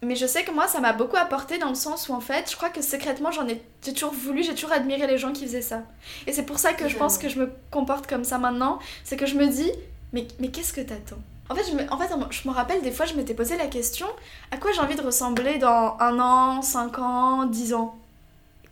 Mais 0.00 0.14
je 0.14 0.26
sais 0.26 0.44
que 0.44 0.52
moi, 0.52 0.68
ça 0.68 0.78
m'a 0.78 0.92
beaucoup 0.92 1.16
apporté 1.16 1.58
dans 1.58 1.70
le 1.70 1.74
sens 1.74 2.08
où, 2.08 2.12
en 2.12 2.20
fait, 2.20 2.48
je 2.48 2.54
crois 2.56 2.70
que 2.70 2.82
secrètement, 2.82 3.32
j'en 3.32 3.48
ai, 3.48 3.60
toujours 3.84 4.12
voulu, 4.12 4.44
j'ai 4.44 4.54
toujours 4.54 4.70
admiré 4.70 5.08
les 5.08 5.18
gens 5.18 5.32
qui 5.32 5.44
faisaient 5.44 5.60
ça. 5.60 5.82
Et 6.28 6.32
c'est 6.32 6.44
pour 6.44 6.60
ça 6.60 6.72
que 6.72 6.86
je 6.88 6.96
pense 6.96 7.18
que 7.18 7.28
je 7.28 7.38
me 7.40 7.50
comporte 7.72 8.06
comme 8.06 8.22
ça 8.22 8.38
maintenant. 8.38 8.78
C'est 9.02 9.16
que 9.16 9.26
je 9.26 9.34
me 9.34 9.46
dis, 9.48 9.72
mais, 10.12 10.28
mais 10.38 10.48
qu'est-ce 10.48 10.72
que 10.72 10.80
t'attends? 10.82 11.18
En 11.50 11.54
fait, 11.54 11.64
je 11.70 11.76
me, 11.76 11.92
en 11.92 11.98
fait, 11.98 12.10
je 12.30 12.48
me 12.48 12.52
rappelle 12.52 12.82
des 12.82 12.92
fois, 12.92 13.06
je 13.06 13.14
m'étais 13.14 13.34
posé 13.34 13.56
la 13.56 13.66
question 13.66 14.06
à 14.50 14.58
quoi 14.58 14.72
j'ai 14.72 14.80
envie 14.80 14.96
de 14.96 15.02
ressembler 15.02 15.58
dans 15.58 15.96
un 15.98 16.18
an, 16.20 16.62
cinq 16.62 16.98
ans, 16.98 17.46
dix 17.46 17.72
ans? 17.72 17.96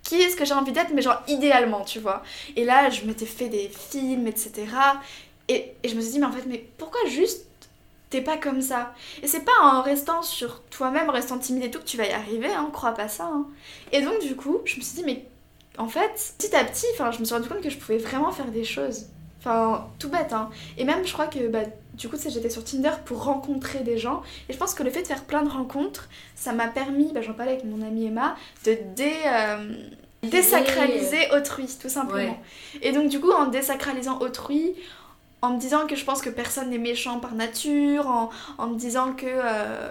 Qui 0.03 0.21
est-ce 0.21 0.35
que 0.35 0.45
j'ai 0.45 0.53
envie 0.53 0.71
d'être, 0.71 0.91
mais 0.93 1.01
genre 1.01 1.21
idéalement, 1.27 1.83
tu 1.83 1.99
vois? 1.99 2.23
Et 2.55 2.63
là, 2.63 2.89
je 2.89 3.03
m'étais 3.05 3.25
fait 3.25 3.49
des 3.49 3.67
films, 3.69 4.27
etc. 4.27 4.67
Et, 5.49 5.73
et 5.83 5.89
je 5.89 5.95
me 5.95 6.01
suis 6.01 6.11
dit, 6.11 6.19
mais 6.19 6.27
en 6.27 6.31
fait, 6.31 6.45
mais 6.47 6.69
pourquoi 6.77 6.99
juste 7.09 7.45
t'es 8.09 8.21
pas 8.21 8.37
comme 8.37 8.61
ça? 8.61 8.93
Et 9.21 9.27
c'est 9.27 9.43
pas 9.43 9.59
en 9.63 9.81
restant 9.81 10.21
sur 10.21 10.61
toi-même, 10.69 11.09
restant 11.09 11.39
timide 11.39 11.65
et 11.65 11.71
tout, 11.71 11.79
que 11.79 11.85
tu 11.85 11.97
vas 11.97 12.05
y 12.05 12.11
arriver, 12.11 12.53
hein, 12.53 12.69
crois 12.71 12.93
pas 12.93 13.09
ça. 13.09 13.25
Hein. 13.25 13.47
Et 13.91 14.01
donc, 14.01 14.19
du 14.21 14.35
coup, 14.35 14.59
je 14.65 14.77
me 14.77 14.81
suis 14.81 14.95
dit, 14.95 15.03
mais 15.03 15.25
en 15.77 15.87
fait, 15.87 16.33
petit 16.37 16.55
à 16.55 16.63
petit, 16.63 16.85
je 16.97 17.19
me 17.19 17.25
suis 17.25 17.35
rendu 17.35 17.49
compte 17.49 17.61
que 17.61 17.69
je 17.69 17.77
pouvais 17.77 17.97
vraiment 17.97 18.31
faire 18.31 18.51
des 18.51 18.63
choses. 18.63 19.07
Enfin, 19.39 19.87
tout 19.99 20.09
bête, 20.09 20.31
hein. 20.31 20.49
Et 20.77 20.83
même, 20.85 21.05
je 21.05 21.13
crois 21.13 21.27
que, 21.27 21.47
bah, 21.47 21.63
du 21.97 22.07
coup, 22.09 22.15
j'étais 22.17 22.49
sur 22.49 22.63
Tinder 22.63 22.91
pour 23.05 23.23
rencontrer 23.23 23.79
des 23.79 23.97
gens. 23.97 24.21
Et 24.47 24.53
je 24.53 24.57
pense 24.57 24.73
que 24.73 24.83
le 24.83 24.91
fait 24.91 25.01
de 25.01 25.07
faire 25.07 25.23
plein 25.23 25.41
de 25.41 25.49
rencontres, 25.49 26.07
ça 26.35 26.53
m'a 26.53 26.67
permis, 26.67 27.11
bah, 27.11 27.21
j'en 27.21 27.33
parlais 27.33 27.53
avec 27.53 27.65
mon 27.65 27.81
amie 27.85 28.05
Emma, 28.05 28.35
de 28.65 28.77
dé, 28.95 29.13
euh, 29.25 29.75
désacraliser 30.21 31.31
autrui, 31.35 31.67
tout 31.81 31.89
simplement. 31.89 32.39
Et 32.81 32.91
donc, 32.91 33.09
du 33.09 33.19
coup, 33.19 33.31
en 33.31 33.47
désacralisant 33.47 34.19
autrui, 34.19 34.75
en 35.41 35.53
me 35.53 35.59
disant 35.59 35.87
que 35.87 35.95
je 35.95 36.05
pense 36.05 36.21
que 36.21 36.29
personne 36.29 36.69
n'est 36.69 36.77
méchant 36.77 37.19
par 37.19 37.33
nature, 37.33 38.07
en, 38.07 38.29
en 38.59 38.67
me 38.67 38.77
disant 38.77 39.13
que, 39.13 39.25
euh, 39.27 39.89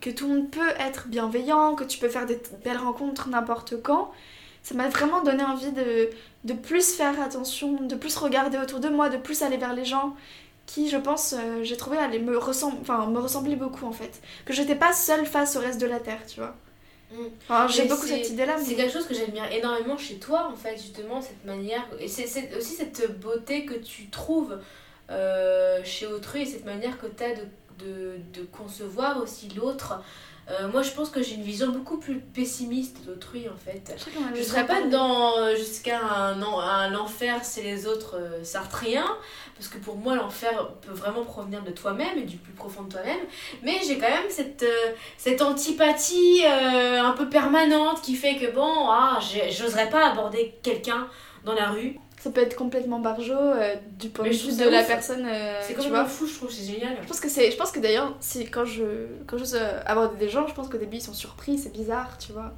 que 0.00 0.10
tout 0.10 0.28
le 0.28 0.34
monde 0.34 0.50
peut 0.50 0.74
être 0.78 1.08
bienveillant, 1.08 1.74
que 1.74 1.84
tu 1.84 1.98
peux 1.98 2.08
faire 2.08 2.26
des 2.26 2.40
belles 2.62 2.78
rencontres 2.78 3.28
n'importe 3.28 3.82
quand, 3.82 4.12
ça 4.62 4.74
m'a 4.74 4.88
vraiment 4.88 5.22
donné 5.22 5.44
envie 5.44 5.72
de, 5.72 6.10
de 6.44 6.52
plus 6.52 6.94
faire 6.94 7.20
attention, 7.22 7.82
de 7.82 7.94
plus 7.94 8.16
regarder 8.16 8.58
autour 8.58 8.80
de 8.80 8.88
moi, 8.88 9.08
de 9.08 9.16
plus 9.16 9.42
aller 9.42 9.56
vers 9.56 9.74
les 9.74 9.84
gens 9.84 10.14
qui, 10.66 10.88
je 10.90 10.96
pense, 10.96 11.32
euh, 11.32 11.62
j'ai 11.62 11.76
trouvé 11.76 11.96
aller 11.96 12.18
me, 12.18 12.36
enfin, 12.38 13.06
me 13.06 13.18
ressembler 13.18 13.56
beaucoup 13.56 13.86
en 13.86 13.92
fait. 13.92 14.20
Que 14.44 14.52
j'étais 14.52 14.74
pas 14.74 14.92
seule 14.92 15.24
face 15.24 15.56
au 15.56 15.60
reste 15.60 15.80
de 15.80 15.86
la 15.86 16.00
Terre, 16.00 16.20
tu 16.26 16.40
vois. 16.40 16.54
Mm. 17.12 17.68
j'ai 17.68 17.84
beaucoup 17.84 18.06
cette 18.06 18.28
idée-là. 18.30 18.56
C'est 18.62 18.74
quelque 18.74 18.92
chose 18.92 19.06
que 19.06 19.14
j'admire 19.14 19.50
énormément 19.52 19.96
chez 19.96 20.16
toi, 20.16 20.50
en 20.52 20.56
fait, 20.56 20.76
justement, 20.76 21.22
cette 21.22 21.44
manière. 21.44 21.86
Et 22.00 22.08
c'est 22.08 22.26
aussi 22.56 22.74
cette 22.74 23.18
beauté 23.20 23.64
que 23.64 23.74
tu 23.74 24.08
trouves 24.08 24.58
euh, 25.10 25.80
chez 25.84 26.06
autrui 26.06 26.42
et 26.42 26.46
cette 26.46 26.64
manière 26.64 26.98
que 26.98 27.06
tu 27.06 27.22
as 27.22 27.34
de, 27.34 27.44
de, 27.78 28.18
de, 28.34 28.44
concevoir 28.44 29.22
aussi 29.22 29.48
l'autre. 29.56 30.00
Euh, 30.50 30.68
moi, 30.68 30.82
je 30.82 30.90
pense 30.90 31.10
que 31.10 31.22
j'ai 31.22 31.34
une 31.34 31.42
vision 31.42 31.68
beaucoup 31.68 31.98
plus 31.98 32.18
pessimiste 32.18 33.04
d'autrui, 33.04 33.48
en 33.48 33.56
fait. 33.56 33.96
Je 34.34 34.40
ne 34.40 34.44
serais 34.44 34.66
pas 34.66 34.82
dans 34.82 35.54
jusqu'à 35.54 36.00
un, 36.00 36.42
un 36.42 36.94
enfer, 36.96 37.44
c'est 37.44 37.62
les 37.62 37.86
autres 37.86 38.16
sartriens, 38.42 39.16
parce 39.56 39.68
que 39.68 39.78
pour 39.78 39.96
moi, 39.96 40.14
l'enfer 40.16 40.68
peut 40.82 40.92
vraiment 40.92 41.24
provenir 41.24 41.62
de 41.62 41.70
toi-même 41.70 42.18
et 42.18 42.22
du 42.24 42.36
plus 42.36 42.52
profond 42.52 42.82
de 42.82 42.92
toi-même. 42.92 43.20
Mais 43.62 43.78
j'ai 43.86 43.98
quand 43.98 44.08
même 44.08 44.28
cette, 44.28 44.64
cette 45.16 45.42
antipathie 45.42 46.42
un 46.44 47.12
peu 47.12 47.28
permanente 47.28 48.02
qui 48.02 48.14
fait 48.14 48.36
que, 48.36 48.50
bon, 48.50 48.88
ah, 48.90 49.18
j'oserais 49.50 49.88
pas 49.88 50.10
aborder 50.10 50.54
quelqu'un 50.62 51.08
dans 51.46 51.54
la 51.54 51.70
rue. 51.70 51.96
Ça 52.18 52.30
peut 52.30 52.40
être 52.40 52.56
complètement 52.56 52.98
barjot 52.98 53.34
euh, 53.34 53.76
du 53.98 54.08
point 54.08 54.26
de 54.26 54.30
vue 54.30 54.56
de 54.56 54.68
la 54.68 54.82
personne 54.82 55.26
euh, 55.26 55.60
c'est 55.62 55.74
complètement 55.74 56.06
fou 56.06 56.26
je 56.26 56.34
trouve 56.34 56.50
c'est 56.50 56.64
génial. 56.64 56.96
Je 57.02 57.06
pense 57.06 57.20
que 57.20 57.28
c'est 57.28 57.50
je 57.50 57.56
pense 57.56 57.70
que 57.70 57.78
d'ailleurs 57.78 58.16
si 58.20 58.46
quand 58.46 58.64
je 58.64 58.82
quand 59.26 59.38
j'ose 59.38 59.56
aborder 59.84 60.16
des 60.18 60.28
gens 60.28 60.46
je 60.48 60.54
pense 60.54 60.68
qu'au 60.68 60.78
début 60.78 60.96
ils 60.96 61.02
sont 61.02 61.12
surpris 61.12 61.58
c'est 61.58 61.72
bizarre 61.72 62.16
tu 62.18 62.32
vois 62.32 62.52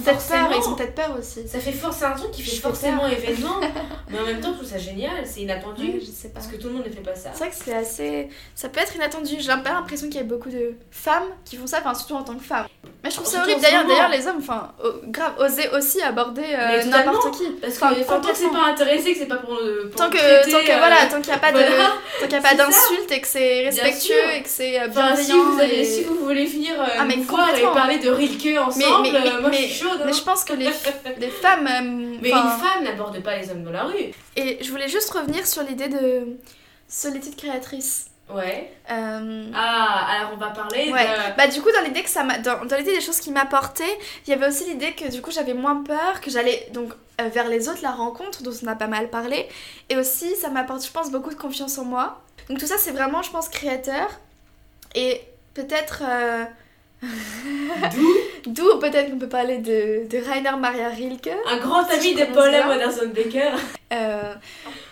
peut-être 0.00 0.28
peur 0.28 0.50
ils 0.56 0.68
ont 0.68 0.74
peut-être 0.74 0.94
peur 0.94 1.16
aussi. 1.18 1.46
Ça 1.48 1.58
fait 1.58 1.72
forcément 1.72 2.12
un 2.12 2.16
truc 2.16 2.30
qui 2.30 2.42
fait 2.42 2.56
forcément 2.56 3.06
événement 3.06 3.60
mais 4.10 4.18
en 4.18 4.24
même 4.24 4.40
temps 4.40 4.50
je 4.52 4.58
trouve 4.58 4.68
ça 4.68 4.78
génial 4.78 5.26
c'est 5.26 5.40
inattendu. 5.40 6.00
Je 6.00 6.06
sais 6.06 6.28
pas. 6.28 6.34
Parce 6.40 6.46
que 6.46 6.56
tout 6.56 6.68
le 6.68 6.74
monde 6.74 6.86
ne 6.86 6.90
fait 6.90 7.00
pas 7.00 7.14
ça. 7.14 7.30
C'est 7.32 7.44
vrai 7.44 7.50
que 7.50 7.56
c'est 7.56 7.74
assez 7.74 8.28
ça 8.54 8.68
peut 8.68 8.80
être 8.80 8.94
inattendu. 8.96 9.36
J'ai 9.38 9.46
pas 9.48 9.72
l'impression 9.72 10.08
qu'il 10.08 10.16
y 10.16 10.20
a 10.20 10.24
beaucoup 10.24 10.50
de 10.50 10.74
femmes 10.90 11.28
qui 11.44 11.56
font 11.56 11.66
ça 11.66 11.78
enfin 11.78 11.94
surtout 11.94 12.14
en 12.14 12.22
tant 12.22 12.36
que 12.36 12.44
femme 12.44 12.66
mais 13.04 13.10
je 13.10 13.16
trouve 13.16 13.26
ça 13.26 13.42
horrible. 13.42 13.60
D'ailleurs, 13.60 13.86
d'ailleurs, 13.86 14.08
les 14.08 14.26
hommes, 14.26 14.38
enfin, 14.38 14.72
grave, 15.08 15.34
oser 15.38 15.68
aussi 15.76 16.00
aborder 16.00 16.42
euh, 16.42 16.84
n'importe 16.84 17.36
qui. 17.36 17.50
Parce 17.60 17.74
que 17.74 18.02
tant 18.08 18.20
que 18.22 18.34
c'est 18.34 18.48
pas 18.48 18.68
intéressé, 18.70 19.12
que 19.12 19.18
c'est 19.18 19.26
pas 19.26 19.36
pour, 19.36 19.58
pour 19.58 19.94
tant 19.94 20.08
que 20.08 20.50
tant 20.50 20.64
que 20.64 20.72
euh, 20.72 20.78
voilà, 20.78 21.04
tant 21.10 21.20
qu'il 21.20 21.26
n'y 21.26 21.36
a 21.36 21.38
pas 21.38 21.52
de 21.52 21.58
tant 21.58 22.22
qu'il 22.22 22.32
y 22.32 22.34
a 22.34 22.40
pas 22.40 22.54
d'insultes 22.54 23.12
et 23.12 23.20
que 23.20 23.26
c'est 23.26 23.64
respectueux 23.66 24.32
et 24.34 24.42
que 24.42 24.48
c'est 24.48 24.80
euh, 24.80 24.88
bienveillant. 24.88 25.16
si 25.22 25.32
vous 25.32 25.60
avez, 25.60 25.84
si 25.84 26.04
vous 26.04 26.14
voulez 26.14 26.46
finir 26.46 26.76
ah, 26.80 27.04
mais 27.04 27.16
une 27.16 27.24
fois 27.24 27.48
et 27.54 27.62
parler 27.74 27.98
de 27.98 28.08
Rilke 28.08 28.58
ensemble, 28.58 29.10
mais, 29.12 29.40
moi 29.42 29.50
je 29.52 29.56
suis 29.56 29.84
chaude. 29.84 30.00
Mais 30.06 30.12
je 30.14 30.22
pense 30.22 30.42
que 30.42 30.54
les 30.54 30.70
les 31.18 31.28
femmes. 31.28 31.68
mais 32.22 32.30
une 32.30 32.32
femme 32.32 32.84
n'aborde 32.84 33.22
pas 33.22 33.36
les 33.36 33.50
hommes 33.50 33.64
dans 33.64 33.72
la 33.72 33.84
rue. 33.84 34.12
Et 34.36 34.58
je 34.62 34.70
voulais 34.70 34.88
juste 34.88 35.10
revenir 35.10 35.46
sur 35.46 35.62
l'idée 35.62 35.88
de 35.88 36.38
solitude 36.88 37.36
créatrice. 37.36 38.06
Ouais. 38.28 38.72
Euh... 38.90 39.50
Ah, 39.54 40.06
alors 40.10 40.30
on 40.34 40.36
va 40.36 40.48
parler 40.48 40.90
ouais. 40.90 41.06
de... 41.06 41.36
Bah 41.36 41.46
du 41.46 41.60
coup, 41.60 41.70
dans 41.72 41.82
l'idée 41.82 42.02
que 42.02 42.08
ça 42.08 42.24
m'a... 42.24 42.38
Dans, 42.38 42.64
dans 42.64 42.76
l'idée 42.76 42.94
des 42.94 43.00
choses 43.00 43.20
qui 43.20 43.30
m'apportaient, 43.30 43.98
il 44.26 44.30
y 44.30 44.32
avait 44.32 44.46
aussi 44.48 44.64
l'idée 44.64 44.92
que 44.92 45.10
du 45.10 45.20
coup 45.20 45.30
j'avais 45.30 45.54
moins 45.54 45.82
peur, 45.82 46.20
que 46.20 46.30
j'allais 46.30 46.68
donc 46.72 46.92
euh, 47.20 47.28
vers 47.28 47.48
les 47.48 47.68
autres, 47.68 47.82
la 47.82 47.92
rencontre, 47.92 48.42
dont 48.42 48.52
on 48.62 48.66
a 48.66 48.74
pas 48.74 48.86
mal 48.86 49.10
parlé. 49.10 49.48
Et 49.90 49.96
aussi, 49.96 50.34
ça 50.36 50.48
m'apporte, 50.48 50.84
je 50.86 50.90
pense, 50.90 51.10
beaucoup 51.10 51.30
de 51.30 51.34
confiance 51.36 51.78
en 51.78 51.84
moi. 51.84 52.22
Donc 52.48 52.58
tout 52.58 52.66
ça, 52.66 52.78
c'est 52.78 52.92
vraiment, 52.92 53.22
je 53.22 53.30
pense, 53.30 53.48
créateur. 53.48 54.08
Et 54.94 55.20
peut-être... 55.54 56.02
Euh, 56.02 56.44
D'où 58.46 58.78
peut-être 58.78 59.10
qu'on 59.10 59.18
peut 59.18 59.28
parler 59.28 59.58
de, 59.58 60.06
de 60.08 60.18
Rainer 60.18 60.56
Maria 60.58 60.88
Rilke. 60.88 61.30
Un 61.46 61.58
grand 61.58 61.84
ami 61.84 62.14
de 62.14 62.24
Paul 62.32 62.50
Moderson 62.66 63.08
Becker. 63.14 63.52
Euh, 63.92 64.34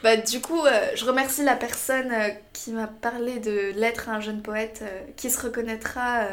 bah, 0.03 0.17
du 0.17 0.41
coup, 0.41 0.65
euh, 0.65 0.89
je 0.95 1.05
remercie 1.05 1.43
la 1.43 1.57
personne 1.57 2.13
euh, 2.13 2.29
qui 2.53 2.71
m'a 2.71 2.87
parlé 2.87 3.39
de 3.41 3.73
l'être 3.75 4.09
un 4.09 4.21
jeune 4.21 4.43
poète 4.43 4.85
qui 5.17 5.31
se 5.31 5.41
reconnaîtra 5.41 6.27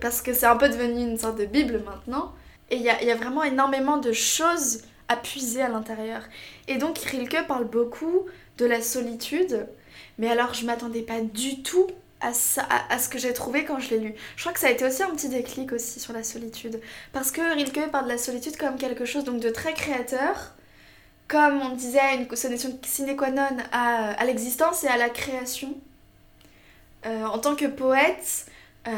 parce 0.00 0.22
que 0.22 0.32
c'est 0.32 0.46
un 0.46 0.56
peu 0.56 0.68
devenu 0.68 1.02
une 1.02 1.18
sorte 1.18 1.38
de 1.38 1.44
Bible 1.44 1.82
maintenant. 1.84 2.32
Et 2.70 2.76
il 2.76 2.82
y 2.82 2.90
a, 2.90 3.02
y 3.02 3.10
a, 3.10 3.14
vraiment 3.14 3.42
énormément 3.42 3.96
de 3.96 4.12
choses 4.12 4.82
à 5.08 5.16
puiser 5.16 5.62
à 5.62 5.68
l'intérieur. 5.68 6.22
Et 6.68 6.76
donc 6.76 6.98
Rilke 6.98 7.46
parle 7.46 7.64
beaucoup 7.64 8.26
de 8.58 8.66
la 8.66 8.82
solitude, 8.82 9.66
mais 10.18 10.28
alors 10.28 10.52
je 10.52 10.66
m'attendais 10.66 11.02
pas 11.02 11.20
du 11.20 11.62
tout 11.62 11.86
à, 12.20 12.32
ce 12.32 13.08
que 13.08 13.18
j'ai 13.18 13.32
trouvé 13.32 13.64
quand 13.64 13.78
je 13.78 13.90
l'ai 13.90 14.00
lu. 14.00 14.14
Je 14.36 14.42
crois 14.42 14.52
que 14.52 14.60
ça 14.60 14.68
a 14.68 14.70
été 14.70 14.84
aussi 14.84 15.02
un 15.02 15.10
petit 15.10 15.28
déclic 15.28 15.72
aussi 15.72 16.00
sur 16.00 16.12
la 16.12 16.24
solitude. 16.24 16.80
Parce 17.12 17.30
que 17.30 17.40
Rilke 17.54 17.90
parle 17.90 18.06
de 18.06 18.12
la 18.12 18.18
solitude 18.18 18.56
comme 18.56 18.76
quelque 18.76 19.04
chose 19.04 19.24
donc 19.24 19.40
de 19.40 19.50
très 19.50 19.74
créateur, 19.74 20.54
comme 21.28 21.60
on 21.60 21.74
disait, 21.76 22.16
une 22.16 22.26
condition 22.26 22.78
sine 22.82 23.16
qua 23.16 23.30
non 23.30 23.56
à, 23.72 24.12
à 24.12 24.24
l'existence 24.24 24.84
et 24.84 24.88
à 24.88 24.96
la 24.96 25.10
création. 25.10 25.74
Euh, 27.06 27.24
en 27.26 27.38
tant 27.38 27.54
que 27.54 27.66
poète, 27.66 28.46
euh, 28.88 28.90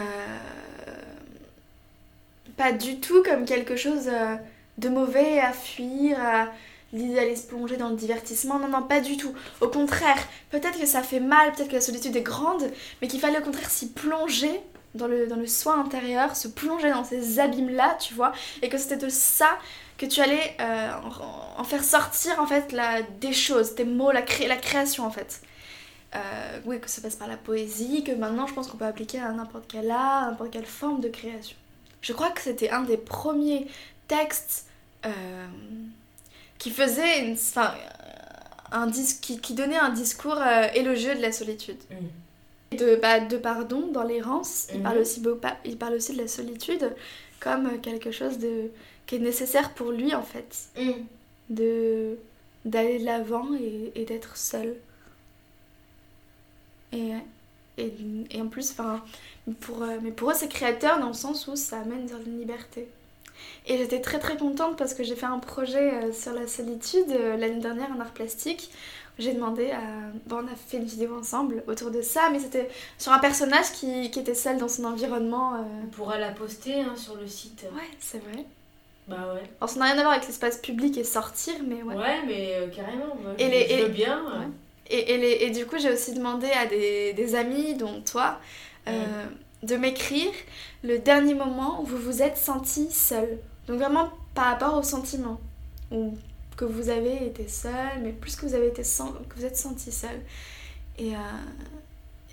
pas 2.56 2.72
du 2.72 3.00
tout 3.00 3.22
comme 3.22 3.44
quelque 3.44 3.76
chose 3.76 4.08
euh, 4.08 4.36
de 4.78 4.88
mauvais 4.88 5.38
à 5.38 5.52
fuir, 5.52 6.18
à 6.18 6.48
l'idée 6.92 7.14
d'aller 7.14 7.36
se 7.36 7.46
plonger 7.46 7.76
dans 7.76 7.88
le 7.88 7.96
divertissement. 7.96 8.58
Non, 8.58 8.68
non, 8.68 8.82
pas 8.82 9.00
du 9.00 9.16
tout. 9.16 9.32
Au 9.60 9.68
contraire, 9.68 10.18
peut-être 10.50 10.78
que 10.78 10.86
ça 10.86 11.02
fait 11.02 11.20
mal, 11.20 11.52
peut-être 11.52 11.68
que 11.68 11.74
la 11.74 11.80
solitude 11.80 12.16
est 12.16 12.22
grande, 12.22 12.70
mais 13.00 13.08
qu'il 13.08 13.20
fallait 13.20 13.38
au 13.38 13.42
contraire 13.42 13.70
s'y 13.70 13.90
plonger 13.90 14.60
dans 14.94 15.06
le, 15.06 15.26
dans 15.26 15.36
le 15.36 15.46
soin 15.46 15.80
intérieur, 15.80 16.36
se 16.36 16.48
plonger 16.48 16.90
dans 16.90 17.04
ces 17.04 17.38
abîmes-là, 17.38 17.96
tu 18.00 18.14
vois, 18.14 18.32
et 18.62 18.68
que 18.68 18.78
c'était 18.78 18.96
de 18.96 19.08
ça 19.08 19.58
que 19.98 20.06
tu 20.06 20.20
allais 20.20 20.56
euh, 20.60 20.92
en, 21.58 21.64
faire 21.64 21.84
sortir 21.84 22.40
en 22.40 22.46
fait 22.46 22.74
des 23.20 23.32
choses, 23.32 23.74
tes 23.74 23.84
mots, 23.84 24.12
la, 24.12 24.22
cré, 24.22 24.48
la 24.48 24.56
création 24.56 25.04
en 25.04 25.10
fait. 25.10 25.42
Euh, 26.16 26.60
oui, 26.64 26.80
que 26.80 26.90
ça 26.90 27.02
passe 27.02 27.14
par 27.14 27.28
la 27.28 27.36
poésie, 27.36 28.02
que 28.02 28.12
maintenant 28.12 28.46
je 28.46 28.54
pense 28.54 28.66
qu'on 28.66 28.78
peut 28.78 28.86
appliquer 28.86 29.20
à 29.20 29.30
n'importe 29.30 29.66
quel 29.68 29.90
art, 29.90 30.30
n'importe 30.30 30.50
quelle 30.50 30.66
forme 30.66 31.00
de 31.00 31.08
création. 31.08 31.56
Je 32.00 32.12
crois 32.12 32.30
que 32.30 32.40
c'était 32.40 32.70
un 32.70 32.82
des 32.82 32.96
premiers 32.96 33.66
textes 34.08 34.66
euh, 35.04 35.10
qui 36.60 36.70
faisait 36.70 37.26
une, 37.26 37.32
enfin, 37.32 37.74
un 38.70 38.86
disque 38.86 39.18
qui, 39.20 39.40
qui, 39.40 39.54
donnait 39.54 39.78
un 39.78 39.90
discours 39.90 40.38
euh, 40.38 40.68
élogieux 40.74 41.16
de 41.16 41.22
la 41.22 41.32
solitude. 41.32 41.78
Mm. 41.90 42.76
De, 42.76 42.94
bah, 42.94 43.18
de 43.18 43.36
pardon 43.36 43.88
dans 43.88 44.04
l'errance, 44.04 44.68
il, 44.72 44.80
parle 44.80 44.98
mm. 44.98 45.00
aussi, 45.00 45.22
il 45.64 45.76
parle 45.76 45.94
aussi 45.94 46.12
de 46.12 46.22
la 46.22 46.28
solitude 46.28 46.94
comme 47.40 47.80
quelque 47.80 48.12
chose 48.12 48.38
de, 48.38 48.70
qui 49.06 49.16
est 49.16 49.20
nécessaire 49.20 49.70
pour 49.74 49.90
lui 49.90 50.14
en 50.14 50.22
fait. 50.22 50.68
Mm. 50.78 50.92
De 51.48 52.16
d'aller 52.64 52.98
de 52.98 53.06
l'avant 53.06 53.48
et, 53.54 53.90
et 53.94 54.04
d'être 54.04 54.36
seul. 54.36 54.76
Et, 56.92 57.12
et, 57.78 57.94
et 58.30 58.40
en 58.42 58.48
plus, 58.48 58.72
enfin, 58.72 59.02
pour, 59.60 59.82
euh, 59.82 59.96
mais 60.02 60.10
pour 60.10 60.30
eux, 60.30 60.34
c'est 60.36 60.48
créateur 60.48 61.00
dans 61.00 61.08
le 61.08 61.14
sens 61.14 61.46
où 61.48 61.56
ça 61.56 61.80
amène 61.80 62.06
vers 62.06 62.18
une 62.18 62.38
liberté. 62.38 62.86
Et 63.66 63.76
j'étais 63.78 64.00
très 64.00 64.18
très 64.18 64.36
contente 64.36 64.76
parce 64.76 64.94
que 64.94 65.02
j'ai 65.02 65.14
fait 65.16 65.26
un 65.26 65.38
projet 65.38 65.92
euh, 65.94 66.12
sur 66.12 66.32
la 66.32 66.46
solitude 66.46 67.10
euh, 67.10 67.36
l'année 67.36 67.60
dernière 67.60 67.88
en 67.96 68.00
art 68.00 68.10
plastique. 68.12 68.70
J'ai 69.18 69.32
demandé 69.34 69.70
à. 69.70 69.80
Bon, 70.26 70.36
on 70.42 70.46
a 70.46 70.56
fait 70.56 70.78
une 70.78 70.84
vidéo 70.84 71.18
ensemble 71.18 71.62
autour 71.66 71.90
de 71.90 72.00
ça, 72.00 72.30
mais 72.32 72.38
c'était 72.38 72.70
sur 72.98 73.12
un 73.12 73.18
personnage 73.18 73.72
qui, 73.72 74.10
qui, 74.10 74.18
était 74.20 74.34
seul 74.34 74.56
dans 74.56 74.68
son 74.68 74.84
environnement. 74.84 75.54
Euh. 75.54 75.58
On 75.84 75.86
pourra 75.88 76.18
la 76.18 76.30
poster 76.30 76.80
hein, 76.80 76.94
sur 76.96 77.16
le 77.16 77.26
site. 77.26 77.64
Ouais, 77.74 77.82
c'est 77.98 78.18
vrai. 78.18 78.44
Bah 79.08 79.34
ouais. 79.34 79.42
Alors 79.60 79.68
ça 79.68 79.78
n'a 79.80 79.86
rien 79.86 79.98
à 79.98 80.02
voir 80.02 80.12
avec 80.14 80.26
l'espace 80.26 80.56
public 80.58 80.96
et 80.96 81.04
sortir, 81.04 81.54
mais 81.66 81.82
ouais. 81.82 81.94
Ouais, 81.96 82.22
mais 82.26 82.70
carrément. 82.74 83.14
Moi, 83.20 83.32
et 83.38 83.44
je, 83.44 83.50
les, 83.76 83.82
veux 83.82 83.88
bien. 83.88 84.22
Et, 84.88 85.14
et, 85.14 85.18
les- 85.18 85.38
et 85.46 85.50
du 85.50 85.66
coup, 85.66 85.76
j'ai 85.78 85.92
aussi 85.92 86.14
demandé 86.14 86.48
à 86.52 86.66
des, 86.66 87.12
des 87.12 87.34
amis, 87.34 87.74
dont 87.74 88.00
toi, 88.02 88.38
euh, 88.88 89.24
de 89.62 89.76
m'écrire 89.76 90.32
le 90.82 90.98
dernier 90.98 91.34
moment 91.34 91.82
où 91.82 91.86
vous 91.86 91.98
vous 91.98 92.22
êtes 92.22 92.36
senti 92.36 92.90
seul. 92.90 93.38
Donc 93.66 93.78
vraiment 93.78 94.10
par 94.34 94.46
rapport 94.46 94.76
au 94.76 94.82
sentiment. 94.82 95.40
Ou 95.90 96.16
que 96.56 96.64
vous 96.64 96.90
avez 96.90 97.26
été 97.26 97.48
seul, 97.48 98.00
mais 98.02 98.12
plus 98.12 98.36
que 98.36 98.44
vous 98.46 98.54
avez 98.54 98.68
été 98.68 98.82
que 98.82 99.34
vous 99.36 99.44
êtes 99.44 99.56
senti 99.56 99.90
seul. 99.90 100.20
Et, 100.98 101.14
euh, 101.14 101.18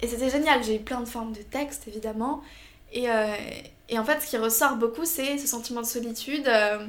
et 0.01 0.07
c'était 0.07 0.29
génial. 0.29 0.63
J'ai 0.63 0.75
eu 0.75 0.79
plein 0.79 0.99
de 0.99 1.05
formes 1.07 1.31
de 1.31 1.41
textes, 1.41 1.87
évidemment. 1.87 2.41
Et, 2.91 3.09
euh, 3.09 3.35
et 3.89 3.97
en 3.97 4.03
fait, 4.03 4.19
ce 4.21 4.27
qui 4.27 4.37
ressort 4.37 4.75
beaucoup, 4.75 5.05
c'est 5.05 5.37
ce 5.37 5.47
sentiment 5.47 5.81
de 5.81 5.85
solitude. 5.87 6.47
euh, 6.47 6.85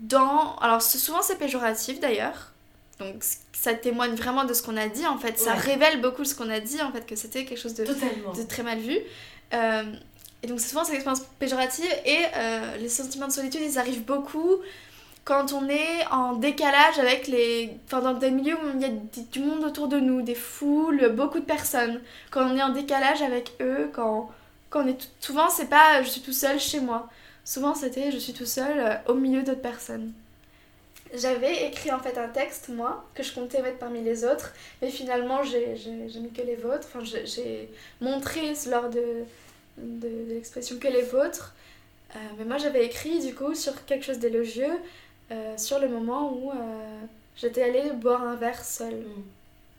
dans... 0.00 0.56
Alors 0.56 0.82
souvent 0.82 1.22
c'est 1.22 1.38
péjoratif 1.38 2.00
d'ailleurs. 2.00 2.47
Donc 3.00 3.22
ça 3.52 3.74
témoigne 3.74 4.14
vraiment 4.14 4.44
de 4.44 4.52
ce 4.54 4.62
qu'on 4.62 4.76
a 4.76 4.88
dit 4.88 5.06
en 5.06 5.18
fait. 5.18 5.38
Ça 5.38 5.54
révèle 5.54 6.00
beaucoup 6.00 6.24
ce 6.24 6.34
qu'on 6.34 6.50
a 6.50 6.60
dit 6.60 6.80
en 6.82 6.90
fait, 6.92 7.06
que 7.06 7.14
c'était 7.16 7.44
quelque 7.44 7.58
chose 7.60 7.74
de, 7.74 7.84
très 8.48 8.62
mal 8.64 8.78
vu. 8.78 8.98
Euh, 9.54 9.82
et 10.42 10.46
donc 10.46 10.60
c'est 10.60 10.68
souvent 10.68 10.84
cette 10.84 10.94
expérience 10.94 11.22
péjorative 11.38 11.86
et 12.04 12.18
euh, 12.36 12.76
les 12.78 12.88
sentiments 12.88 13.26
de 13.28 13.32
solitude 13.32 13.60
ils 13.62 13.78
arrivent 13.78 14.04
beaucoup 14.04 14.56
quand 15.24 15.52
on 15.52 15.68
est 15.68 16.06
en 16.10 16.34
décalage 16.34 16.98
avec 16.98 17.26
les... 17.28 17.76
Enfin 17.86 18.00
dans 18.00 18.14
des 18.14 18.30
milieux 18.30 18.54
où 18.56 18.68
il 18.74 18.80
y 18.80 18.84
a 18.84 18.88
du- 18.88 19.40
monde 19.40 19.62
autour 19.64 19.86
de 19.88 19.98
nous, 20.00 20.22
des 20.22 20.34
foules, 20.34 21.10
beaucoup 21.10 21.38
de 21.38 21.44
personnes. 21.44 22.00
Quand 22.30 22.50
on 22.50 22.56
est 22.56 22.62
en 22.62 22.70
décalage 22.70 23.20
avec 23.22 23.52
eux, 23.60 23.90
quand, 23.92 24.30
quand 24.70 24.84
on 24.84 24.88
est... 24.88 24.94
tout- 24.94 25.06
Souvent 25.20 25.50
c'est 25.50 25.66
pas 25.68 26.02
je 26.02 26.08
suis 26.08 26.20
tout 26.22 26.32
seul 26.32 26.58
chez 26.58 26.80
moi. 26.80 27.08
Souvent 27.44 27.74
c'était 27.74 28.10
je 28.10 28.18
suis 28.18 28.32
tout 28.32 28.46
seul 28.46 28.78
euh, 28.78 28.94
au 29.06 29.14
milieu 29.14 29.42
d'autres 29.42 29.60
personnes. 29.62 30.12
J'avais 31.14 31.66
écrit 31.68 31.90
en 31.90 31.98
fait 31.98 32.18
un 32.18 32.28
texte, 32.28 32.68
moi, 32.68 33.04
que 33.14 33.22
je 33.22 33.32
comptais 33.34 33.62
mettre 33.62 33.78
parmi 33.78 34.02
les 34.02 34.24
autres, 34.24 34.52
mais 34.82 34.90
finalement 34.90 35.42
j'ai 35.42 35.74
mis 36.20 36.30
que 36.32 36.42
les 36.42 36.56
vôtres. 36.56 36.86
Enfin, 36.94 37.04
j'ai- 37.04 37.70
montré 38.00 38.52
lors 38.68 38.90
de, 38.90 39.24
de, 39.78 40.08
de 40.08 40.34
l'expression 40.34 40.78
que 40.78 40.88
les 40.88 41.02
vôtres. 41.02 41.54
Euh, 42.16 42.18
mais 42.38 42.44
moi 42.44 42.58
j'avais 42.58 42.84
écrit 42.86 43.20
du 43.20 43.34
coup 43.34 43.54
sur 43.54 43.84
quelque 43.86 44.04
chose 44.04 44.18
d'élogieux, 44.18 44.78
euh, 45.30 45.56
sur 45.58 45.78
le 45.78 45.88
moment 45.88 46.32
où 46.32 46.50
euh, 46.50 46.54
j'étais 47.36 47.62
allée 47.62 47.90
boire 47.92 48.22
un 48.22 48.34
verre 48.36 48.64
seule. 48.64 48.94
Mm. 49.00 49.22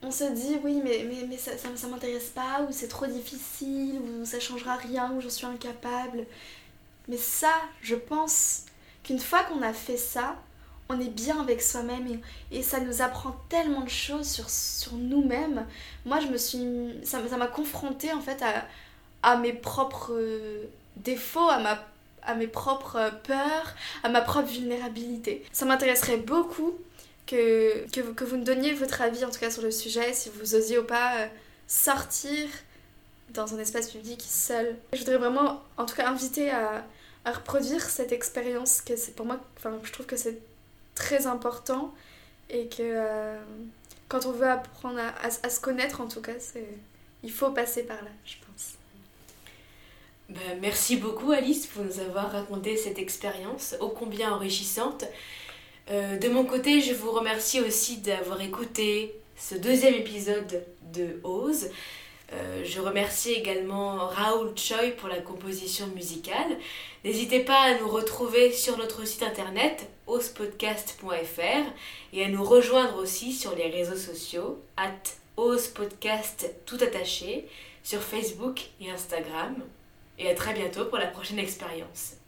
On 0.04 0.12
se 0.12 0.24
dit 0.26 0.58
oui 0.64 0.82
mais, 0.84 1.04
mais, 1.08 1.26
mais 1.28 1.38
ça, 1.38 1.58
ça, 1.58 1.70
ça 1.76 1.88
m'intéresse 1.88 2.30
pas, 2.30 2.62
ou 2.68 2.72
c'est 2.72 2.88
trop 2.88 3.06
difficile, 3.08 4.00
ou 4.02 4.26
ça 4.26 4.40
changera 4.40 4.76
rien, 4.76 5.12
ou 5.14 5.22
je 5.22 5.28
suis 5.30 5.46
incapable. 5.46 6.26
Mais 7.08 7.18
ça, 7.18 7.52
je 7.82 7.96
pense 7.96 8.66
qu'une 9.04 9.20
fois 9.20 9.44
qu'on 9.44 9.62
a 9.62 9.74
fait 9.74 9.98
ça, 9.98 10.36
on 10.90 11.00
est 11.00 11.10
bien 11.10 11.40
avec 11.40 11.62
soi-même 11.62 12.20
et, 12.52 12.64
ça 12.64 12.80
nous 12.80 13.02
apprend 13.04 13.36
tellement 13.48 13.82
de 13.82 13.90
choses 13.90 14.28
sur, 14.28 14.94
nous-mêmes. 14.94 15.66
Moi, 16.06 16.20
je 16.20 16.28
me 16.28 16.38
suis. 16.38 16.66
Ça 17.04 17.20
m'a 17.38 17.48
confrontée 17.48 18.12
en 18.12 18.22
fait 18.22 18.44
à, 19.22 19.38
mes 19.38 19.54
propres 19.54 20.14
euh, 20.14 20.64
défauts, 20.98 21.50
à, 21.50 22.36
mes 22.36 22.48
propres 22.48 22.96
euh, 22.96 23.12
peurs, 23.12 23.76
à 24.04 24.10
ma 24.10 24.22
propre 24.22 24.48
vulnérabilité. 24.48 25.46
Ça 25.52 25.66
m'intéresserait 25.66 26.18
beaucoup 26.18 26.74
que, 27.28 27.88
que 27.92 28.24
vous 28.24 28.38
me 28.38 28.44
donniez 28.44 28.74
votre 28.74 29.02
avis 29.02 29.24
en 29.24 29.30
tout 29.30 29.40
cas 29.40 29.52
sur 29.52 29.62
le 29.62 29.72
sujet, 29.72 30.14
si 30.14 30.30
vous 30.30 30.56
osiez 30.56 30.80
ou 30.80 30.84
pas 30.84 31.18
euh, 31.18 31.28
sortir 31.68 32.48
dans 33.30 33.54
un 33.54 33.60
espace 33.60 33.92
public 33.92 34.24
seul. 34.28 34.76
Je 34.94 35.00
voudrais 35.00 35.18
vraiment 35.18 35.62
en 35.78 35.86
tout 35.86 35.96
cas 35.96 36.08
inviter 36.08 36.50
à, 36.50 36.84
à 37.26 37.32
reproduire 37.32 37.84
cette 37.84 38.12
expérience 38.12 38.82
que 38.82 38.96
c'est 38.96 39.16
pour 39.16 39.28
moi, 39.28 39.40
enfin 39.58 39.78
je 39.84 39.92
trouve 39.92 40.08
que 40.08 40.16
c'est 40.16 40.40
très 41.00 41.26
important 41.26 41.94
et 42.50 42.68
que 42.68 42.82
euh, 42.82 43.40
quand 44.10 44.26
on 44.26 44.32
veut 44.32 44.50
apprendre 44.50 45.00
à, 45.00 45.50
se 45.50 45.60
connaître 45.60 46.02
en 46.02 46.08
tout 46.08 46.22
cas, 46.22 46.34
il 47.24 47.32
faut 47.32 47.52
passer 47.52 47.84
par 47.84 47.98
là, 48.04 48.12
je 48.26 48.36
pense. 48.46 48.74
Ben, 50.30 50.60
merci 50.62 50.98
beaucoup 50.98 51.32
Alice 51.32 51.66
pour 51.66 51.84
nous 51.84 52.00
avoir 52.00 52.32
raconté 52.32 52.78
cette 52.78 53.00
expérience 53.00 53.76
ô 53.80 53.90
combien 53.90 54.32
enrichissante. 54.32 55.06
Euh, 55.90 56.18
de 56.18 56.30
mon 56.30 56.46
côté, 56.46 56.82
je 56.82 56.94
vous 56.94 57.12
remercie 57.12 57.62
aussi 57.62 57.98
d'avoir 57.98 58.40
écouté 58.42 59.16
ce 59.38 59.56
deuxième 59.56 59.96
épisode 59.96 60.64
de 60.94 61.20
Ose. 61.24 61.70
Euh, 62.32 62.64
je 62.64 62.80
remercie 62.80 63.32
également 63.34 64.08
Raoul 64.08 64.56
Choi 64.56 64.92
pour 64.98 65.10
la 65.10 65.20
composition 65.20 65.88
musicale. 65.88 66.58
N'hésitez 67.04 67.40
pas 67.40 67.60
à 67.62 67.80
nous 67.80 67.88
retrouver 67.88 68.52
sur 68.52 68.78
notre 68.78 69.06
site 69.06 69.24
internet 69.24 69.90
ospodcast.fr 70.06 71.72
et 72.14 72.24
à 72.24 72.28
nous 72.30 72.44
rejoindre 72.44 72.98
aussi 73.00 73.34
sur 73.34 73.56
les 73.56 73.70
réseaux 73.70 73.96
sociaux 73.96 74.62
at 74.78 74.92
ospodcast 75.38 76.54
tout 76.66 76.78
attaché 76.82 77.48
sur 77.84 78.02
Facebook 78.02 78.62
et 78.80 78.92
Instagram. 78.92 79.56
Et 80.20 80.30
à 80.30 80.36
très 80.36 80.54
bientôt 80.54 80.86
pour 80.86 80.98
la 80.98 81.08
prochaine 81.08 81.40
expérience. 81.40 82.19